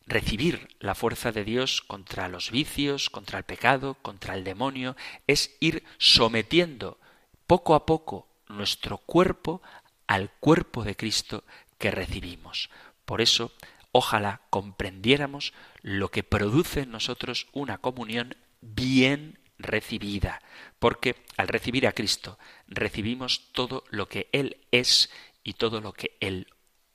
recibir 0.07 0.68
la 0.80 0.94
fuerza 0.94 1.32
de 1.32 1.44
Dios 1.44 1.82
contra 1.82 2.28
los 2.28 2.51
vicios, 2.51 3.11
contra 3.11 3.38
el 3.38 3.44
pecado, 3.44 3.94
contra 4.03 4.34
el 4.34 4.44
demonio, 4.44 4.96
es 5.26 5.57
ir 5.61 5.84
sometiendo 5.98 6.98
poco 7.46 7.74
a 7.74 7.86
poco 7.86 8.28
nuestro 8.48 8.98
cuerpo 8.98 9.62
al 10.07 10.30
cuerpo 10.40 10.82
de 10.82 10.96
Cristo 10.96 11.44
que 11.78 11.90
recibimos. 11.90 12.70
Por 13.05 13.20
eso, 13.20 13.53
ojalá 13.92 14.40
comprendiéramos 14.51 15.53
lo 15.82 16.11
que 16.11 16.24
produce 16.24 16.80
en 16.80 16.90
nosotros 16.90 17.46
una 17.53 17.78
comunión 17.78 18.36
bien 18.61 19.38
recibida, 19.59 20.42
porque 20.78 21.16
al 21.36 21.48
recibir 21.48 21.86
a 21.86 21.92
Cristo 21.92 22.38
recibimos 22.66 23.53
todo 23.53 23.84
lo 23.90 24.09
que 24.09 24.28
Él 24.32 24.57
es 24.70 25.11
y 25.44 25.55
todo 25.55 25.80
lo 25.80 25.92
que 25.92 26.16
Él 26.20 26.48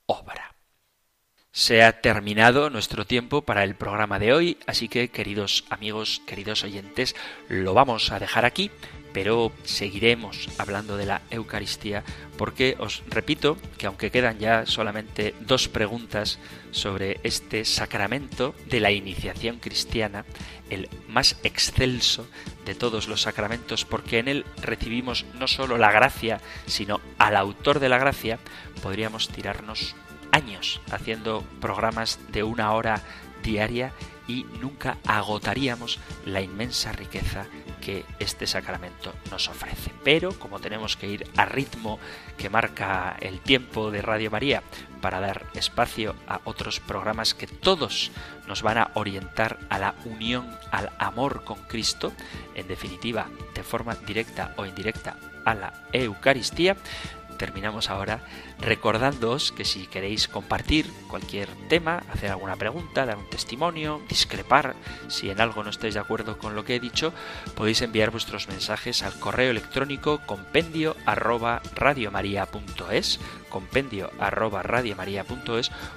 obra. 0.06 0.55
Se 1.58 1.84
ha 1.84 2.02
terminado 2.02 2.70
nuestro 2.70 3.06
tiempo 3.06 3.44
para 3.44 3.64
el 3.64 3.76
programa 3.76 4.20
de 4.20 4.34
hoy, 4.34 4.58
así 4.68 4.90
que 4.90 5.08
queridos 5.08 5.64
amigos, 5.70 6.22
queridos 6.26 6.66
oyentes, 6.66 7.16
lo 7.48 7.74
vamos 7.74 8.12
a 8.12 8.20
dejar 8.20 8.44
aquí, 8.44 8.72
pero 9.14 9.54
seguiremos 9.64 10.50
hablando 10.58 10.98
de 10.98 11.06
la 11.06 11.22
Eucaristía 11.32 12.04
porque 12.38 12.76
os 12.78 13.04
repito 13.08 13.58
que 13.78 13.88
aunque 13.88 14.12
quedan 14.12 14.38
ya 14.38 14.66
solamente 14.66 15.34
dos 15.40 15.70
preguntas 15.70 16.40
sobre 16.72 17.22
este 17.24 17.64
sacramento 17.64 18.54
de 18.66 18.82
la 18.82 18.92
iniciación 18.92 19.60
cristiana, 19.60 20.26
el 20.70 20.90
más 21.08 21.38
excelso 21.44 22.28
de 22.66 22.76
todos 22.76 23.08
los 23.08 23.22
sacramentos, 23.22 23.86
porque 23.86 24.20
en 24.20 24.28
él 24.28 24.46
recibimos 24.62 25.26
no 25.40 25.48
solo 25.48 25.78
la 25.78 25.94
gracia, 25.94 26.42
sino 26.66 27.00
al 27.18 27.38
autor 27.38 27.80
de 27.80 27.88
la 27.88 27.98
gracia, 27.98 28.40
podríamos 28.84 29.30
tirarnos 29.30 29.96
años 30.36 30.82
haciendo 30.92 31.44
programas 31.62 32.20
de 32.32 32.44
una 32.44 32.74
hora 32.74 33.02
diaria 33.42 33.94
y 34.28 34.44
nunca 34.60 34.98
agotaríamos 35.06 36.00
la 36.26 36.42
inmensa 36.42 36.92
riqueza 36.92 37.46
que 37.80 38.04
este 38.20 38.48
sacramento 38.48 39.14
nos 39.32 39.48
ofrece. 39.48 39.92
Pero 40.04 40.38
como 40.38 40.60
tenemos 40.60 40.98
que 40.98 41.08
ir 41.08 41.28
a 41.38 41.46
ritmo 41.46 42.00
que 42.38 42.50
marca 42.50 43.16
el 43.22 43.40
tiempo 43.40 43.92
de 43.92 44.02
Radio 44.02 44.32
María 44.32 44.64
para 45.00 45.20
dar 45.20 45.46
espacio 45.54 46.16
a 46.28 46.42
otros 46.44 46.80
programas 46.80 47.34
que 47.34 47.48
todos 47.48 48.12
nos 48.48 48.62
van 48.62 48.80
a 48.80 48.92
orientar 48.96 49.60
a 49.70 49.78
la 49.80 49.96
unión, 50.04 50.50
al 50.72 50.92
amor 50.98 51.44
con 51.44 51.60
Cristo, 51.64 52.12
en 52.56 52.68
definitiva, 52.68 53.28
de 53.54 53.64
forma 53.64 53.96
directa 53.96 54.54
o 54.58 54.66
indirecta 54.66 55.16
a 55.46 55.54
la 55.54 55.74
Eucaristía, 55.94 56.76
terminamos 57.38 57.90
ahora 57.90 58.22
recordándoos 58.60 59.52
que 59.52 59.66
si 59.66 59.88
queréis 59.88 60.28
compartir 60.28 60.92
cualquier 61.08 61.50
tema, 61.70 62.04
hacer 62.12 62.32
alguna 62.32 62.56
pregunta, 62.56 63.06
dar 63.06 63.18
un 63.18 63.30
testimonio, 63.30 64.02
discrepar, 64.10 64.76
si 65.08 65.30
en 65.30 65.42
algo 65.42 65.64
no 65.64 65.70
estáis 65.70 65.94
de 65.94 66.00
acuerdo 66.00 66.38
con 66.38 66.56
lo 66.56 66.66
que 66.66 66.76
he 66.76 66.80
dicho, 66.80 67.14
podéis 67.56 67.82
enviar 67.82 68.12
vuestros 68.12 68.48
mensajes 68.48 69.04
al 69.04 69.18
correo 69.20 69.52
electrónico 69.52 70.22
compendio 70.26 70.96
arroba 71.06 71.62
radiomaria.es, 71.76 73.20
compendio 73.50 74.12
arroba 74.20 74.64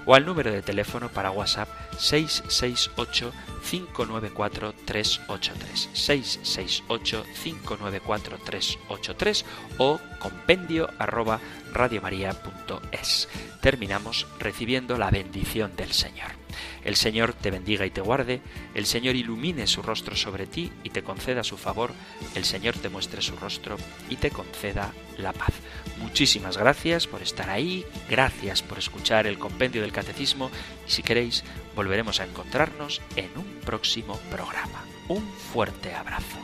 o 0.06 0.14
al 0.14 0.26
número 0.26 0.52
de 0.52 0.62
teléfono 0.62 1.08
para 1.08 1.30
WhatsApp 1.30 1.68
668 1.98 3.32
594 3.58 4.74
383 4.84 5.90
668 5.92 7.24
594 7.42 8.38
383 8.44 9.44
o 9.78 10.00
compendio 10.18 10.88
arroba 10.98 11.40
radiomaria.es. 11.72 13.28
Terminamos 13.60 14.26
recibiendo 14.38 14.98
la 14.98 15.10
bendición 15.10 15.74
del 15.76 15.92
Señor. 15.92 16.38
El 16.84 16.96
Señor 16.96 17.34
te 17.34 17.50
bendiga 17.50 17.86
y 17.86 17.90
te 17.90 18.00
guarde, 18.00 18.40
el 18.74 18.86
Señor 18.86 19.16
ilumine 19.16 19.66
su 19.66 19.82
rostro 19.82 20.16
sobre 20.16 20.46
ti 20.46 20.72
y 20.82 20.90
te 20.90 21.02
conceda 21.02 21.44
su 21.44 21.56
favor, 21.56 21.92
el 22.34 22.44
Señor 22.44 22.76
te 22.78 22.88
muestre 22.88 23.20
su 23.20 23.36
rostro 23.36 23.76
y 24.08 24.16
te 24.16 24.30
conceda 24.30 24.92
la 25.18 25.32
paz. 25.32 25.52
Muchísimas 25.98 26.56
gracias 26.56 27.06
por 27.06 27.22
estar 27.22 27.50
ahí, 27.50 27.84
gracias 28.08 28.62
por 28.62 28.78
escuchar 28.78 29.26
el 29.26 29.38
compendio 29.38 29.82
del 29.82 29.92
catecismo 29.92 30.50
y 30.86 30.90
si 30.90 31.02
queréis 31.02 31.44
volveremos 31.78 32.18
a 32.18 32.24
encontrarnos 32.24 33.00
en 33.14 33.30
un 33.36 33.44
próximo 33.64 34.18
programa. 34.32 34.84
Un 35.06 35.22
fuerte 35.22 35.94
abrazo. 35.94 36.36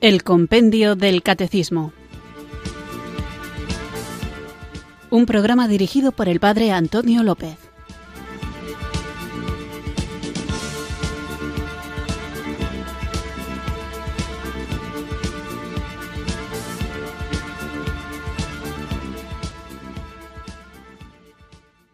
El 0.00 0.22
Compendio 0.22 0.94
del 0.94 1.24
Catecismo. 1.24 1.92
Un 5.10 5.26
programa 5.26 5.66
dirigido 5.66 6.12
por 6.12 6.28
el 6.28 6.38
Padre 6.38 6.70
Antonio 6.70 7.24
López. 7.24 7.69